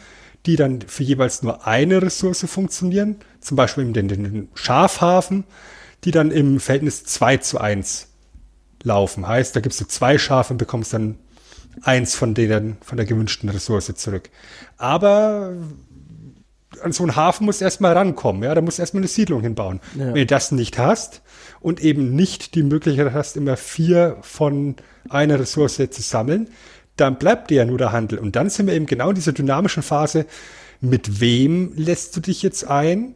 [0.45, 5.44] die dann für jeweils nur eine Ressource funktionieren, zum Beispiel den, den Schafhafen,
[6.03, 8.07] die dann im Verhältnis 2 zu 1
[8.84, 9.28] laufen.
[9.28, 11.18] Heißt, da gibst du zwei Schafe und bekommst dann
[11.82, 14.30] eins von denen, von der gewünschten Ressource zurück.
[14.78, 15.53] Aber
[16.82, 19.41] an so einen Hafen musst du erstmal rankommen, ja, da musst du erstmal eine Siedlung
[19.41, 19.80] hinbauen.
[19.95, 20.07] Ja.
[20.07, 21.22] Wenn du das nicht hast
[21.60, 24.76] und eben nicht die Möglichkeit hast, immer vier von
[25.10, 26.49] einer Ressource zu sammeln,
[26.97, 28.19] dann bleibt dir ja nur der Handel.
[28.19, 30.26] Und dann sind wir eben genau in dieser dynamischen Phase.
[30.81, 33.15] Mit wem lässt du dich jetzt ein?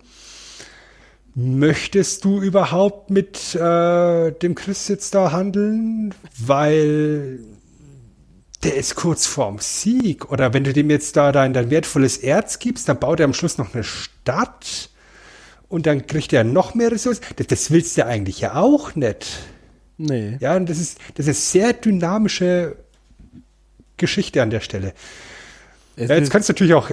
[1.35, 6.13] Möchtest du überhaupt mit äh, dem Chris jetzt da handeln?
[6.37, 7.39] Weil
[8.63, 10.31] der ist kurz vorm Sieg.
[10.31, 13.33] Oder wenn du dem jetzt da dein, dein wertvolles Erz gibst, dann baut er am
[13.33, 14.89] Schluss noch eine Stadt
[15.69, 17.21] und dann kriegt er noch mehr Ressourcen.
[17.37, 19.39] Das, das willst du eigentlich ja auch nicht.
[19.97, 20.37] Nee.
[20.39, 22.75] Ja, und das ist, das ist sehr dynamische
[23.99, 24.93] Geschichte an der Stelle.
[25.95, 26.89] Ja, jetzt kannst du natürlich auch.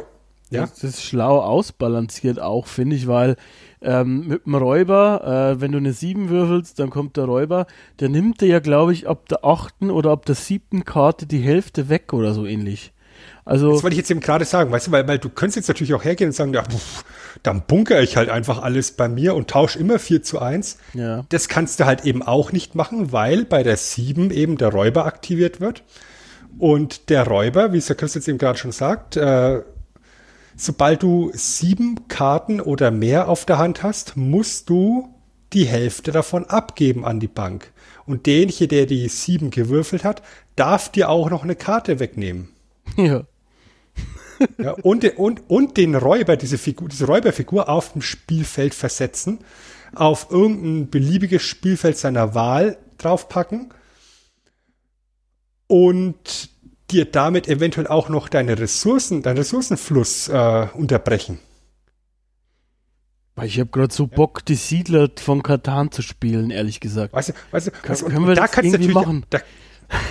[0.50, 0.62] Ja?
[0.66, 3.36] Das ist schlau ausbalanciert auch, finde ich, weil
[3.82, 7.66] ähm, mit dem Räuber, äh, wenn du eine 7 würfelst, dann kommt der Räuber,
[8.00, 11.40] der nimmt dir ja, glaube ich, ab der achten oder ab der siebten Karte die
[11.40, 12.92] Hälfte weg oder so ähnlich.
[13.44, 15.68] Also, das wollte ich jetzt eben gerade sagen, weißt du, weil, weil du könntest jetzt
[15.68, 17.04] natürlich auch hergehen und sagen, ja, pff,
[17.42, 20.78] dann bunkere ich halt einfach alles bei mir und tausche immer 4 zu 1.
[20.94, 21.24] Ja.
[21.28, 25.06] Das kannst du halt eben auch nicht machen, weil bei der 7 eben der Räuber
[25.06, 25.84] aktiviert wird.
[26.58, 29.62] Und der Räuber, wie es der Chris jetzt eben gerade schon sagt, äh,
[30.56, 35.14] sobald du sieben Karten oder mehr auf der Hand hast, musst du
[35.52, 37.72] die Hälfte davon abgeben an die Bank.
[38.06, 40.22] Und derjenige, der die sieben gewürfelt hat,
[40.54, 42.48] darf dir auch noch eine Karte wegnehmen.
[42.96, 43.24] ja.
[44.58, 49.38] Ja, und, und, und den Räuber, diese Figur, diese Räuberfigur auf dem Spielfeld versetzen,
[49.94, 53.72] auf irgendein beliebiges Spielfeld seiner Wahl draufpacken
[55.66, 56.50] und
[56.90, 61.40] dir damit eventuell auch noch deine Ressourcen, deinen Ressourcenfluss äh, unterbrechen.
[63.34, 67.12] Weil ich habe gerade so Bock, die Siedler von Katan zu spielen, ehrlich gesagt.
[67.12, 69.26] Weißt du, weißt du, Kann, und- können wir da das kannst irgendwie natürlich, machen?
[69.28, 69.40] Da,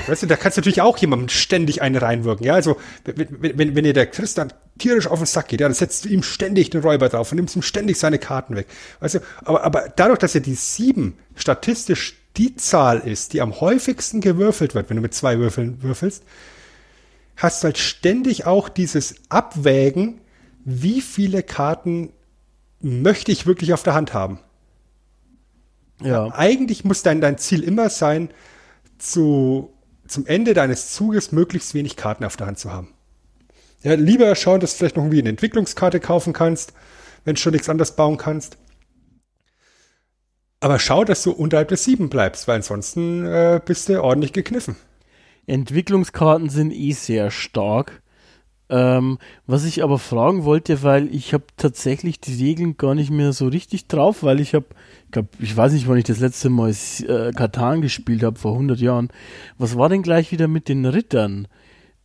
[0.07, 2.45] weißt du, da kannst du natürlich auch jemandem ständig eine reinwirken.
[2.45, 5.73] Ja, also wenn, wenn, wenn, dir der Tristan tierisch auf den Sack geht, ja, dann
[5.73, 8.68] setzt du ihm ständig den Räuber drauf und nimmst ihm ständig seine Karten weg.
[8.99, 13.60] Weißt du, aber, aber dadurch, dass ja die sieben statistisch die Zahl ist, die am
[13.60, 16.24] häufigsten gewürfelt wird, wenn du mit zwei Würfeln würfelst,
[17.38, 20.22] hast du halt ständig auch dieses Abwägen,
[20.64, 22.12] wie viele Karten
[22.82, 24.40] möchte ich wirklich auf der Hand haben.
[26.02, 26.34] Ja.
[26.34, 28.30] Eigentlich muss dein, dein Ziel immer sein,
[28.98, 29.74] zu,
[30.07, 32.94] zum Ende deines Zuges möglichst wenig Karten auf der Hand zu haben.
[33.84, 36.74] Ja, lieber schauen, dass du vielleicht noch irgendwie eine Entwicklungskarte kaufen kannst,
[37.24, 38.57] wenn du schon nichts anderes bauen kannst.
[40.66, 44.76] Aber schau, dass du unterhalb des sieben bleibst, weil ansonsten äh, bist du ordentlich gekniffen.
[45.46, 48.02] Entwicklungskarten sind eh sehr stark.
[48.68, 53.32] Ähm, was ich aber fragen wollte, weil ich habe tatsächlich die Regeln gar nicht mehr
[53.32, 54.66] so richtig drauf, weil ich habe,
[55.38, 59.10] ich weiß nicht, wann ich das letzte Mal äh, Katan gespielt habe, vor 100 Jahren.
[59.60, 61.48] Was war denn gleich wieder mit den Rittern?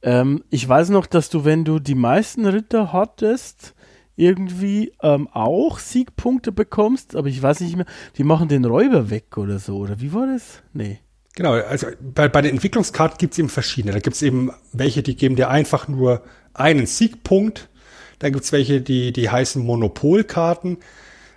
[0.02, 3.74] Ähm, ich weiß noch, dass du, wenn du die meisten Ritter hattest,
[4.20, 7.86] irgendwie ähm, auch Siegpunkte bekommst, aber ich weiß nicht mehr,
[8.16, 10.62] die machen den Räuber weg oder so, oder wie war das?
[10.72, 10.98] Nee.
[11.34, 13.92] Genau, also bei, bei den Entwicklungskarten gibt es eben verschiedene.
[13.92, 16.22] Da gibt es eben welche, die geben dir einfach nur
[16.54, 17.68] einen Siegpunkt.
[18.18, 20.78] Dann gibt es welche, die, die heißen Monopolkarten.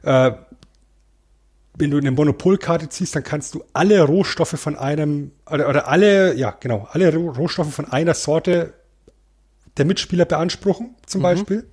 [0.01, 0.31] Äh,
[1.77, 6.35] wenn du eine Monopolkarte ziehst, dann kannst du alle Rohstoffe von einem, oder, oder alle,
[6.35, 8.73] ja genau, alle Roh- Rohstoffe von einer Sorte
[9.77, 11.67] der Mitspieler beanspruchen, zum Beispiel.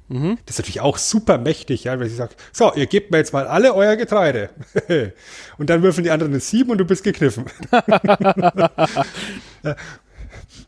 [0.46, 3.32] Das ist natürlich auch super mächtig, ja, wenn sie sagt, so, ihr gebt mir jetzt
[3.32, 4.50] mal alle euer Getreide.
[5.58, 7.44] und dann würfeln die anderen eine 7 und du bist gekniffen.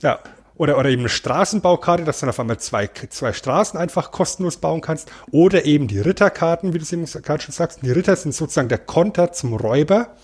[0.02, 0.18] ja.
[0.54, 4.58] Oder, oder eben eine Straßenbaukarte, dass du dann auf einmal zwei, zwei Straßen einfach kostenlos
[4.58, 5.10] bauen kannst.
[5.30, 7.80] Oder eben die Ritterkarten, wie du es eben gerade schon sagst.
[7.82, 10.14] Die Ritter sind sozusagen der Konter zum Räuber.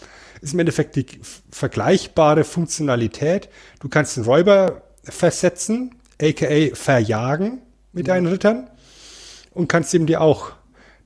[0.43, 1.06] Ist im Endeffekt die
[1.51, 3.48] vergleichbare Funktionalität.
[3.80, 7.62] Du kannst den Räuber versetzen, aka verjagen
[7.92, 8.68] mit deinen Rittern
[9.50, 10.52] und kannst eben dir auch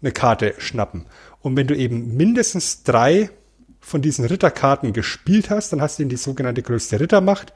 [0.00, 1.06] eine Karte schnappen.
[1.40, 3.30] Und wenn du eben mindestens drei
[3.80, 7.52] von diesen Ritterkarten gespielt hast, dann hast du eben die sogenannte größte Rittermacht.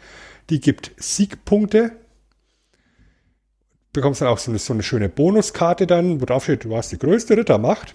[0.50, 1.92] Die gibt Siegpunkte.
[3.92, 6.92] Bekommst dann auch so eine, so eine schöne Bonuskarte dann, wo drauf steht, du hast
[6.92, 7.94] die größte Rittermacht.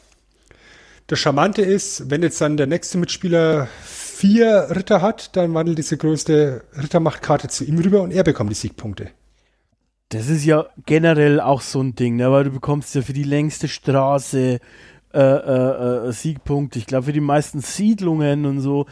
[1.07, 5.97] Das Charmante ist, wenn jetzt dann der nächste Mitspieler vier Ritter hat, dann wandelt diese
[5.97, 9.11] größte Rittermachtkarte zu ihm rüber und er bekommt die Siegpunkte.
[10.11, 12.31] Das ist ja generell auch so ein Ding, ne?
[12.31, 14.59] weil du bekommst ja für die längste Straße
[15.13, 16.79] äh, äh, äh, Siegpunkte.
[16.79, 18.85] Ich glaube, für die meisten Siedlungen und so.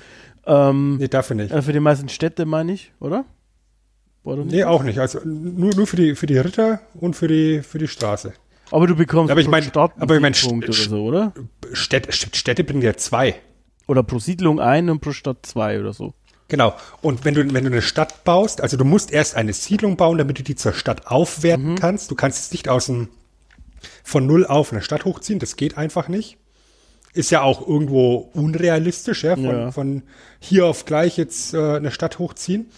[0.45, 1.51] Ähm, Nee, dafür nicht.
[1.51, 3.25] äh, für die meisten Städte meine ich, oder?
[4.23, 4.51] Oder nicht?
[4.53, 4.99] Nee, auch nicht.
[4.99, 8.33] Also nur, nur für die, für die Ritter und für die, für die Straße.
[8.71, 11.33] Aber du bekommst Aber ich mein- Stadt aber ich mein, St- oder so, oder?
[11.73, 13.35] Städte, Städte bringen ja zwei.
[13.87, 16.13] Oder pro Siedlung ein und pro Stadt zwei oder so.
[16.49, 16.75] Genau.
[17.01, 20.17] Und wenn du, wenn du eine Stadt baust, also du musst erst eine Siedlung bauen,
[20.17, 22.11] damit du die zur Stadt aufwerten kannst.
[22.11, 23.09] Du kannst jetzt nicht aus dem,
[24.03, 25.39] von null auf eine Stadt hochziehen.
[25.39, 26.37] Das geht einfach nicht.
[27.13, 29.71] Ist ja auch irgendwo unrealistisch, ja, von, Ja.
[29.71, 30.03] von
[30.39, 32.69] hier auf gleich jetzt äh, eine Stadt hochziehen.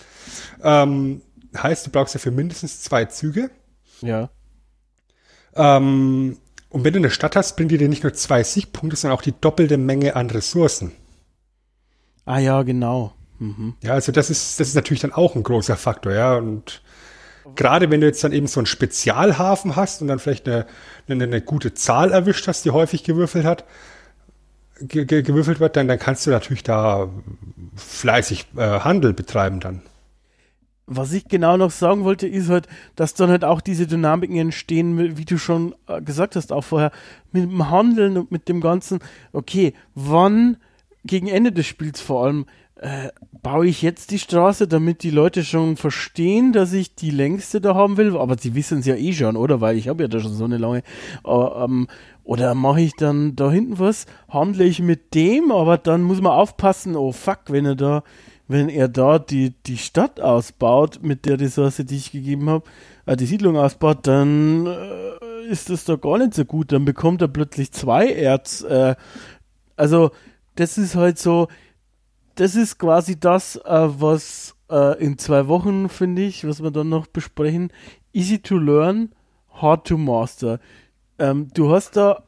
[0.63, 1.21] Ähm,
[1.57, 3.49] heißt, du brauchst dafür mindestens zwei Züge.
[4.01, 4.29] Ja.
[5.55, 6.37] Ähm,
[6.69, 9.21] und wenn du eine Stadt hast, bringt die dir nicht nur zwei Siegpunkte, sondern auch
[9.21, 10.93] die doppelte Menge an Ressourcen.
[12.25, 13.13] Ah ja, genau.
[13.41, 13.73] Mhm.
[13.81, 16.35] Ja, also das ist, das ist natürlich dann auch ein großer Faktor, ja.
[16.35, 16.83] Und
[17.55, 20.67] gerade wenn du jetzt dann eben so einen Spezialhafen hast und dann vielleicht eine,
[21.09, 23.65] eine, eine gute Zahl erwischt hast, die häufig gewürfelt hat,
[24.79, 27.09] ge, ge, gewürfelt wird, dann, dann kannst du natürlich da
[27.75, 29.81] fleißig äh, Handel betreiben dann.
[30.85, 35.17] was ich genau noch sagen wollte, ist halt, dass dann halt auch diese Dynamiken entstehen,
[35.17, 36.91] wie du schon äh, gesagt hast, auch vorher,
[37.31, 38.99] mit dem Handeln und mit dem Ganzen,
[39.31, 40.57] okay, wann,
[41.05, 42.45] gegen Ende des Spiels vor allem,
[42.81, 43.09] äh,
[43.43, 47.75] baue ich jetzt die Straße, damit die Leute schon verstehen, dass ich die längste da
[47.75, 49.61] haben will, aber sie wissen es ja eh schon, oder?
[49.61, 50.79] Weil ich habe ja da schon so eine lange.
[51.25, 51.87] Äh, ähm,
[52.23, 56.33] oder mache ich dann da hinten was, handle ich mit dem, aber dann muss man
[56.33, 58.03] aufpassen, oh fuck, wenn er da
[58.47, 62.65] wenn er da die, die Stadt ausbaut mit der Ressource, die ich gegeben habe,
[63.05, 66.71] äh, die Siedlung ausbaut, dann äh, ist das doch gar nicht so gut.
[66.73, 68.61] Dann bekommt er plötzlich zwei Erz.
[68.63, 68.95] Äh,
[69.77, 70.11] also,
[70.55, 71.47] das ist halt so,
[72.35, 76.89] das ist quasi das, äh, was äh, in zwei Wochen, finde ich, was wir dann
[76.89, 77.71] noch besprechen,
[78.13, 79.11] easy to learn,
[79.53, 80.59] hard to master.
[81.19, 82.23] Ähm, du hast da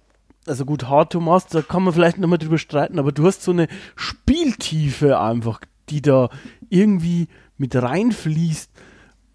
[0.46, 3.52] also gut, Hard to Master kann man vielleicht nochmal drüber streiten, aber du hast so
[3.52, 6.30] eine Spieltiefe einfach die da
[6.70, 7.28] irgendwie
[7.58, 8.72] mit reinfließt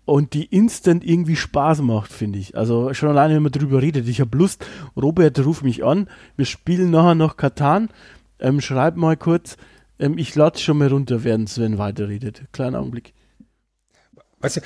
[0.04, 2.56] und die instant irgendwie Spaß macht, finde ich.
[2.56, 4.08] Also schon alleine, wenn man drüber redet.
[4.08, 4.64] Ich habe Lust,
[4.96, 6.08] Robert, ruf mich an.
[6.36, 7.90] Wir spielen nachher noch Katan.
[8.40, 9.56] Ähm, schreib mal kurz.
[9.98, 12.42] Ähm, ich lade schon mal runter, während Sven weiterredet.
[12.52, 13.14] Kleiner Augenblick.
[14.40, 14.60] Weißt du,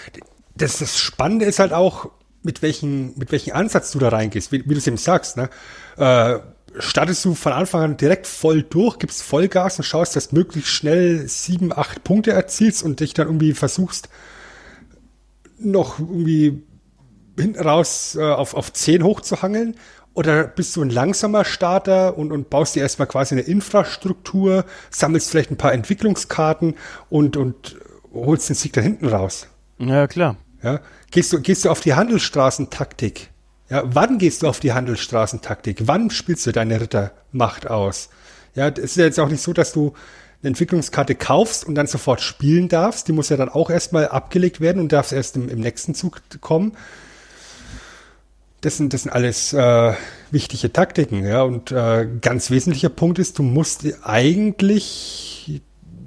[0.57, 2.11] das, das Spannende ist halt auch,
[2.43, 5.37] mit welchem mit welchen Ansatz du da reingehst, wie, wie du es eben sagst.
[5.37, 5.49] Ne?
[5.97, 6.41] Äh,
[6.79, 11.29] startest du von Anfang an direkt voll durch, gibst Vollgas und schaust, dass möglichst schnell
[11.29, 14.09] sieben, acht Punkte erzielst und dich dann irgendwie versuchst,
[15.59, 16.63] noch irgendwie
[17.39, 19.77] hinten raus äh, auf, auf zehn hochzuhangeln?
[20.15, 25.31] Oder bist du ein langsamer Starter und, und baust dir erstmal quasi eine Infrastruktur, sammelst
[25.31, 26.75] vielleicht ein paar Entwicklungskarten
[27.09, 27.77] und, und
[28.13, 29.49] holst den Sieg da hinten raus?
[29.79, 30.37] Ja, klar.
[30.63, 30.81] Ja?
[31.11, 33.31] Gehst, du, gehst du auf die Handelsstraßentaktik?
[33.71, 35.87] Ja, wann gehst du auf die Handelsstraßentaktik?
[35.87, 38.11] Wann spielst du deine Rittermacht aus?
[38.55, 39.95] Ja, es ist ja jetzt auch nicht so, dass du
[40.43, 43.09] eine Entwicklungskarte kaufst und dann sofort spielen darfst.
[43.09, 46.21] Die muss ja dann auch erstmal abgelegt werden und darfst erst im, im nächsten Zug
[46.43, 46.77] kommen.
[48.63, 49.93] Das sind, das sind alles äh,
[50.31, 51.43] wichtige Taktiken, ja.
[51.43, 55.63] Und äh, ganz wesentlicher Punkt ist, du musst eigentlich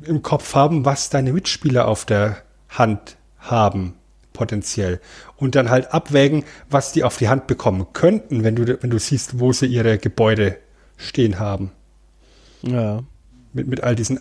[0.06, 2.38] im Kopf haben, was deine Mitspieler auf der
[2.69, 3.95] Hand haben
[4.36, 4.99] potenziell.
[5.38, 8.99] Und dann halt abwägen, was die auf die Hand bekommen könnten, wenn du, wenn du
[8.99, 10.57] siehst, wo sie ihre Gebäude
[10.98, 11.72] stehen haben.
[12.61, 13.03] Ja.
[13.53, 14.19] Mit, mit all diesen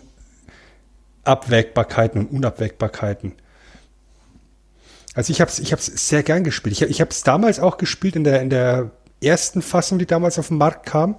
[1.23, 3.33] Abwägbarkeiten und Unabwägbarkeiten.
[5.15, 6.73] Also ich habe es ich hab's sehr gern gespielt.
[6.73, 8.91] Ich, ich habe es damals auch gespielt in der, in der
[9.23, 11.15] ersten Fassung, die damals auf den Markt kam,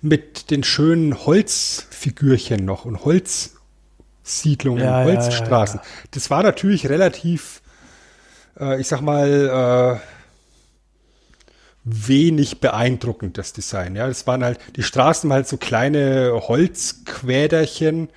[0.00, 5.80] mit den schönen Holzfigürchen noch und Holzsiedlungen, ja, Holzstraßen.
[5.80, 7.62] Ja, ja, das war natürlich relativ
[8.58, 10.06] äh, ich sag mal, äh,
[11.84, 13.94] wenig beeindruckend, das Design.
[13.94, 18.08] Ja, das waren halt, die Straßen waren halt so kleine Holzquäderchen.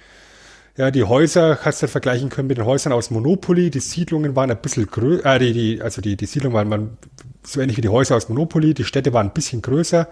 [0.80, 3.70] Ja, die Häuser hast du halt vergleichen können mit den Häusern aus Monopoly.
[3.70, 6.98] Die Siedlungen waren ein bisschen größer, äh, die, die, also die, die Siedlungen waren man,
[7.44, 8.74] so ähnlich wie die Häuser aus Monopoly.
[8.74, 10.08] Die Städte waren ein bisschen größer.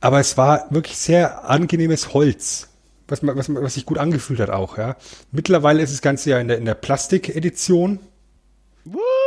[0.00, 2.68] Aber es war wirklich sehr angenehmes Holz,
[3.06, 4.78] was, man, was, was sich gut angefühlt hat auch.
[4.78, 4.96] Ja.
[5.30, 7.98] Mittlerweile ist das Ganze ja in der, in der Plastik-Edition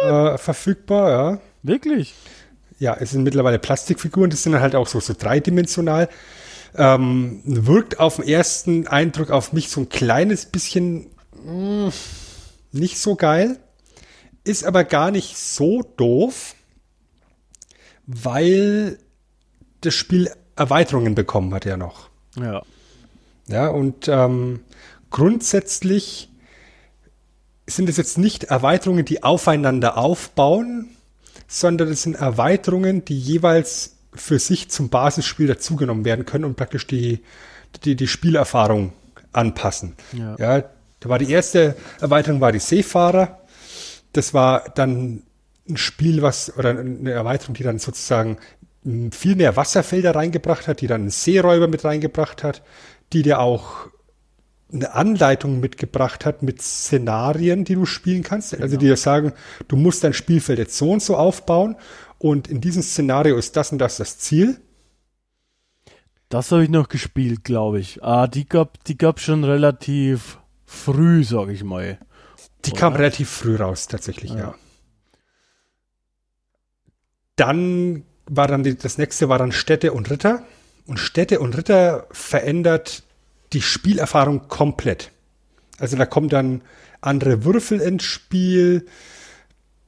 [0.02, 1.40] äh, verfügbar, ja.
[1.62, 2.16] Wirklich?
[2.80, 6.10] Ja, es sind mittlerweile Plastikfiguren, das sind halt auch so, so dreidimensional.
[6.78, 11.08] Ähm, wirkt auf den ersten Eindruck auf mich so ein kleines bisschen
[11.44, 11.94] mh, mm,
[12.72, 13.58] nicht so geil,
[14.44, 16.56] ist aber gar nicht so doof,
[18.06, 19.00] weil
[19.82, 22.10] das Spiel Erweiterungen bekommen hat ja noch.
[22.36, 22.62] Ja.
[23.48, 24.62] Ja, und ähm,
[25.10, 26.30] grundsätzlich
[27.66, 30.90] sind es jetzt nicht Erweiterungen, die aufeinander aufbauen,
[31.48, 36.88] sondern es sind Erweiterungen, die jeweils für sich zum Basisspiel dazugenommen werden können und praktisch
[36.88, 37.24] die,
[37.84, 38.94] die, die Spielerfahrung
[39.32, 39.96] anpassen.
[40.14, 40.36] Ja.
[40.38, 40.64] ja,
[41.00, 43.40] da war die erste Erweiterung war die Seefahrer.
[44.14, 45.24] Das war dann
[45.70, 48.38] ein Spiel, was, oder eine Erweiterung, die dann sozusagen
[49.12, 52.64] viel mehr Wasserfelder reingebracht hat, die dann einen Seeräuber mit reingebracht hat,
[53.14, 53.88] die dir auch
[54.72, 58.54] eine Anleitung mitgebracht hat mit Szenarien, die du spielen kannst.
[58.54, 58.80] Also genau.
[58.80, 59.34] die dir sagen,
[59.68, 61.76] du musst dein Spielfeld jetzt so und so aufbauen
[62.20, 64.60] und in diesem Szenario ist das und das das Ziel.
[66.30, 68.04] Das habe ich noch gespielt, glaube ich.
[68.04, 72.00] Ah, die gab die gab schon relativ früh, sage ich mal.
[72.66, 72.80] Die Oder?
[72.80, 74.38] kam relativ früh raus, tatsächlich, ja.
[74.38, 74.56] ja.
[77.36, 80.44] Dann war dann die, das nächste war dann Städte und Ritter.
[80.86, 83.04] Und Städte und Ritter verändert
[83.54, 85.12] die Spielerfahrung komplett.
[85.80, 86.62] Also da kommen dann
[87.02, 88.88] andere Würfel ins Spiel,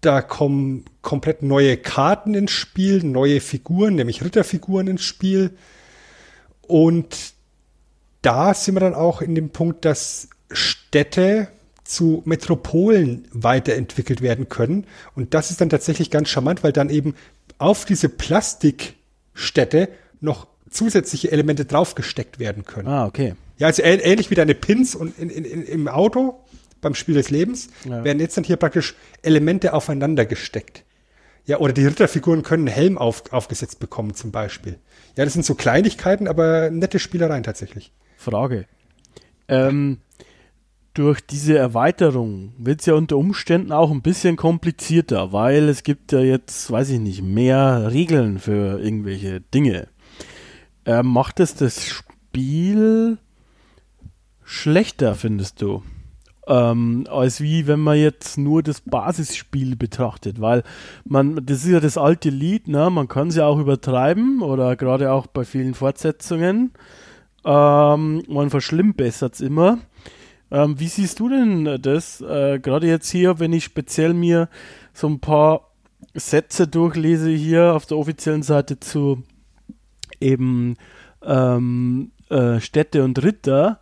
[0.02, 5.52] da kommen komplett neue Karten ins Spiel, neue Figuren, nämlich Ritterfiguren ins Spiel.
[6.62, 7.34] Und
[8.22, 11.50] da sind wir dann auch in dem Punkt, dass Städte
[11.84, 14.86] zu Metropolen weiterentwickelt werden können.
[15.16, 17.16] Und das ist dann tatsächlich ganz charmant, weil dann eben
[17.58, 19.90] auf diese Plastikstätte
[20.22, 22.88] noch zusätzliche Elemente draufgesteckt werden können.
[22.88, 23.34] Ah, okay.
[23.58, 26.40] Ja, also ähnlich wie deine Pins und in, in, in, im Auto
[26.82, 28.04] beim Spiel des Lebens ja.
[28.04, 30.84] werden jetzt dann hier praktisch Elemente aufeinander gesteckt.
[31.46, 34.78] Ja, oder die Ritterfiguren können einen Helm auf, aufgesetzt bekommen zum Beispiel.
[35.18, 37.92] Ja, das sind so Kleinigkeiten, aber nette Spielereien tatsächlich.
[38.18, 38.66] Frage.
[39.48, 39.98] Ähm,
[40.94, 46.12] durch diese Erweiterung wird es ja unter Umständen auch ein bisschen komplizierter, weil es gibt
[46.12, 49.88] ja jetzt, weiß ich nicht, mehr Regeln für irgendwelche Dinge.
[50.86, 53.18] Ähm, macht es das Spiel
[54.44, 55.84] schlechter, findest du?
[56.50, 60.64] Ähm, als wie wenn man jetzt nur das Basisspiel betrachtet, weil
[61.06, 62.90] man, das ist ja das alte Lied, ne?
[62.90, 66.72] man kann es ja auch übertreiben oder gerade auch bei vielen Fortsetzungen.
[67.46, 69.78] Ähm, man verschlimmbessert es immer.
[70.50, 72.20] Ähm, wie siehst du denn das?
[72.22, 74.50] Äh, gerade jetzt hier, wenn ich speziell mir
[74.92, 75.70] so ein paar
[76.16, 79.24] Sätze durchlese hier auf der offiziellen Seite zu
[80.20, 80.78] eben
[81.24, 83.80] ähm, äh, Städte und Ritter,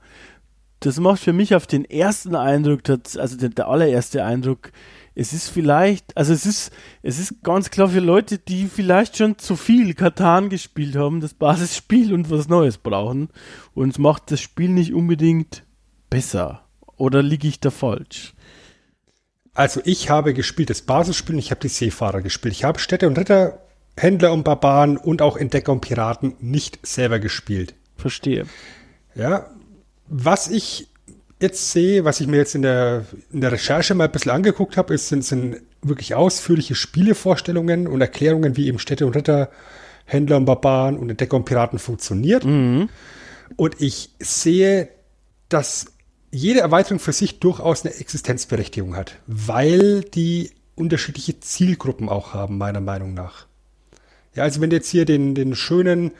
[0.79, 4.71] das macht für mich auf den ersten Eindruck, also der, der, allererste Eindruck,
[5.15, 6.71] es ist vielleicht, also es ist,
[7.01, 11.33] es ist ganz klar für Leute, die vielleicht schon zu viel Katan gespielt haben, das
[11.33, 13.29] Basisspiel und was Neues brauchen.
[13.73, 15.63] Und es macht das Spiel nicht unbedingt
[16.11, 16.67] besser.
[16.97, 18.35] Oder liege ich da falsch?
[19.55, 22.53] Also ich habe gespielt das Basisspiel und ich habe die Seefahrer gespielt.
[22.53, 23.65] Ich habe Städte und Ritter,
[23.97, 27.73] Händler und Barbaren und auch Entdecker und Piraten nicht selber gespielt.
[27.95, 28.45] Verstehe.
[29.15, 29.49] Ja,
[30.09, 30.88] was ich
[31.39, 34.77] jetzt sehe, was ich mir jetzt in der, in der Recherche mal ein bisschen angeguckt
[34.77, 39.49] habe, ist, sind, sind wirklich ausführliche Spielevorstellungen und Erklärungen, wie eben Städte und Ritter,
[40.05, 42.43] Händler und Barbaren und Entdecker und Piraten funktioniert.
[42.43, 42.89] Mhm.
[43.55, 44.89] Und ich sehe,
[45.49, 45.88] dass
[46.31, 52.81] jede Erweiterung für sich durchaus eine Existenzberechtigung hat, weil die unterschiedliche Zielgruppen auch haben, meiner
[52.81, 53.47] Meinung nach.
[54.35, 56.11] Ja, also wenn du jetzt hier den, den schönen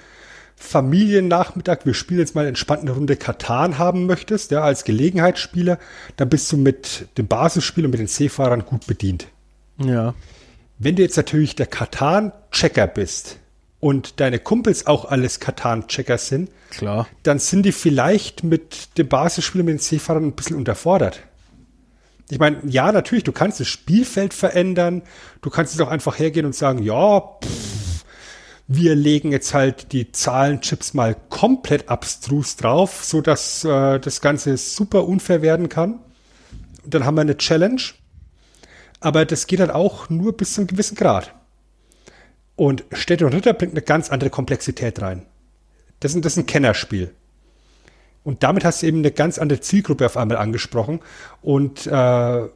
[0.60, 5.78] Familiennachmittag, wir spielen jetzt mal entspannt eine Runde Katan haben möchtest, ja, als Gelegenheitsspieler,
[6.18, 9.28] dann bist du mit dem Basisspiel und mit den Seefahrern gut bedient.
[9.78, 10.16] Ja.
[10.80, 13.38] Wenn du jetzt natürlich der Katan-Checker bist
[13.80, 17.08] und deine Kumpels auch alles Katan-Checker sind, Klar.
[17.22, 21.22] dann sind die vielleicht mit dem Basisspiel mit den Seefahrern ein bisschen unterfordert.
[22.30, 25.04] Ich meine, ja, natürlich, du kannst das Spielfeld verändern,
[25.42, 27.87] du kannst es auch einfach hergehen und sagen, ja, pff,
[28.68, 34.58] wir legen jetzt halt die Zahlenchips mal komplett abstrus drauf, so dass äh, das Ganze
[34.58, 36.00] super unfair werden kann.
[36.84, 37.82] Und dann haben wir eine Challenge.
[39.00, 41.34] Aber das geht dann auch nur bis zu einem gewissen Grad.
[42.56, 45.26] Und Städte und Ritter bringt eine ganz andere Komplexität rein.
[46.00, 47.14] Das ist, das ist ein Kennerspiel.
[48.24, 51.00] Und damit hast du eben eine ganz andere Zielgruppe auf einmal angesprochen
[51.42, 52.50] und äh,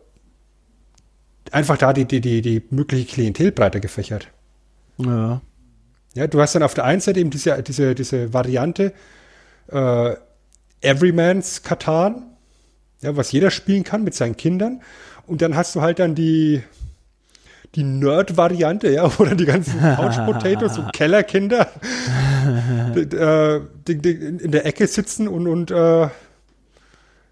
[1.51, 4.27] einfach da die, die, die, die mögliche Klientel breiter gefächert.
[4.97, 5.41] Ja.
[6.13, 8.93] Ja, du hast dann auf der einen Seite eben diese, diese, diese Variante
[9.71, 10.15] äh,
[10.81, 12.23] Everyman's Katan,
[13.01, 14.81] ja, was jeder spielen kann mit seinen Kindern.
[15.27, 16.63] Und dann hast du halt dann die,
[17.75, 21.67] die Nerd-Variante, ja, wo dann die ganzen Couch Potatoes und Kellerkinder
[22.95, 23.57] äh,
[23.87, 26.09] in der Ecke sitzen und, und äh,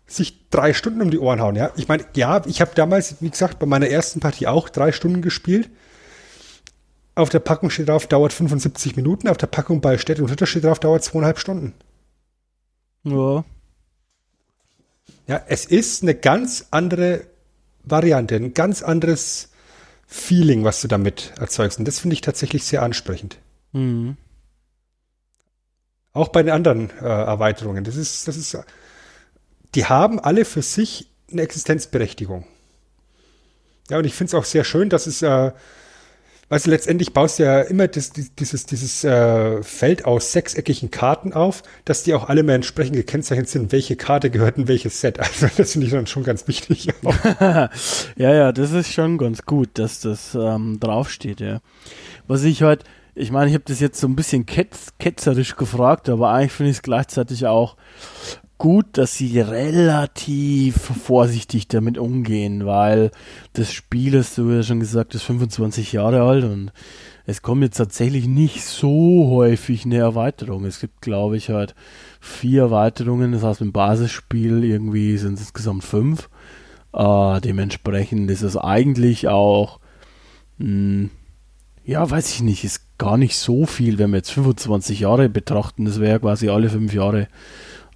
[0.07, 1.71] sich drei Stunden um die Ohren hauen, ja.
[1.75, 5.21] Ich meine, ja, ich habe damals, wie gesagt, bei meiner ersten Partie auch drei Stunden
[5.21, 5.69] gespielt.
[7.19, 9.27] Auf der Packung steht drauf, dauert 75 Minuten.
[9.27, 11.73] Auf der Packung bei Städte und Ritter steht drauf, dauert zweieinhalb Stunden.
[13.03, 13.43] Ja.
[15.27, 17.25] Ja, es ist eine ganz andere
[17.83, 19.49] Variante, ein ganz anderes
[20.07, 21.77] Feeling, was du damit erzeugst.
[21.77, 23.37] Und das finde ich tatsächlich sehr ansprechend.
[23.73, 24.15] Mhm.
[26.13, 27.83] Auch bei den anderen äh, Erweiterungen.
[27.83, 28.57] Das ist, das ist,
[29.75, 32.47] die haben alle für sich eine Existenzberechtigung.
[33.89, 35.51] Ja, und ich finde es auch sehr schön, dass es äh,
[36.49, 41.61] Du, letztendlich baust du ja immer das, dieses, dieses äh, Feld aus sechseckigen Karten auf,
[41.85, 45.19] dass die auch alle mehr entsprechend gekennzeichnet sind, welche Karte gehört in welches Set.
[45.29, 46.87] Also das finde ich dann schon ganz wichtig.
[47.39, 47.69] ja,
[48.17, 51.59] ja, das ist schon ganz gut, dass das ähm, draufsteht, ja.
[52.27, 56.09] Was ich halt, ich meine, ich habe das jetzt so ein bisschen ketz, ketzerisch gefragt,
[56.09, 57.75] aber eigentlich finde ich es gleichzeitig auch
[58.59, 63.09] gut, dass sie relativ vorsichtig damit umgehen, weil
[63.53, 66.71] das Spiel, hast du ja schon gesagt, ist 25 Jahre alt und
[67.25, 70.65] es kommt jetzt tatsächlich nicht so häufig eine Erweiterung.
[70.65, 71.73] Es gibt, glaube ich, halt
[72.19, 76.29] vier Erweiterungen, das heißt im Basisspiel irgendwie sind es insgesamt fünf.
[76.93, 79.79] Äh, dementsprechend ist es eigentlich auch,
[80.57, 81.09] mh, hm,
[81.85, 85.85] ja, weiß ich nicht, ist gar nicht so viel, wenn wir jetzt 25 Jahre betrachten.
[85.85, 87.27] Das wäre quasi alle fünf Jahre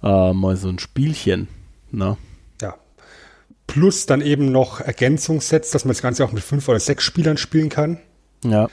[0.04, 1.48] äh, mal so ein Spielchen.
[1.90, 2.16] Ne?
[2.60, 2.76] Ja.
[3.66, 7.38] plus dann eben noch Ergänzungssets, dass man das Ganze auch mit fünf oder sechs Spielern
[7.38, 7.98] spielen kann.
[8.44, 8.68] Ja.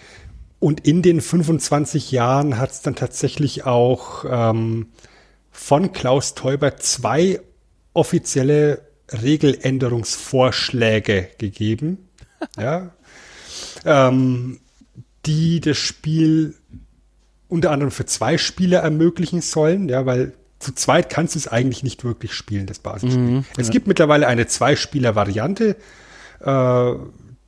[0.59, 4.87] Und in den 25 Jahren hat es dann tatsächlich auch ähm,
[5.49, 7.41] von Klaus Teuber zwei
[7.93, 8.81] offizielle
[9.11, 12.07] Regeländerungsvorschläge gegeben,
[12.57, 12.91] ja,
[13.85, 14.59] ähm,
[15.25, 16.55] die das Spiel
[17.47, 21.83] unter anderem für zwei Spieler ermöglichen sollen, ja, weil zu zweit kannst du es eigentlich
[21.83, 23.19] nicht wirklich spielen, das Basisspiel.
[23.19, 23.71] Mhm, es ja.
[23.73, 25.75] gibt mittlerweile eine Zwei-Spieler-Variante.
[26.39, 26.93] Äh,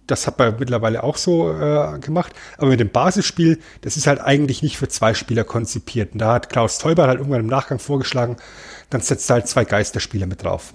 [0.08, 2.34] das hat man mittlerweile auch so äh, gemacht.
[2.58, 6.14] Aber mit dem Basisspiel, das ist halt eigentlich nicht für zwei Spieler konzipiert.
[6.14, 8.38] Und da hat Klaus Teuber halt irgendwann im Nachgang vorgeschlagen,
[8.90, 10.74] dann setzt er halt zwei Geisterspieler mit drauf.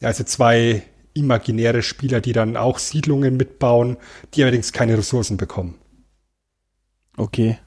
[0.00, 0.82] Ja, also zwei
[1.14, 3.96] imaginäre Spieler, die dann auch Siedlungen mitbauen,
[4.34, 5.78] die allerdings keine Ressourcen bekommen.
[7.16, 7.58] Okay.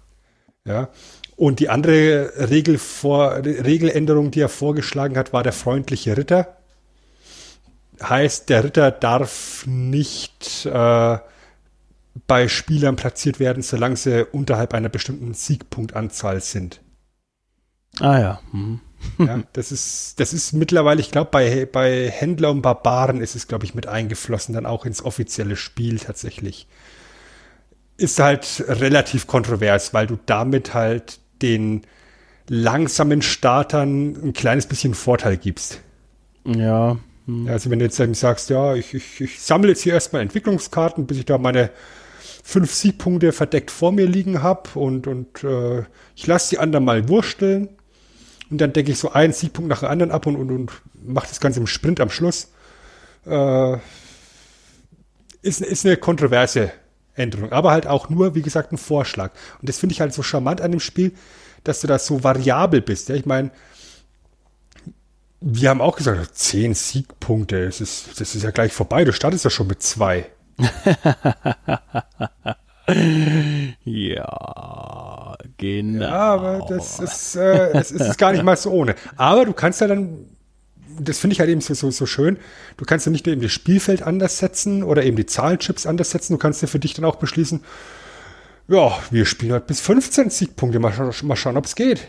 [0.66, 0.90] Ja.
[1.38, 6.58] Und die andere Regelvor Regeländerung, die er vorgeschlagen hat, war der freundliche Ritter.
[8.02, 11.18] Heißt, der Ritter darf nicht äh,
[12.26, 16.82] bei Spielern platziert werden, solange sie unterhalb einer bestimmten Siegpunktanzahl sind.
[18.00, 18.42] Ah ja.
[18.52, 18.82] Mhm.
[19.20, 23.48] Ja, das ist, das ist mittlerweile, ich glaube, bei, bei Händler und Barbaren ist es,
[23.48, 26.68] glaube ich, mit eingeflossen, dann auch ins offizielle Spiel tatsächlich.
[27.98, 31.82] Ist halt relativ kontrovers, weil du damit halt den
[32.50, 35.82] langsamen Startern ein kleines bisschen Vorteil gibst.
[36.46, 36.98] Ja.
[37.26, 37.48] hm.
[37.48, 41.18] Also wenn du jetzt sagst, ja, ich, ich, ich sammle jetzt hier erstmal Entwicklungskarten, bis
[41.18, 41.72] ich da meine
[42.44, 45.84] fünf Siegpunkte verdeckt vor mir liegen habe und, und äh,
[46.16, 47.70] ich lasse die anderen mal wursteln
[48.50, 50.72] und dann decke ich so einen Siegpunkt nach dem anderen ab und, und, und
[51.06, 52.54] mache das Ganze im Sprint am Schluss.
[53.26, 53.78] Äh,
[55.42, 56.72] ist, ist eine kontroverse
[57.18, 59.31] Änderung, aber halt auch nur, wie gesagt, ein Vorschlag.
[59.60, 61.14] Und das finde ich halt so charmant an dem Spiel,
[61.64, 63.10] dass du da so variabel bist.
[63.10, 63.15] Ja?
[63.15, 63.52] Ich meine,
[65.41, 69.03] wir haben auch gesagt, zehn Siegpunkte, das ist, das ist ja gleich vorbei.
[69.03, 70.26] Du startest ja schon mit zwei.
[73.84, 76.06] Ja, genau.
[76.06, 78.95] Ja, aber das ist, äh, das ist gar nicht mal so ohne.
[79.18, 80.26] Aber du kannst ja dann,
[80.99, 82.38] das finde ich halt eben so, so, so schön,
[82.78, 86.11] du kannst ja nicht nur eben das Spielfeld anders setzen oder eben die Zahlenchips anders
[86.11, 87.61] setzen, du kannst ja für dich dann auch beschließen,
[88.68, 92.07] ja, wir spielen halt bis 15 Siegpunkte, mal, scha mal schauen, ob es geht.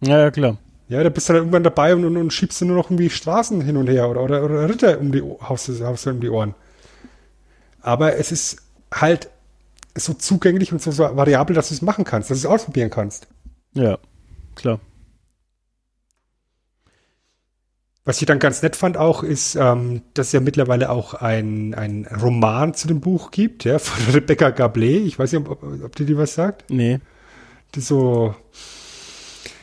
[0.00, 0.58] Ja, ja, klar.
[0.88, 3.08] Ja, da bist du dann irgendwann dabei und, und, und schiebst du nur noch irgendwie
[3.08, 6.54] Straßen hin und her oder, oder, oder Ritter um die, haust du um die Ohren.
[7.80, 8.58] Aber es ist
[8.92, 9.30] halt
[9.96, 12.90] so zugänglich und so, so variabel, dass du es machen kannst, dass du es ausprobieren
[12.90, 13.28] kannst.
[13.72, 13.98] Ja,
[14.56, 14.80] klar.
[18.06, 21.74] Was ich dann ganz nett fand auch, ist, ähm, dass es ja mittlerweile auch ein,
[21.74, 25.06] ein Roman zu dem Buch gibt, ja, von Rebecca Gablet.
[25.06, 26.64] Ich weiß nicht, ob, ob die dir was sagt.
[26.68, 27.00] Nee.
[27.74, 28.34] Die so,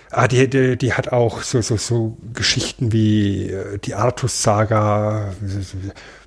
[0.10, 5.34] ah, die, die, die hat auch so, so, so Geschichten wie äh, die Artus-Saga.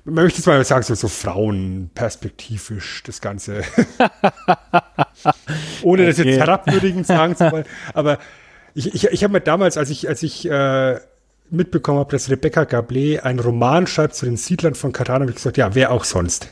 [0.05, 3.63] Man möchte jetzt mal sagen, so, so Frauenperspektivisch, das Ganze.
[5.83, 6.29] Ohne das Okay.
[6.29, 7.65] jetzt herabwürdigend sagen zu wollen.
[7.93, 8.19] Aber
[8.73, 10.99] ich, ich, ich habe mir damals, als ich, als ich äh,
[11.49, 15.37] mitbekommen habe, dass Rebecca Gablet einen Roman schreibt zu den Siedlern von Katan, habe ich
[15.37, 16.49] gesagt, ja, wer auch sonst.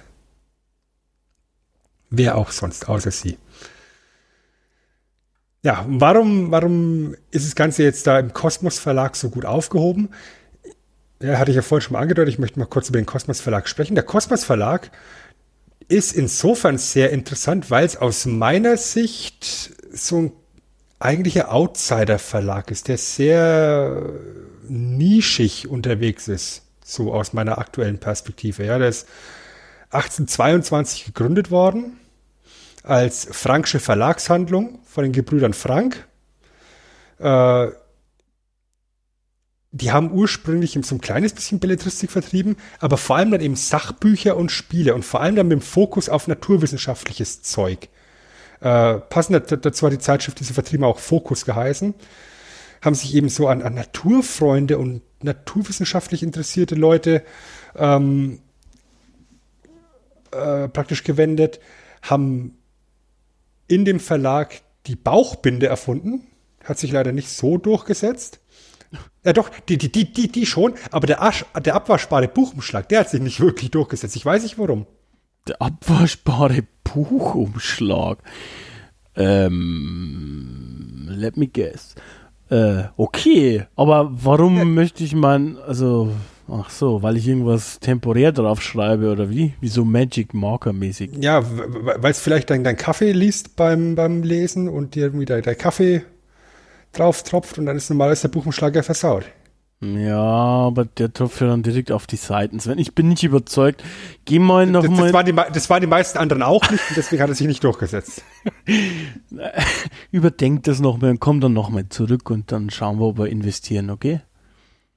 [2.10, 3.38] Wer auch sonst, außer sie.
[5.64, 10.10] Ja, warum, warum ist das Ganze jetzt da im Kosmos Verlag so gut aufgehoben?
[11.22, 13.40] Ja, hatte ich ja vorhin schon mal angedeutet, ich möchte mal kurz über den Kosmos
[13.40, 13.96] Verlag sprechen.
[13.96, 14.92] Der Kosmos Verlag
[15.88, 20.32] ist insofern sehr interessant, weil es aus meiner Sicht so ein
[21.00, 24.10] eigentlicher Outsider-Verlag ist, der sehr
[24.68, 28.66] nischig unterwegs ist, so aus meiner aktuellen Perspektive.
[28.66, 29.08] Ja, der ist
[29.92, 32.00] 1822 gegründet worden
[32.84, 36.08] als Franksche Verlagshandlung von den Gebrüdern Frank.
[37.20, 37.68] Äh,
[39.72, 44.38] die haben ursprünglich so ein kleines bisschen Belletristik vertrieben, aber vor allem dann eben Sachbücher
[44.38, 47.90] und Spiele und vor allem dann mit dem Fokus auf naturwissenschaftliches Zeug.
[48.60, 51.96] Äh, passend dazu hat die Zeitschrift, die sie vertrieben, auch Fokus geheißen.
[52.84, 57.24] Haben sich eben so an, an Naturfreunde und naturwissenschaftlich interessierte Leute
[57.78, 58.40] ähm,
[60.32, 61.60] äh, praktisch gewendet,
[62.02, 62.58] haben
[63.68, 66.28] in dem Verlag die Bauchbinde erfunden.
[66.64, 68.40] Hat sich leider nicht so durchgesetzt.
[69.24, 73.00] Ja doch, die, die, die, die, die schon, aber der, Asch, der abwaschbare Buchumschlag, der
[73.00, 74.16] hat sich nicht wirklich durchgesetzt.
[74.16, 74.86] Ich weiß nicht warum.
[75.48, 78.20] Der abwaschbare Buchumschlag.
[79.16, 81.96] Ähm, let me guess.
[82.54, 86.12] Äh, okay, aber warum möchte ich mein, also,
[86.48, 89.56] ach so, weil ich irgendwas temporär drauf schreibe oder wie?
[89.60, 91.10] Wie so Magic Marker mäßig.
[91.20, 95.42] Ja, weil es vielleicht dein, dein Kaffee liest beim, beim Lesen und dir irgendwie der,
[95.42, 96.04] der Kaffee
[96.92, 99.24] drauf tropft und dann ist normalerweise der Buchumschlag ja versaut.
[99.84, 102.60] Ja, aber der tropft ja dann direkt auf die Seiten.
[102.60, 103.84] Sven, ich bin nicht überzeugt.
[104.24, 105.04] Geh mal noch Das, mal.
[105.04, 107.48] das, waren die, das waren die meisten anderen auch nicht und deswegen hat er sich
[107.48, 108.24] nicht durchgesetzt.
[110.12, 113.18] Überdenkt das noch mal und komm dann noch mal zurück und dann schauen wir, ob
[113.18, 114.22] wir investieren, okay?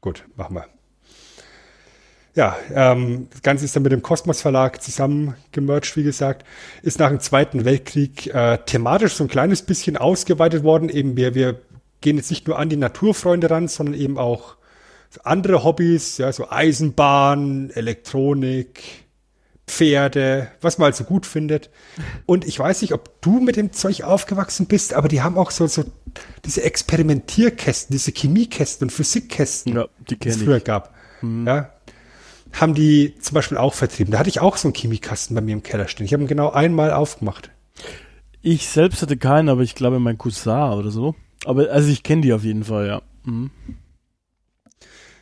[0.00, 0.66] Gut, machen wir.
[2.36, 6.46] Ja, ähm, das Ganze ist dann mit dem Kosmos Verlag zusammengemerged, wie gesagt,
[6.82, 10.90] ist nach dem Zweiten Weltkrieg äh, thematisch so ein kleines bisschen ausgeweitet worden.
[10.90, 11.58] Eben wir, wir
[12.02, 14.55] gehen jetzt nicht nur an die Naturfreunde ran, sondern eben auch
[15.24, 18.82] andere Hobbys, ja, so Eisenbahn, Elektronik,
[19.66, 21.70] Pferde, was man halt so gut findet.
[22.24, 25.50] Und ich weiß nicht, ob du mit dem Zeug aufgewachsen bist, aber die haben auch
[25.50, 25.84] so, so
[26.44, 30.64] diese Experimentierkästen, diese Chemiekästen und Physikkästen, Ja, die die es früher ich.
[30.64, 30.94] gab.
[31.22, 31.72] Ja,
[32.52, 34.12] haben die zum Beispiel auch vertrieben.
[34.12, 36.06] Da hatte ich auch so einen Chemiekasten bei mir im Keller stehen.
[36.06, 37.50] Ich habe ihn genau einmal aufgemacht.
[38.42, 41.16] Ich selbst hatte keinen, aber ich glaube mein Cousin oder so.
[41.44, 43.02] Aber also ich kenne die auf jeden Fall, ja.
[43.24, 43.50] Mhm.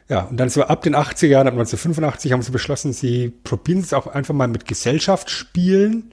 [0.08, 3.80] Ja, und dann so ab den 80er Jahren, ab 1985 haben sie beschlossen, sie probieren
[3.80, 6.12] es auch einfach mal mit Gesellschaftsspielen.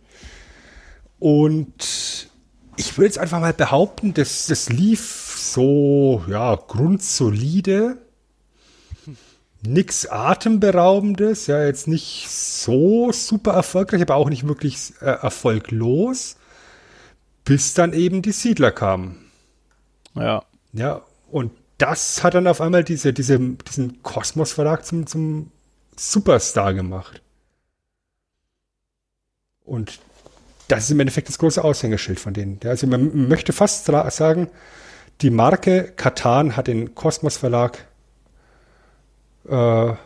[1.19, 2.29] Und
[2.77, 7.97] ich würde jetzt einfach mal behaupten, dass das lief so, ja, grundsolide.
[9.63, 16.37] Nix Atemberaubendes, ja, jetzt nicht so super erfolgreich, aber auch nicht wirklich äh, erfolglos,
[17.45, 19.17] bis dann eben die Siedler kamen.
[20.15, 20.43] Ja.
[20.73, 21.51] Ja, und
[21.81, 25.51] das hat dann auf einmal diese, diese, diesen Kosmos-Verlag zum, zum
[25.95, 27.21] Superstar gemacht.
[29.63, 29.99] Und
[30.67, 32.59] das ist im Endeffekt das große Aushängeschild von denen.
[32.65, 34.49] Also man möchte fast sagen,
[35.21, 37.87] die Marke Katan hat den Kosmos Verlag
[39.47, 39.97] äh, an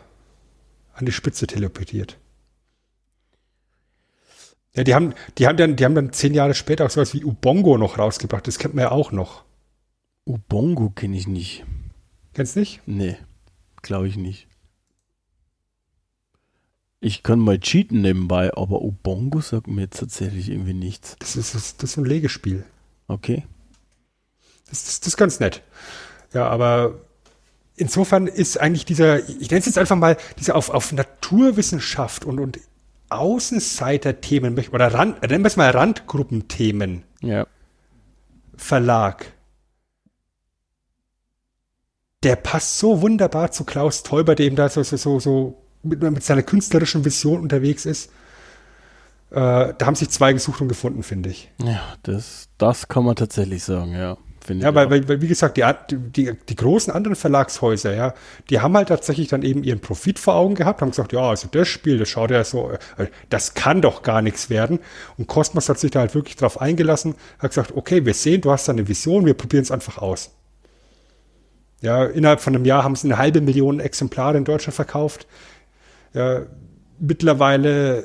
[1.02, 2.16] die Spitze teleportiert.
[4.74, 7.24] Ja, die haben, die haben dann, die haben dann zehn Jahre später auch sowas wie
[7.24, 8.46] Ubongo noch rausgebracht.
[8.46, 9.45] Das kennt man ja auch noch.
[10.26, 11.64] Ubongo kenne ich nicht.
[12.34, 12.82] Kennst du nicht?
[12.86, 13.16] Nee,
[13.80, 14.48] glaube ich nicht.
[17.00, 21.16] Ich kann mal cheaten nebenbei, aber Ubongo sagt mir jetzt tatsächlich irgendwie nichts.
[21.20, 22.64] Das ist, das, das ist ein Legespiel.
[23.06, 23.44] Okay.
[24.68, 25.62] Das, das, das ist ganz nett.
[26.32, 27.00] Ja, aber
[27.76, 32.40] insofern ist eigentlich dieser, ich nenne es jetzt einfach mal, dieser auf, auf Naturwissenschaft und,
[32.40, 32.58] und
[33.10, 37.46] Außenseiter-Themen, oder Rand, nennen wir es mal Randgruppenthemen Ja.
[38.56, 39.35] Verlag.
[42.26, 46.24] Der passt so wunderbar zu Klaus Teuber, der eben da so, so, so, mit, mit
[46.24, 48.10] seiner künstlerischen Vision unterwegs ist.
[49.30, 51.52] Äh, da haben sich zwei gesucht und gefunden, finde ich.
[51.62, 54.16] Ja, das, das kann man tatsächlich sagen, ja.
[54.44, 55.64] Finde Ja, ich weil, weil, weil, wie gesagt, die,
[55.96, 58.12] die, die großen anderen Verlagshäuser, ja,
[58.50, 61.46] die haben halt tatsächlich dann eben ihren Profit vor Augen gehabt, haben gesagt, ja, also
[61.48, 64.80] das Spiel, das schaut ja so, äh, das kann doch gar nichts werden.
[65.16, 68.50] Und Cosmos hat sich da halt wirklich drauf eingelassen, hat gesagt, okay, wir sehen, du
[68.50, 70.32] hast da eine Vision, wir probieren es einfach aus.
[71.80, 75.26] Ja, innerhalb von einem Jahr haben sie eine halbe Million Exemplare in Deutschland verkauft.
[76.14, 76.42] Ja,
[76.98, 78.04] mittlerweile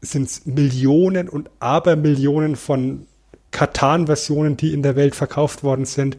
[0.00, 3.06] sind es Millionen und Abermillionen von
[3.50, 6.16] Katan-Versionen, die in der Welt verkauft worden sind,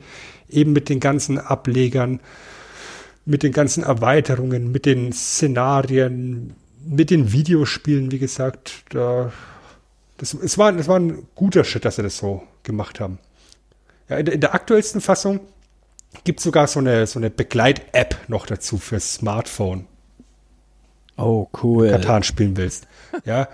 [0.49, 2.19] eben mit den ganzen Ablegern,
[3.25, 6.55] mit den ganzen Erweiterungen, mit den Szenarien,
[6.85, 8.83] mit den Videospielen, wie gesagt.
[8.89, 9.31] Da,
[10.17, 13.19] das, es, war, das war ein guter Schritt, dass sie das so gemacht haben.
[14.07, 15.41] Ja, in, der, in der aktuellsten Fassung
[16.23, 19.87] gibt sogar so eine, so eine Begleit-App noch dazu fürs Smartphone.
[21.17, 21.89] Oh, cool.
[21.89, 22.87] Katan spielen willst.
[23.23, 23.47] Ja.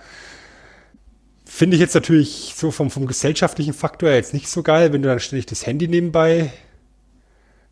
[1.46, 5.04] Finde ich jetzt natürlich so vom, vom gesellschaftlichen Faktor her jetzt nicht so geil, wenn
[5.04, 6.52] du dann ständig das Handy nebenbei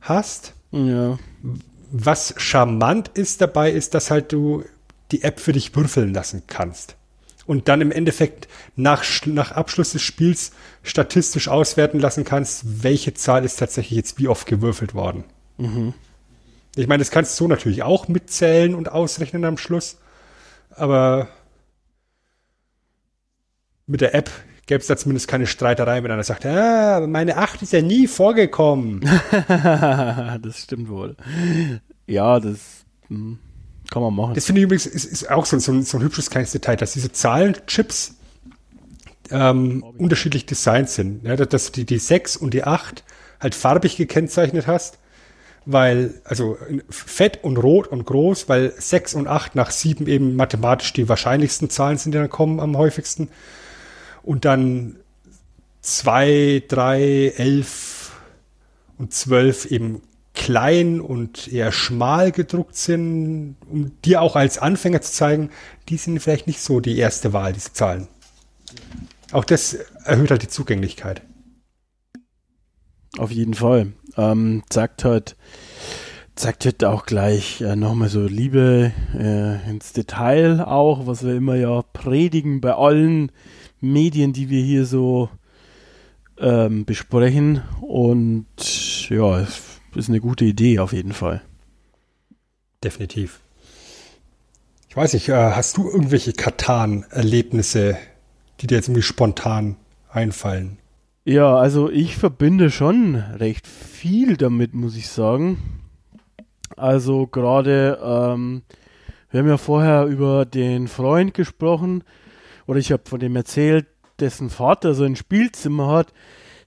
[0.01, 0.53] hast.
[0.71, 1.17] Ja.
[1.89, 4.65] Was charmant ist dabei, ist, dass halt du
[5.11, 6.95] die App für dich würfeln lassen kannst.
[7.49, 10.51] Und dann im Endeffekt nach, nach Abschluss des Spiels
[10.83, 15.23] statistisch auswerten lassen kannst, welche Zahl ist tatsächlich jetzt wie oft gewürfelt worden.
[16.75, 19.97] Ich meine, das kannst du natürlich auch mitzählen und ausrechnen am Schluss.
[20.69, 21.27] Aber
[23.87, 24.29] mit der App
[24.67, 28.05] gäbe es da zumindest keine Streiterei, wenn einer sagt, ah, meine 8 ist ja nie
[28.05, 28.99] vorgekommen.
[30.43, 31.17] das stimmt wohl.
[32.05, 33.39] Ja, das hm,
[33.91, 34.35] kann man machen.
[34.35, 36.75] Das finde ich übrigens ist, ist auch so, so, ein- so ein hübsches kleines Detail,
[36.75, 38.15] dass diese Zahlenchips
[39.31, 41.23] ähm, unterschiedlich designt sind.
[41.25, 43.03] Ja, dass du die, die 6 und die 8
[43.39, 44.97] halt farbig gekennzeichnet hast,
[45.65, 46.57] weil, also
[46.89, 51.69] fett und rot und groß, weil 6 und 8 nach 7 eben mathematisch die wahrscheinlichsten
[51.69, 53.29] Zahlen sind, die dann kommen am häufigsten.
[54.23, 54.97] Und dann
[55.81, 58.11] 2, 3, 11
[58.97, 60.01] und 12 eben
[60.39, 65.49] klein und eher schmal gedruckt sind, um dir auch als Anfänger zu zeigen,
[65.89, 68.07] die sind vielleicht nicht so die erste Wahl, diese Zahlen.
[69.33, 69.73] Auch das
[70.05, 71.21] erhöht halt die Zugänglichkeit.
[73.17, 73.91] Auf jeden Fall.
[74.15, 75.35] Ähm, zeigt halt,
[76.35, 81.55] zeigt halt auch gleich äh, nochmal so Liebe äh, ins Detail auch, was wir immer
[81.55, 83.29] ja predigen bei allen
[83.81, 85.29] Medien, die wir hier so
[86.39, 87.61] ähm, besprechen.
[87.81, 89.45] Und ja,
[89.95, 91.41] ist eine gute Idee auf jeden Fall.
[92.83, 93.39] Definitiv.
[94.87, 97.97] Ich weiß nicht, äh, hast du irgendwelche Katan-Erlebnisse,
[98.59, 99.75] die dir jetzt irgendwie spontan
[100.09, 100.79] einfallen?
[101.25, 105.83] Ja, also ich verbinde schon recht viel damit, muss ich sagen.
[106.75, 108.63] Also gerade, ähm,
[109.29, 112.03] wir haben ja vorher über den Freund gesprochen,
[112.65, 113.87] oder ich habe von dem erzählt,
[114.19, 116.13] dessen Vater so ein Spielzimmer hat.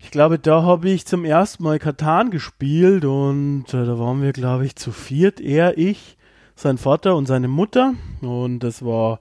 [0.03, 4.33] Ich glaube, da habe ich zum ersten Mal Katan gespielt und äh, da waren wir,
[4.33, 5.41] glaube ich, zu viert.
[5.41, 6.19] Er, ich,
[6.57, 7.95] sein Vater und seine Mutter.
[8.20, 9.20] Und das war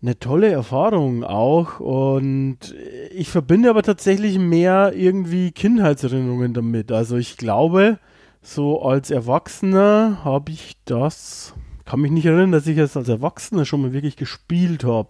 [0.00, 1.80] eine tolle Erfahrung auch.
[1.80, 2.74] Und
[3.10, 6.92] ich verbinde aber tatsächlich mehr irgendwie Kindheitserinnerungen damit.
[6.92, 7.98] Also ich glaube,
[8.40, 11.54] so als Erwachsener habe ich das,
[11.84, 15.08] kann mich nicht erinnern, dass ich es als Erwachsener schon mal wirklich gespielt habe.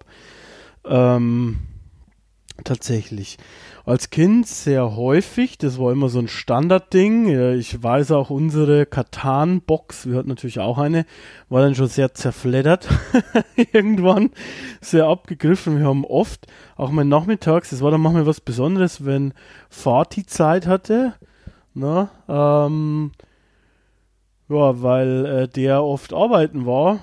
[0.83, 1.59] Ähm,
[2.63, 3.37] tatsächlich.
[3.87, 7.53] Als Kind sehr häufig, das war immer so ein Standardding.
[7.53, 11.05] Ich weiß auch, unsere Katan-Box, wir hatten natürlich auch eine,
[11.49, 12.87] war dann schon sehr zerfleddert.
[13.73, 14.31] Irgendwann
[14.81, 15.77] sehr abgegriffen.
[15.77, 19.35] Wir haben oft, auch mal nachmittags, das war dann manchmal was Besonderes, wenn
[19.69, 21.13] Fati Zeit hatte.
[21.75, 23.11] Na, ähm,
[24.49, 27.01] ja, weil äh, der oft arbeiten war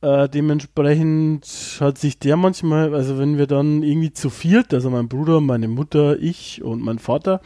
[0.00, 1.44] äh, dementsprechend
[1.80, 5.68] hat sich der manchmal, also wenn wir dann irgendwie zu viert, also mein Bruder, meine
[5.68, 7.40] Mutter, ich und mein Vater,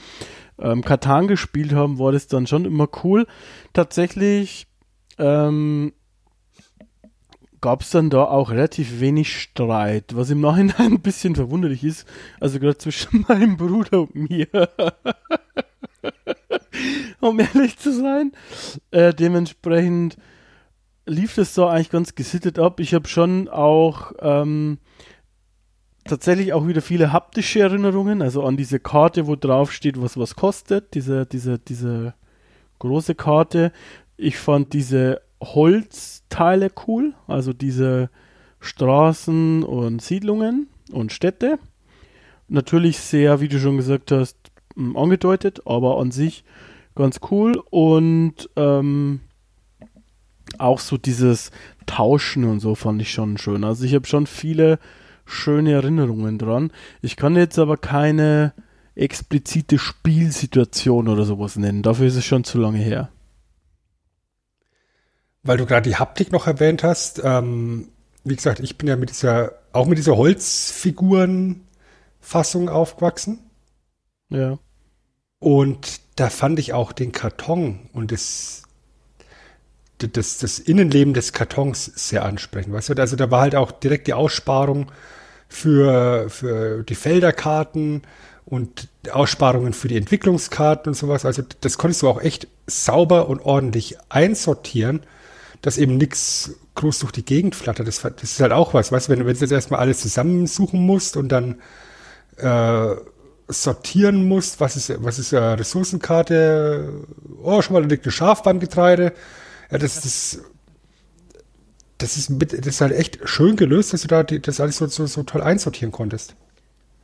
[0.58, 3.26] ähm, Katan gespielt haben, war das dann schon immer cool.
[3.72, 4.66] Tatsächlich
[5.18, 5.92] ähm,
[7.62, 12.06] gab es dann da auch relativ wenig Streit, was im Nachhinein ein bisschen verwunderlich ist.
[12.38, 14.48] Also gerade zwischen meinem Bruder und mir.
[17.20, 18.32] um ehrlich zu sein.
[18.90, 20.16] Äh, dementsprechend
[21.06, 22.80] lief das so eigentlich ganz gesittet ab.
[22.80, 24.78] Ich habe schon auch ähm,
[26.04, 30.36] tatsächlich auch wieder viele haptische Erinnerungen, also an diese Karte, wo drauf steht, was was
[30.36, 32.14] kostet, diese, diese, diese
[32.78, 33.72] große Karte.
[34.16, 38.10] Ich fand diese Holzteile cool, also diese
[38.60, 41.58] Straßen und Siedlungen und Städte.
[42.48, 44.36] Natürlich sehr, wie du schon gesagt hast,
[44.94, 46.44] angedeutet, aber an sich
[46.94, 49.20] ganz cool und ähm,
[50.60, 51.50] auch so dieses
[51.86, 53.64] Tauschen und so fand ich schon schön.
[53.64, 54.78] Also ich habe schon viele
[55.24, 56.72] schöne Erinnerungen dran.
[57.00, 58.52] Ich kann jetzt aber keine
[58.94, 61.82] explizite Spielsituation oder sowas nennen.
[61.82, 63.08] Dafür ist es schon zu lange her.
[65.42, 67.88] Weil du gerade die Haptik noch erwähnt hast, ähm,
[68.24, 73.40] wie gesagt, ich bin ja mit dieser, auch mit dieser Holzfigurenfassung aufgewachsen.
[74.28, 74.60] Ja.
[75.40, 78.61] Und da fand ich auch den Karton und das
[80.08, 82.72] das, das Innenleben des Kartons sehr ansprechend.
[82.72, 84.90] Weißt du, also da war halt auch direkt die Aussparung
[85.48, 88.02] für, für die Felderkarten
[88.44, 91.24] und Aussparungen für die Entwicklungskarten und sowas.
[91.24, 95.02] Also das konntest du auch echt sauber und ordentlich einsortieren,
[95.60, 97.86] dass eben nichts groß durch die Gegend flattert.
[97.86, 100.80] Das, das ist halt auch was, weißt du, wenn, wenn du jetzt erstmal alles zusammensuchen
[100.80, 101.60] musst und dann
[102.38, 102.94] äh,
[103.48, 106.88] sortieren musst, was ist, was ist äh, Ressourcenkarte,
[107.42, 109.12] oh, schon mal da liegt ein Schafbandgetreide,
[109.72, 110.42] ja, das ist,
[111.98, 114.76] das ist, mit, das ist halt echt schön gelöst, dass du da die, das alles
[114.76, 116.36] so, so, so toll einsortieren konntest.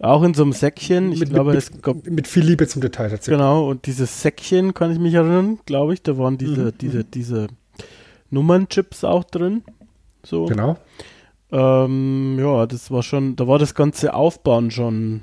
[0.00, 1.12] Auch in so einem Säckchen.
[1.12, 3.38] Ich mit, glaube, mit, es gab, mit viel Liebe zum Detail tatsächlich.
[3.38, 6.02] Genau, und dieses Säckchen kann ich mich erinnern, glaube ich.
[6.02, 6.78] Da waren diese, mhm.
[6.78, 7.46] diese, diese
[8.30, 9.64] Nummernchips auch drin.
[10.22, 10.44] So.
[10.44, 10.76] Genau.
[11.50, 15.22] Ähm, ja, das war schon, da war das ganze Aufbauen schon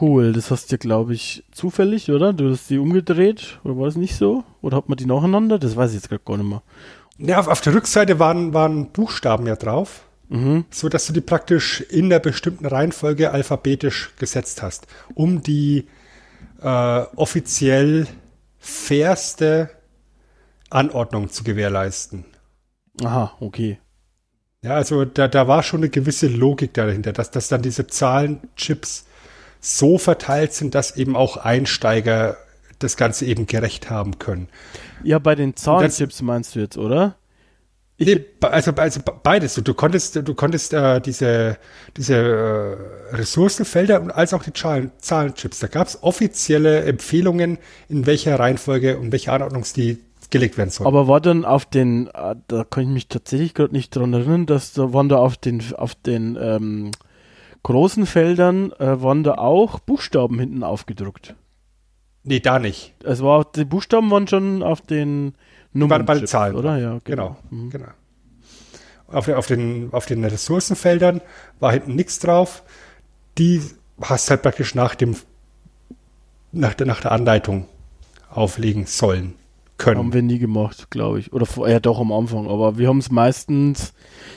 [0.00, 0.32] cool.
[0.32, 2.32] Das hast du, glaube ich, zufällig, oder?
[2.32, 4.44] Du hast die umgedreht, oder war das nicht so?
[4.60, 5.58] Oder hat man die nacheinander?
[5.58, 6.62] Das weiß ich jetzt gerade gar nicht mehr.
[7.18, 10.64] Ja, auf, auf der Rückseite waren, waren Buchstaben ja drauf, mhm.
[10.70, 15.86] so dass du die praktisch in der bestimmten Reihenfolge alphabetisch gesetzt hast, um die
[16.62, 16.66] äh,
[17.16, 18.06] offiziell
[18.58, 19.70] fairste
[20.70, 22.24] Anordnung zu gewährleisten.
[23.02, 23.78] Aha, okay.
[24.62, 29.06] Ja, also da, da war schon eine gewisse Logik dahinter, dass, dass dann diese Zahlenchips
[29.62, 32.36] so verteilt sind, dass eben auch Einsteiger
[32.80, 34.48] das Ganze eben gerecht haben können.
[35.04, 37.16] Ja, bei den Zahlenchips meinst du jetzt, oder?
[37.98, 39.54] Nee, also, also beides.
[39.54, 41.58] Du, konntest, du konntest äh, diese,
[41.96, 45.60] diese äh, Ressourcenfelder und als auch die Zahlen, Zahlenchips.
[45.60, 47.58] Da gab es offizielle Empfehlungen,
[47.88, 50.88] in welcher Reihenfolge und welche Anordnungsstil gelegt werden soll.
[50.88, 54.46] Aber war dann auf den, äh, da kann ich mich tatsächlich gerade nicht dran erinnern,
[54.46, 56.90] dass da waren da auf den, auf den ähm,
[57.62, 61.34] großen Feldern äh, waren da auch Buchstaben hinten aufgedruckt.
[62.24, 62.94] Nee, da nicht.
[63.04, 65.34] Es war, die Buchstaben waren schon auf den
[65.72, 66.04] Nummern.
[66.04, 66.54] bei den Zahlen.
[66.54, 66.78] Oder?
[66.78, 67.70] Ja, Genau, Mhm.
[67.70, 67.86] genau.
[69.08, 71.20] Auf, den- auf, den, auf den Ressourcenfeldern
[71.60, 72.62] war hinten nichts drauf.
[73.38, 73.60] Die
[74.00, 75.16] hast halt praktisch nach dem
[76.54, 77.66] nach der, nach der Anleitung
[78.30, 79.34] auflegen sollen
[79.78, 79.98] können.
[79.98, 81.32] Haben wir nie gemacht, glaube ich.
[81.32, 82.48] Oder vorher doch am Anfang.
[82.48, 83.92] Aber wir haben es meistens,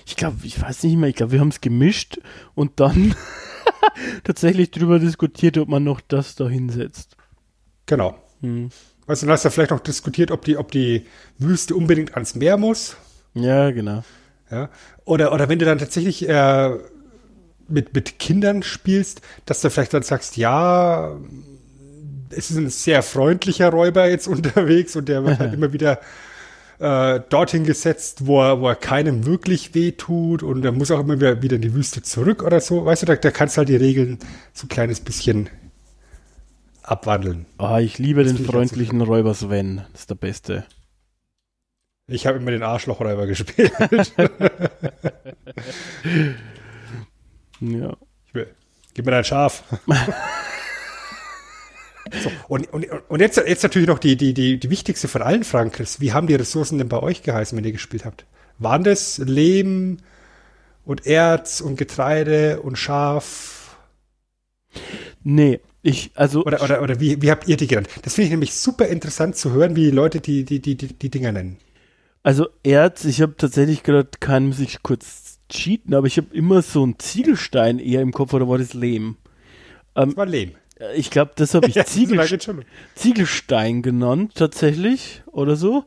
[0.05, 2.19] ich glaube, ich weiß nicht mehr, ich glaube, wir haben es gemischt
[2.55, 3.15] und dann
[4.23, 7.15] tatsächlich drüber diskutiert, ob man noch das da hinsetzt.
[7.85, 8.15] Genau.
[8.41, 8.69] Hm.
[9.05, 11.05] Weißt du, dann hast du vielleicht noch diskutiert, ob die, ob die
[11.37, 12.97] Wüste unbedingt ans Meer muss.
[13.35, 14.03] Ja, genau.
[14.49, 14.69] Ja?
[15.03, 16.71] Oder, oder wenn du dann tatsächlich äh,
[17.67, 21.15] mit, mit Kindern spielst, dass du vielleicht dann sagst, ja,
[22.35, 25.99] es ist ein sehr freundlicher Räuber jetzt unterwegs und der wird halt immer wieder
[26.79, 31.19] äh, dorthin gesetzt, wo er, wo er keinem wirklich wehtut und er muss auch immer
[31.19, 32.85] wieder, in die Wüste zurück oder so.
[32.85, 34.19] Weißt du, da, da kannst du halt die Regeln
[34.53, 35.49] so ein kleines bisschen
[36.83, 37.45] abwandeln.
[37.57, 39.83] Ah, ich liebe den finde ich freundlichen Räuber Sven.
[39.91, 40.65] Das ist der Beste.
[42.07, 43.71] Ich habe immer den Arschlochräuber gespielt.
[47.61, 47.95] Ja.
[48.27, 48.47] Ich will.
[48.93, 49.63] Gib mir dein Schaf.
[52.23, 55.43] So, und, und, und jetzt, jetzt natürlich noch die, die, die, die wichtigste von allen
[55.43, 55.99] Fragen, Chris.
[55.99, 58.25] Wie haben die Ressourcen denn bei euch geheißen, wenn ihr gespielt habt?
[58.57, 59.97] Waren das Lehm
[60.85, 63.77] und Erz und Getreide und Schaf?
[65.23, 66.43] Nee, ich, also.
[66.43, 67.89] Oder, oder, oder wie, wie habt ihr die genannt?
[68.03, 70.93] Das finde ich nämlich super interessant zu hören, wie die Leute die, die, die, die,
[70.93, 71.57] die Dinger nennen.
[72.23, 76.63] Also Erz, ich habe tatsächlich gerade keinen, muss ich kurz cheaten, aber ich habe immer
[76.63, 79.17] so einen Ziegelstein eher im Kopf oder war das Lehm?
[79.93, 80.53] Das war Lehm.
[80.95, 81.85] Ich glaube, das habe ich Ja.
[82.95, 85.85] Ziegelstein genannt, tatsächlich, oder so.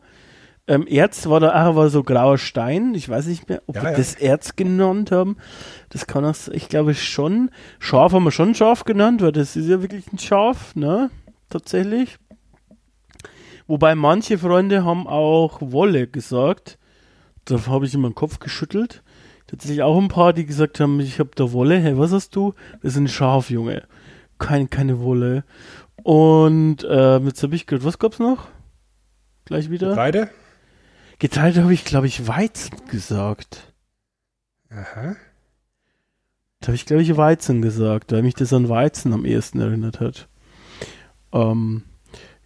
[0.66, 2.94] Ähm, Erz war da, war so grauer Stein.
[2.94, 3.97] Ich weiß nicht mehr, ob Ja, wir ja.
[3.97, 5.36] das Erz genannt haben.
[5.89, 7.51] Das kann auch, ich glaube schon.
[7.78, 11.10] Schaf haben wir schon Schaf genannt, weil das ist ja wirklich ein Schaf, ne?
[11.48, 12.19] Tatsächlich.
[13.66, 16.78] Wobei manche Freunde haben auch Wolle gesagt.
[17.47, 19.02] Da habe ich immer den Kopf geschüttelt.
[19.47, 21.78] Tatsächlich auch ein paar, die gesagt haben, ich habe da Wolle.
[21.78, 22.52] Hey, was hast du?
[22.82, 23.85] Das ist ein Schaf, Junge.
[24.39, 25.44] Kein, keine Wolle.
[26.02, 28.48] Und äh, jetzt habe ich gehört, was gab's noch?
[29.44, 29.90] Gleich wieder?
[29.90, 30.31] Getreide?
[31.19, 33.73] Getreide habe ich, glaube ich, Weizen gesagt.
[34.70, 35.16] Aha.
[36.60, 40.01] Da habe ich, glaube ich, Weizen gesagt, weil mich das an Weizen am ehesten erinnert
[40.01, 40.28] hat.
[41.32, 41.82] Ähm,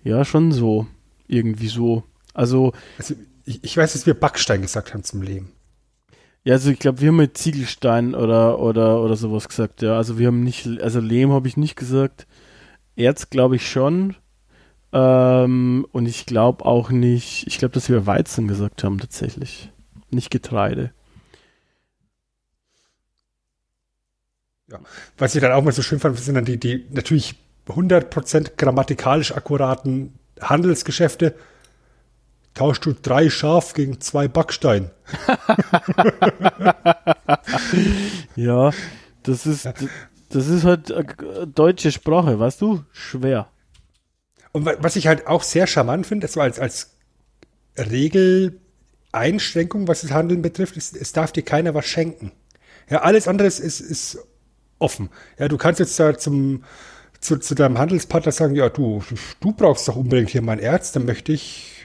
[0.05, 0.87] ja, schon so.
[1.27, 2.05] Irgendwie so.
[2.35, 3.15] Also, Also,
[3.45, 5.49] ich, ich weiß, dass wir Backstein gesagt haben zum Lehm.
[6.45, 9.97] Ja, also ich glaube, wir haben mit Ziegelstein oder, oder, oder sowas gesagt, ja.
[9.97, 12.27] Also wir haben nicht, also Lehm habe ich nicht gesagt.
[12.97, 14.17] Erz glaube ich schon.
[14.93, 19.71] Ähm, und ich glaube auch nicht, ich glaube, dass wir Weizen gesagt haben tatsächlich.
[20.11, 20.93] Nicht Getreide.
[25.19, 27.37] Was ich dann auch mal so schön fand, sind dann die, die natürlich
[27.69, 31.35] 100% grammatikalisch akkuraten Handelsgeschäfte.
[32.55, 34.91] Tauschst du drei Schaf gegen zwei Backstein.
[38.37, 38.71] Ja,
[39.23, 39.69] das ist,
[40.31, 41.05] das ist halt äh,
[41.47, 42.85] deutsche Sprache, weißt du?
[42.93, 43.49] Schwer.
[44.53, 46.97] Und wa- was ich halt auch sehr charmant finde, das war als, als
[47.79, 52.33] Regeleinschränkung, was das Handeln betrifft, ist, es darf dir keiner was schenken.
[52.91, 54.19] Ja, alles andere ist, ist, ist
[54.79, 55.11] offen.
[55.39, 56.65] Ja, du kannst jetzt da zum,
[57.21, 59.03] zu, zu deinem Handelspartner sagen, ja, du,
[59.41, 61.82] du brauchst doch unbedingt hier mein Erz, dann möchte ich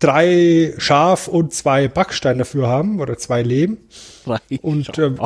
[0.00, 3.78] drei Schaf und zwei Backsteine dafür haben oder zwei Lehm.
[4.62, 5.20] Und ähm,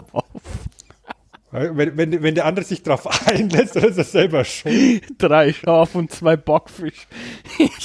[1.51, 5.01] wenn, wenn, wenn der andere sich darauf einlässt, dann ist er selber schon.
[5.19, 7.07] Drei Schaf und zwei Bockfisch.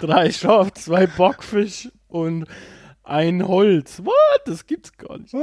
[0.00, 2.46] Drei Schaf, zwei Bockfisch und
[3.04, 4.02] ein Holz.
[4.04, 4.42] What?
[4.44, 5.32] Das gibt's gar nicht.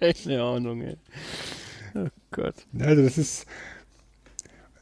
[0.00, 0.96] Keine Ahnung, ey.
[1.94, 2.54] Oh Gott.
[2.78, 3.46] Also das ist.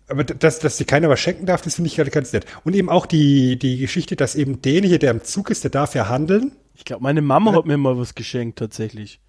[0.08, 2.44] Aber dass, dass dir keiner was schenken darf, das finde ich halt ganz nett.
[2.64, 5.94] Und eben auch die, die Geschichte, dass eben derjenige, der im Zug ist, der darf
[5.94, 6.52] ja handeln.
[6.74, 9.20] Ich glaube, meine Mama hat mir mal was geschenkt, tatsächlich.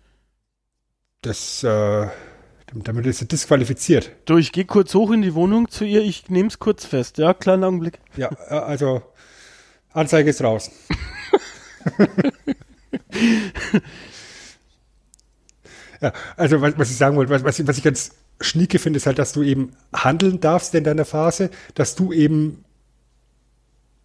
[1.22, 2.08] Das, äh,
[2.74, 4.12] damit ist er disqualifiziert.
[4.26, 7.18] Du, ich gehe kurz hoch in die Wohnung zu ihr, ich nehme es kurz fest.
[7.20, 8.00] Ja, kleinen Augenblick.
[8.18, 9.02] Ja, äh, also
[9.94, 10.72] Anzeige ist raus.
[16.02, 18.12] ja, also was, was ich sagen wollte, was, was, ich- was ich ganz
[18.42, 22.64] schnieke finde, ist halt, dass du eben handeln darfst in deiner Phase, dass du eben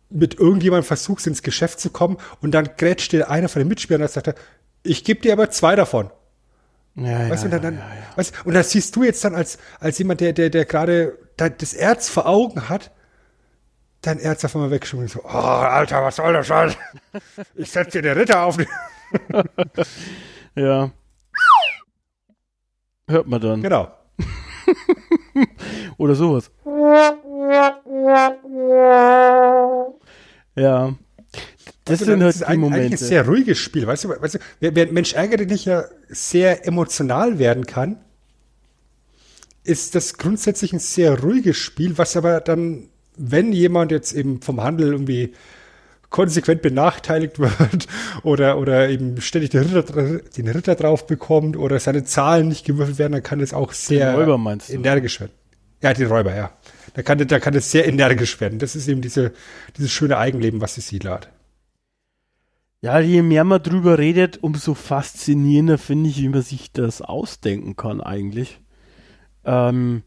[0.09, 4.03] mit irgendjemandem versuchst, ins Geschäft zu kommen und dann grätscht dir einer von den Mitspielern
[4.03, 4.35] und sagt, er,
[4.83, 6.11] ich gebe dir aber zwei davon.
[6.97, 8.17] Ja, Weißt ja, und dann, ja, dann, ja, ja.
[8.17, 11.49] Weißt, und das siehst du jetzt dann als, als jemand, der, der, der gerade da-
[11.49, 12.91] das Erz vor Augen hat,
[14.03, 16.75] dein Erz auf einmal wegschwimmt und so, oh, Alter, was soll das schon?
[17.55, 18.57] Ich setz dir den Ritter auf.
[18.57, 18.67] die-"
[20.57, 20.91] Ja.
[23.11, 23.63] Hört man dann.
[23.63, 23.89] Genau.
[25.99, 26.51] Oder sowas.
[30.57, 30.95] Ja.
[31.85, 32.81] Das Also, sind halt ist die ein, Momente.
[32.85, 33.87] eigentlich ein sehr ruhiges Spiel.
[33.87, 37.99] Weißt du, weißt du wer, wer Mensch ärgere dich ja sehr emotional werden kann,
[39.65, 44.63] ist das grundsätzlich ein sehr ruhiges Spiel, was aber dann, wenn jemand jetzt eben vom
[44.63, 45.33] Handel irgendwie
[46.11, 47.87] konsequent benachteiligt wird
[48.23, 52.99] oder, oder eben ständig den Ritter, den Ritter drauf bekommt oder seine Zahlen nicht gewürfelt
[52.99, 54.75] werden, dann kann es auch sehr Räuber meinst du?
[54.75, 55.33] energisch werden.
[55.83, 56.53] Ja, die Räuber, ja.
[56.95, 58.59] Da kann, da kann es sehr energisch werden.
[58.59, 59.33] Das ist eben diese,
[59.77, 61.31] dieses schöne Eigenleben, was die Siedler hat.
[62.83, 67.77] Ja, je mehr man drüber redet, umso faszinierender finde ich, wie man sich das ausdenken
[67.77, 68.61] kann eigentlich.
[69.45, 70.03] Ähm,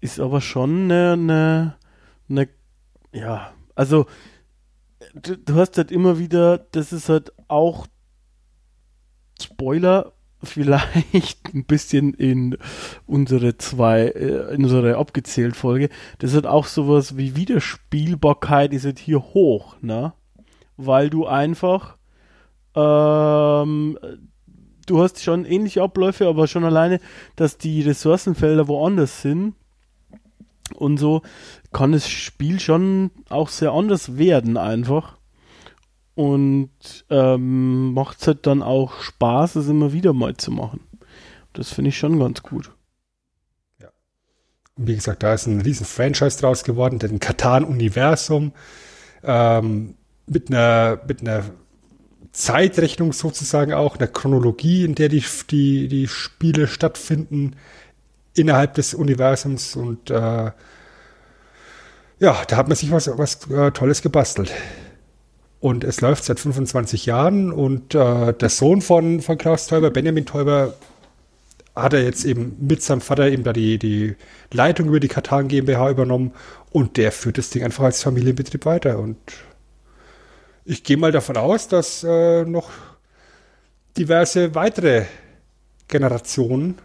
[0.00, 1.76] ist aber schon eine, eine,
[2.28, 2.48] eine
[3.12, 4.06] ja, also
[5.14, 7.86] du, du hast halt immer wieder, das ist halt auch
[9.40, 10.12] Spoiler,
[10.42, 12.56] vielleicht ein bisschen in
[13.06, 18.98] unsere zwei, äh, in unsere abgezählt Folge, das hat auch sowas wie Wiederspielbarkeit ist halt
[18.98, 20.12] hier hoch, ne?
[20.76, 21.96] Weil du einfach
[22.76, 23.98] ähm,
[24.88, 27.00] du hast schon ähnliche Abläufe, aber schon alleine,
[27.36, 29.54] dass die Ressourcenfelder woanders sind
[30.74, 31.22] und so,
[31.72, 35.16] kann das Spiel schon auch sehr anders werden einfach.
[36.14, 36.70] Und
[37.10, 40.80] ähm, macht es halt dann auch Spaß, es immer wieder mal zu machen.
[41.52, 42.72] Das finde ich schon ganz gut.
[44.76, 48.52] Wie gesagt, da ist ein riesen Franchise draus geworden, denn Katan-Universum
[49.24, 49.94] ähm,
[50.26, 51.44] mit einer mit einer
[52.32, 57.56] Zeitrechnung sozusagen auch, einer Chronologie, in der die, die, die Spiele stattfinden
[58.34, 60.52] innerhalb des Universums und äh,
[62.20, 64.52] ja, da hat man sich was, was äh, Tolles gebastelt.
[65.60, 70.24] Und es läuft seit 25 Jahren und äh, der Sohn von, von Klaus Teuber, Benjamin
[70.26, 70.74] Teuber,
[71.74, 74.16] hat er jetzt eben mit seinem Vater eben da die, die
[74.52, 76.32] Leitung über die Katan GmbH übernommen
[76.70, 78.98] und der führt das Ding einfach als Familienbetrieb weiter.
[78.98, 79.16] Und
[80.64, 82.70] ich gehe mal davon aus, dass äh, noch
[83.96, 85.04] diverse weitere
[85.86, 86.78] Generationen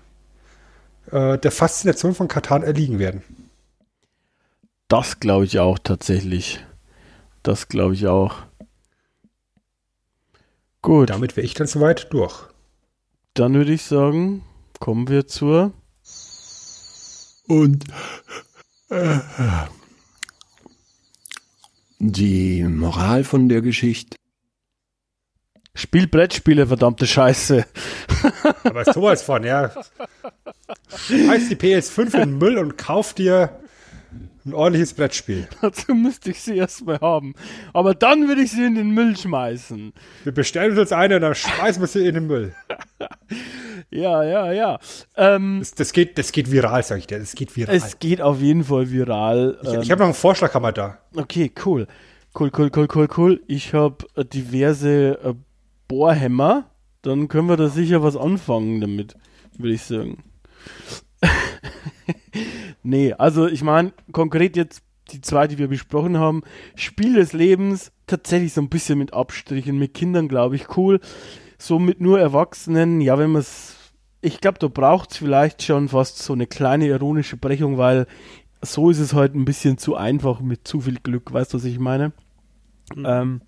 [1.12, 3.24] äh, der Faszination von Katan erliegen werden.
[4.94, 6.64] Das glaube ich auch tatsächlich.
[7.42, 8.36] Das glaube ich auch.
[10.84, 12.48] Gut, Damit wäre ich dann soweit durch.
[13.34, 14.44] dann würde ich sagen,
[14.80, 15.74] kommen wir zur
[17.48, 17.86] Und
[18.90, 19.18] äh,
[21.98, 24.16] die Moral von der Geschichte.
[25.74, 27.66] Spielbrettspiele, verdammte Scheiße.
[28.64, 29.72] Aber sowas von, ja.
[30.96, 33.60] Schmeiß die PS5 in den Müll und kauf dir
[34.46, 35.48] ein ordentliches Brettspiel.
[35.62, 37.34] Dazu müsste ich sie erstmal haben.
[37.74, 39.94] Aber dann würde ich sie in den Müll schmeißen.
[40.24, 42.54] Wir bestellen uns eine und dann schmeißen wir sie in den Müll.
[43.90, 44.80] Ja, ja, ja.
[45.16, 47.20] Ähm, Das, das, geht, das geht viral, sag ich dir.
[47.20, 47.76] Das geht viral.
[47.76, 49.60] es geht auf jeden Fall viral.
[49.62, 50.98] ich Ähm, ich habe noch einen Vorschlaghammer da.
[51.16, 51.86] okay, cool.
[52.38, 53.42] Cool, cool, cool, cool, cool.
[53.46, 55.34] Ich habe äh, diverse äh,
[55.88, 56.72] Bohrhämmer.
[57.04, 59.16] Dann können wir da sicher was anfangen damit,
[59.60, 60.24] würde ich sagen.
[62.84, 66.44] nee, also ich meine, konkret jetzt die zwei, die wir besprochen haben.
[66.76, 71.00] Spiel des Lebens, tatsächlich so ein bisschen mit Abstrichen, mit Kindern, glaube ich, cool.
[71.58, 73.76] So mit nur Erwachsenen, ja, wenn man es.
[74.22, 78.08] Ich glaube, da braucht es vielleicht schon fast so eine kleine ironische Brechung, weil
[78.62, 81.66] so ist es halt ein bisschen zu einfach mit zu viel Glück, weißt du, was
[81.66, 82.14] ich meine?
[82.96, 83.42] Ähm,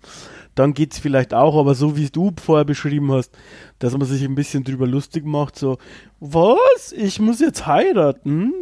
[0.54, 3.36] dann geht es vielleicht auch, aber so wie du vorher beschrieben hast,
[3.78, 5.78] dass man sich ein bisschen drüber lustig macht, so,
[6.20, 6.92] was?
[6.96, 8.52] Ich muss jetzt heiraten?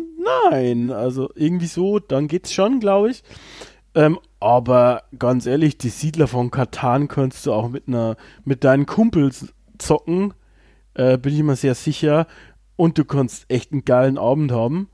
[0.50, 3.22] Nein, also irgendwie so, dann geht's schon, glaube ich.
[3.94, 8.86] Ähm, aber ganz ehrlich, die Siedler von Katan kannst du auch mit einer, mit deinen
[8.86, 10.34] Kumpels zocken,
[10.94, 12.26] äh, bin ich mir sehr sicher.
[12.76, 14.88] Und du kannst echt einen geilen Abend haben.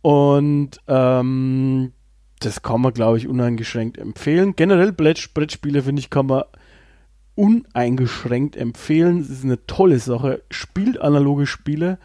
[0.00, 1.92] Und ähm,
[2.40, 4.54] das kann man, glaube ich, uneingeschränkt empfehlen.
[4.56, 6.44] Generell Brett, Brettspiele, finde ich, kann man
[7.34, 9.20] uneingeschränkt empfehlen.
[9.20, 10.42] Es ist eine tolle Sache.
[10.50, 11.98] Spielt analoge Spiele.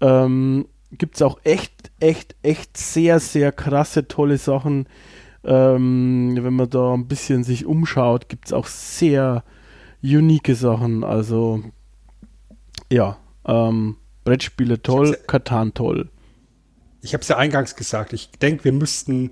[0.00, 4.86] Ähm, Gibt es auch echt, echt, echt sehr, sehr krasse, tolle Sachen.
[5.44, 9.44] Ähm, wenn man da ein bisschen sich umschaut, gibt es auch sehr
[10.02, 11.04] unique Sachen.
[11.04, 11.62] Also,
[12.90, 13.16] ja,
[13.46, 16.10] ähm, Brettspiele toll, Katan toll.
[17.02, 18.12] Ich habe es ja eingangs gesagt.
[18.12, 19.30] Ich denke, wir müssten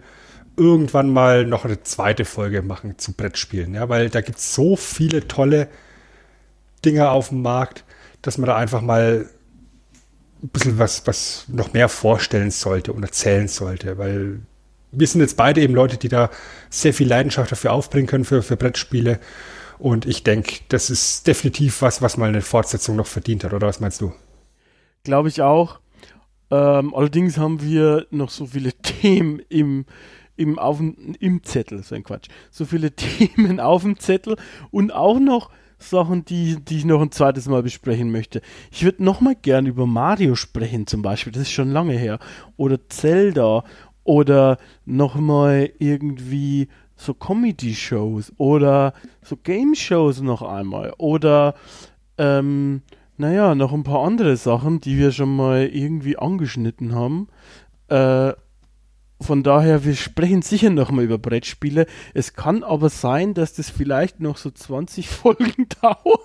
[0.57, 3.75] irgendwann mal noch eine zweite Folge machen zu Brettspielen.
[3.75, 5.69] Ja, weil da gibt es so viele tolle
[6.85, 7.85] Dinge auf dem Markt,
[8.23, 9.29] dass man da einfach mal
[10.43, 13.99] ein bisschen was, was noch mehr vorstellen sollte und erzählen sollte.
[13.99, 14.41] Weil
[14.93, 16.31] wir sind jetzt beide eben Leute, die da
[16.71, 19.19] sehr viel Leidenschaft dafür aufbringen können für, für Brettspiele.
[19.79, 23.53] Und ich denke, das ist definitiv was, was mal eine Fortsetzung noch verdient hat.
[23.53, 24.13] Oder was meinst du?
[25.03, 25.81] Glaube ich auch.
[26.51, 29.87] Ähm, allerdings haben wir noch so viele Themen im,
[30.37, 32.29] im, auf, im Zettel, so ein Quatsch.
[32.51, 34.37] So viele Themen auf dem Zettel
[34.71, 38.41] und auch noch Sachen, die, die ich noch ein zweites Mal besprechen möchte.
[38.71, 42.19] Ich würde noch mal gern über Mario sprechen zum Beispiel, das ist schon lange her.
[42.57, 43.65] Oder Zelda
[44.05, 51.55] oder noch mal irgendwie so Comedy-Shows oder so Game-Shows noch einmal oder
[52.19, 52.83] ähm,
[53.17, 57.29] naja, noch ein paar andere Sachen, die wir schon mal irgendwie angeschnitten haben.
[57.89, 58.33] Äh,
[59.21, 61.87] von daher, wir sprechen sicher noch mal über Brettspiele.
[62.13, 66.21] Es kann aber sein, dass das vielleicht noch so 20 Folgen dauert.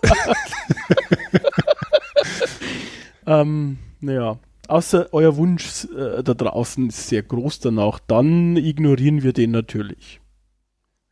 [3.26, 9.34] ähm, naja, außer euer Wunsch äh, da draußen ist sehr groß danach, dann ignorieren wir
[9.34, 10.20] den natürlich.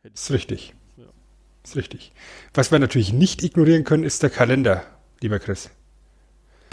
[0.02, 0.74] Ist richtig.
[0.96, 1.04] Ja.
[1.64, 2.12] Ist richtig.
[2.54, 4.84] Was wir natürlich nicht ignorieren können, ist der Kalender,
[5.20, 5.70] lieber Chris.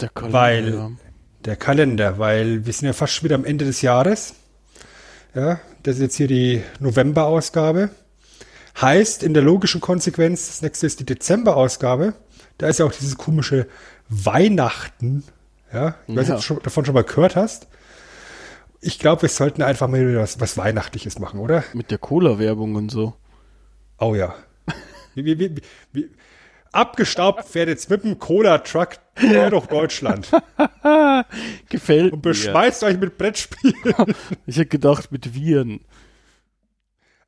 [0.00, 0.38] Der Kalender.
[0.38, 0.90] Weil, ja.
[1.44, 4.34] der Kalender, weil wir sind ja fast schon wieder am Ende des Jahres.
[5.34, 7.90] Ja, das ist jetzt hier die November-Ausgabe.
[8.80, 12.14] Heißt in der logischen Konsequenz, das nächste ist die Dezember-Ausgabe.
[12.58, 13.66] Da ist ja auch dieses komische
[14.08, 15.24] Weihnachten.
[15.72, 17.68] Ja, ich weiß nicht, ob du davon schon mal gehört hast.
[18.80, 21.64] Ich glaube, wir sollten einfach mal was, was Weihnachtliches machen, oder?
[21.72, 23.14] Mit der Cola-Werbung und so.
[23.98, 24.34] Oh ja.
[25.14, 25.54] wie, wie,
[25.92, 26.10] wie,
[26.76, 28.90] abgestaubt fährt jetzt mit dem Cola-Truck
[29.20, 30.30] durch Deutschland.
[31.68, 32.88] Gefällt Und beschmeißt mir.
[32.88, 33.74] euch mit Brettspielen.
[34.46, 35.80] ich hätte gedacht mit Viren.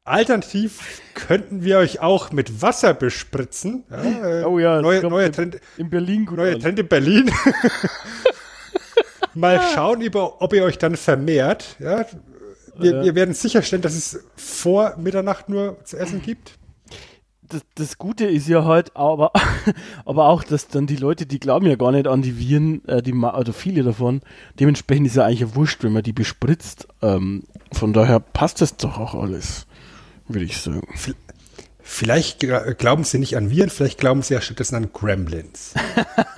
[0.04, 3.84] Alternativ könnten wir euch auch mit Wasser bespritzen.
[3.90, 6.24] Ja, äh, oh ja, neue, neue Trend in Berlin.
[6.24, 6.60] Gut neue an.
[6.60, 7.30] Trend in Berlin.
[9.34, 11.76] Mal schauen, ob ihr euch dann vermehrt.
[11.78, 12.06] Ja,
[12.76, 16.57] wir, wir werden sicherstellen, dass es vor Mitternacht nur zu essen gibt
[17.48, 19.32] das, das Gute ist ja halt, aber,
[20.04, 23.02] aber auch, dass dann die Leute, die glauben ja gar nicht an die Viren, äh,
[23.02, 24.20] die, also viele davon,
[24.58, 26.88] dementsprechend ist ja eigentlich ja wurscht, wenn man die bespritzt.
[27.02, 29.66] Ähm, von daher passt das doch auch alles,
[30.26, 30.86] würde ich sagen.
[31.80, 32.40] Vielleicht
[32.76, 35.72] glauben sie nicht an Viren, vielleicht glauben sie ja stattdessen an Gremlins.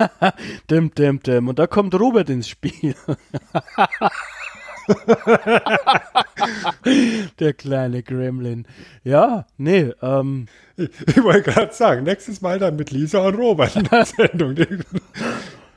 [0.71, 1.49] dim, dim, dim.
[1.49, 2.95] Und da kommt Robert ins Spiel.
[7.39, 8.67] Der kleine Gremlin.
[9.03, 10.47] Ja, nee, ähm.
[10.77, 14.55] Ich, ich wollte gerade sagen, nächstes Mal dann mit Lisa und Robert in der Sendung.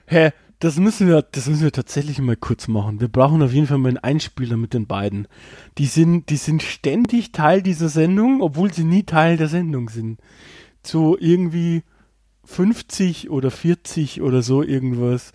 [0.06, 3.00] Hä, das müssen wir, das müssen wir tatsächlich mal kurz machen.
[3.00, 5.28] Wir brauchen auf jeden Fall mal einen Einspieler mit den beiden.
[5.78, 10.20] Die sind, die sind ständig Teil dieser Sendung, obwohl sie nie Teil der Sendung sind.
[10.82, 11.82] So irgendwie
[12.44, 15.32] 50 oder 40 oder so irgendwas.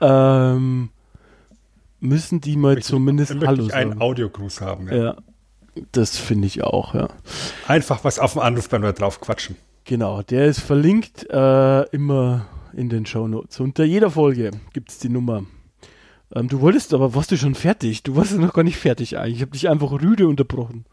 [0.00, 0.90] Ähm,
[2.04, 3.92] müssen die mal möchte, zumindest Hallo sagen.
[3.92, 4.88] einen Audiogruß haben.
[4.88, 5.16] Ja, ja
[5.92, 7.08] das finde ich auch, ja.
[7.66, 9.56] Einfach was auf dem Anrufband drauf quatschen.
[9.84, 13.60] Genau, der ist verlinkt äh, immer in den Show Notes.
[13.60, 15.44] Unter jeder Folge gibt es die Nummer.
[16.34, 18.02] Ähm, du wolltest aber, warst du schon fertig?
[18.02, 19.36] Du warst ja noch gar nicht fertig eigentlich.
[19.36, 20.86] Ich habe dich einfach rüde unterbrochen.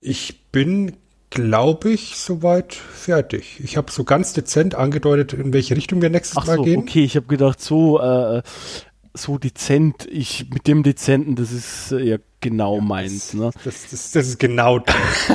[0.00, 0.96] Ich bin,
[1.30, 3.60] glaube ich, soweit fertig.
[3.62, 6.80] Ich habe so ganz dezent angedeutet, in welche Richtung wir nächstes Ach Mal so, gehen.
[6.80, 8.42] Okay, ich habe gedacht, so, äh,
[9.14, 13.28] so dezent, ich mit dem Dezenten, das ist äh, ja genau ja, meins.
[13.28, 13.50] Das, ne?
[13.64, 15.32] das, das, das ist genau das.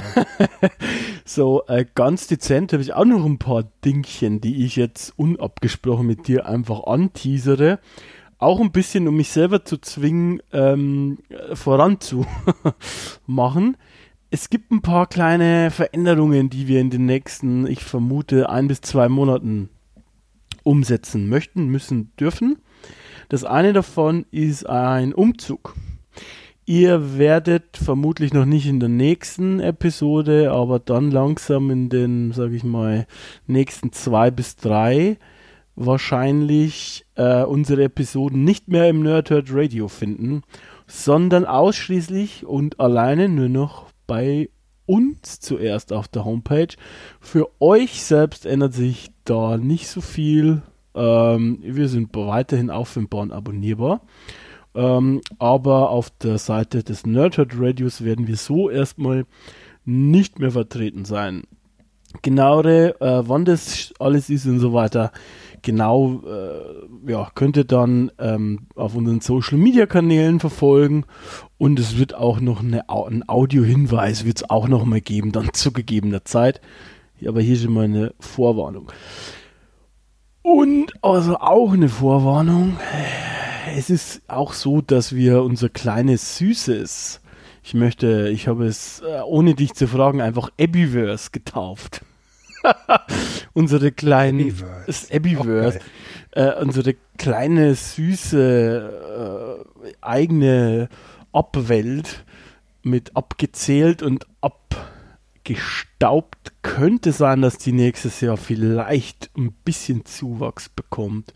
[1.26, 6.06] so, äh, ganz dezent habe ich auch noch ein paar Dingchen, die ich jetzt unabgesprochen
[6.06, 7.80] mit dir einfach anteasere.
[8.38, 11.20] Auch ein bisschen, um mich selber zu zwingen, ähm,
[11.54, 12.28] voranzumachen.
[14.32, 18.82] Es gibt ein paar kleine Veränderungen, die wir in den nächsten, ich vermute, ein bis
[18.82, 19.70] zwei Monaten
[20.64, 22.58] umsetzen möchten, müssen, dürfen.
[23.30, 25.76] Das eine davon ist ein Umzug.
[26.66, 32.56] Ihr werdet vermutlich noch nicht in der nächsten Episode, aber dann langsam in den, sage
[32.56, 33.08] ich mal,
[33.48, 35.18] nächsten zwei bis drei
[35.76, 40.42] wahrscheinlich äh, unsere Episoden nicht mehr im Nerdhurt Radio finden,
[40.88, 44.50] sondern ausschließlich und alleine nur noch bei
[44.86, 46.76] uns zuerst auf der Homepage.
[47.22, 50.64] Für euch selbst ändert sich da nicht so viel.
[51.00, 54.02] Ähm, wir sind weiterhin auffindbar und abonnierbar.
[54.76, 59.26] Ähm, aber auf der Seite des Nerdhurt Radios werden wir so erstmal
[59.86, 61.44] nicht mehr vertreten sein.
[62.22, 65.12] Genauere, äh, wann das alles ist und so weiter,
[65.62, 71.06] genau, äh, ja, könnt ihr dann ähm, auf unseren Social Media Kanälen verfolgen
[71.58, 75.54] und es wird auch noch eine, ein Audio-Hinweis wird es auch noch mal geben, dann
[75.54, 76.62] zu gegebener Zeit.
[77.26, 78.92] Aber hier schon mal eine Vorwarnung.
[80.50, 82.80] Und also auch eine Vorwarnung.
[83.78, 87.22] Es ist auch so, dass wir unser kleines Süßes,
[87.62, 92.04] ich möchte, ich habe es, äh, ohne dich zu fragen, einfach Abiverse getauft.
[93.54, 94.86] unsere kleinen Abbeyverse.
[94.88, 95.80] das Abbeyverse,
[96.32, 100.90] äh, unsere kleine süße äh, eigene
[101.32, 102.26] Abwelt
[102.82, 104.26] mit abgezählt und
[105.40, 111.34] abgestaubt könnte sein, dass die nächstes Jahr vielleicht ein bisschen Zuwachs bekommt.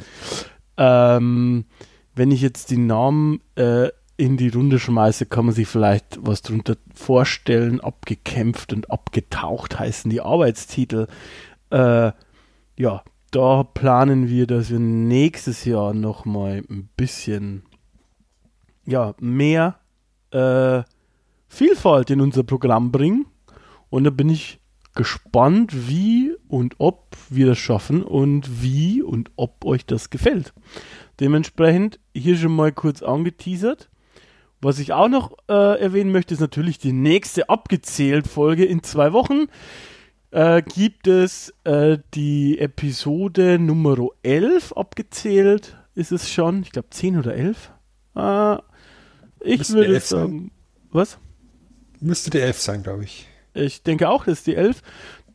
[0.77, 1.65] Ähm,
[2.15, 6.41] wenn ich jetzt die Namen äh, in die Runde schmeiße, kann man sich vielleicht was
[6.41, 7.79] darunter vorstellen.
[7.79, 11.07] Abgekämpft und abgetaucht heißen die Arbeitstitel.
[11.69, 12.11] Äh,
[12.77, 17.63] ja, da planen wir, dass wir nächstes Jahr nochmal ein bisschen
[18.85, 19.79] ja, mehr
[20.31, 20.83] äh,
[21.47, 23.25] Vielfalt in unser Programm bringen.
[23.93, 24.59] Und da bin ich
[24.95, 30.51] gespannt, wie und ob wir das schaffen und wie und ob euch das gefällt.
[31.19, 33.91] Dementsprechend hier schon mal kurz angeteasert.
[34.61, 39.13] Was ich auch noch äh, erwähnen möchte, ist natürlich die nächste abgezählt Folge in zwei
[39.13, 39.45] Wochen.
[40.31, 45.77] Äh, gibt es äh, die Episode Nummer 11 abgezählt?
[45.93, 46.63] Ist es schon?
[46.63, 47.71] Ich glaube 10 oder 11.
[48.15, 48.55] Äh,
[49.41, 50.51] ich Müsste würde 11 sagen.
[50.89, 51.19] Was?
[51.99, 53.27] Müsste die elf sein, glaube ich.
[53.53, 54.81] Ich denke auch, das ist die 11.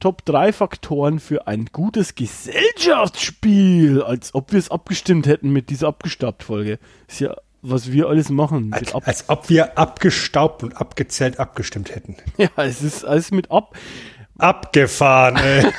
[0.01, 4.03] Top 3 Faktoren für ein gutes Gesellschaftsspiel.
[4.03, 6.79] Als ob wir es abgestimmt hätten mit dieser Abgestaubt-Folge.
[7.09, 8.73] Ist ja, was wir alles machen.
[8.73, 12.17] Als, als ob wir abgestaubt und abgezählt abgestimmt hätten.
[12.37, 13.77] ja, es ist alles mit ab.
[14.39, 15.67] Abgefahren, ey.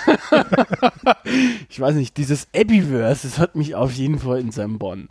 [1.69, 5.07] Ich weiß nicht, dieses Abbeyverse, das hat mich auf jeden Fall in seinem Bann.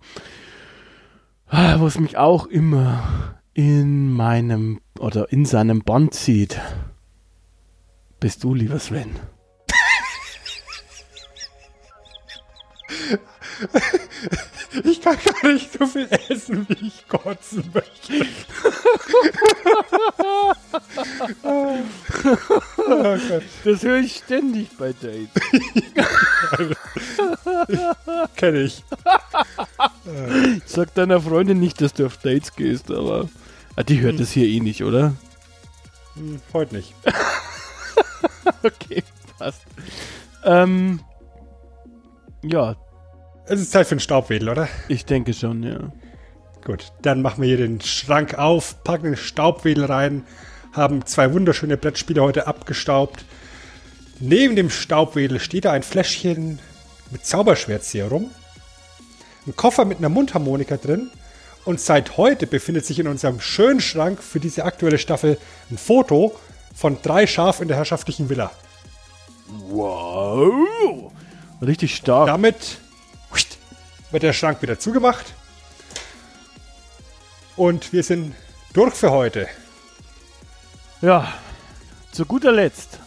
[1.48, 6.60] Ah, Was mich auch immer in meinem oder in seinem Bann zieht.
[8.20, 9.14] Bist du, lieber Sven.
[14.84, 18.26] Ich kann gar nicht so viel essen, wie ich kotzen möchte.
[21.42, 21.78] oh
[23.64, 25.28] Das höre ich ständig bei Dates.
[28.36, 28.84] kenne ich.
[30.66, 33.28] Sag deiner Freundin nicht, dass du auf Dates gehst, aber
[33.76, 35.14] ah, die hört das hier eh nicht, oder?
[36.14, 36.94] Hm, heute nicht.
[38.62, 39.02] Okay,
[39.38, 39.62] passt.
[40.44, 41.00] Ähm,
[42.42, 42.76] ja,
[43.46, 44.68] Es ist Zeit für einen Staubwedel, oder?
[44.88, 45.92] ich denke schon, ja.
[46.64, 50.24] Gut, dann machen wir hier den Schrank auf, packen den Staubwedel rein,
[50.72, 53.24] haben zwei wunderschöne Brettspiele heute abgestaubt.
[54.20, 56.58] Neben dem Staubwedel steht da ein Fläschchen
[57.10, 58.30] mit Zauberschwertserum,
[59.46, 61.10] ein Koffer mit einer Mundharmonika drin
[61.64, 65.38] und seit heute befindet sich in unserem schönen Schrank für diese aktuelle Staffel
[65.70, 66.34] ein Foto
[66.78, 68.52] von drei Schaf in der herrschaftlichen Villa.
[69.68, 71.10] Wow!
[71.60, 72.28] Richtig stark.
[72.28, 72.78] Damit
[74.12, 75.34] wird der Schrank wieder zugemacht.
[77.56, 78.34] Und wir sind
[78.72, 79.48] durch für heute.
[81.02, 81.32] Ja,
[82.12, 83.00] zu guter Letzt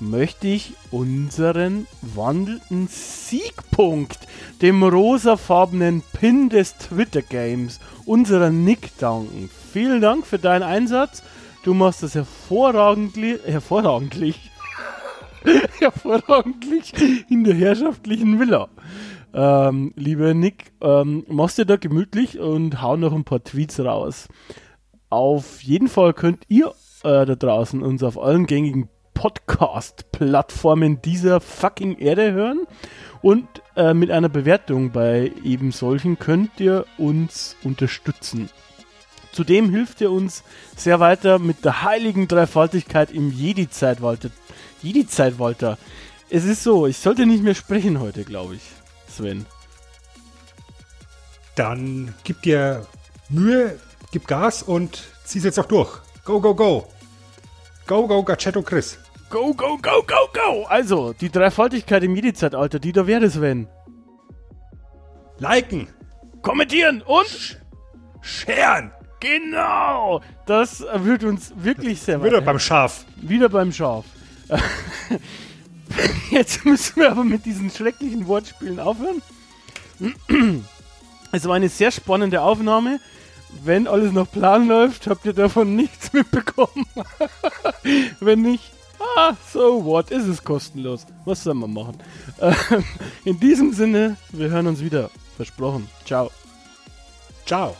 [0.00, 4.18] möchte ich unseren wandelnden Siegpunkt,
[4.60, 9.48] dem rosafarbenen Pin des Twitter Games, unserer Nick danken.
[9.72, 11.22] Vielen Dank für deinen Einsatz.
[11.64, 14.50] Du machst das hervorragend, hervorragentlich,
[15.78, 16.92] hervorragentlich
[17.30, 18.68] in der herrschaftlichen Villa.
[19.32, 24.28] Ähm, lieber Nick, ähm, machst dir da gemütlich und hau noch ein paar Tweets raus.
[25.08, 26.66] Auf jeden Fall könnt ihr
[27.02, 32.66] äh, da draußen uns auf allen gängigen Podcast-Plattformen dieser fucking Erde hören.
[33.22, 38.50] Und äh, mit einer Bewertung bei eben solchen könnt ihr uns unterstützen.
[39.34, 40.44] Zudem hilft ihr uns
[40.76, 44.30] sehr weiter mit der heiligen Dreifaltigkeit im Jedi-Zeitwalter.
[44.80, 45.76] Jedi-Zeitwalter.
[46.30, 48.62] Es ist so, ich sollte nicht mehr sprechen heute, glaube ich,
[49.08, 49.44] Sven.
[51.56, 52.86] Dann gib dir
[53.28, 53.76] Mühe,
[54.12, 55.98] gib Gas und zieh's jetzt auch durch.
[56.24, 56.86] Go, go, go.
[57.88, 58.98] Go, go, Gachetto Chris.
[59.30, 60.62] Go, go, go, go, go!
[60.68, 63.66] Also, die Dreifaltigkeit im Jedi-Zeitalter, die da wäre, Sven.
[65.38, 65.88] Liken.
[66.40, 67.60] Kommentieren und
[68.20, 68.92] Scheren.
[69.24, 70.20] Genau!
[70.44, 73.06] Das wird uns wirklich sehr Wieder beim Schaf.
[73.16, 74.04] Wieder beim Schaf.
[76.30, 79.22] Jetzt müssen wir aber mit diesen schrecklichen Wortspielen aufhören.
[81.32, 83.00] Es war eine sehr spannende Aufnahme.
[83.64, 86.86] Wenn alles nach Plan läuft, habt ihr davon nichts mitbekommen.
[88.20, 88.70] Wenn nicht,
[89.16, 91.06] ah, so what, ist es kostenlos.
[91.24, 91.98] Was soll man machen?
[93.24, 95.10] In diesem Sinne, wir hören uns wieder.
[95.36, 95.88] Versprochen.
[96.04, 96.30] Ciao.
[97.46, 97.74] Ciao.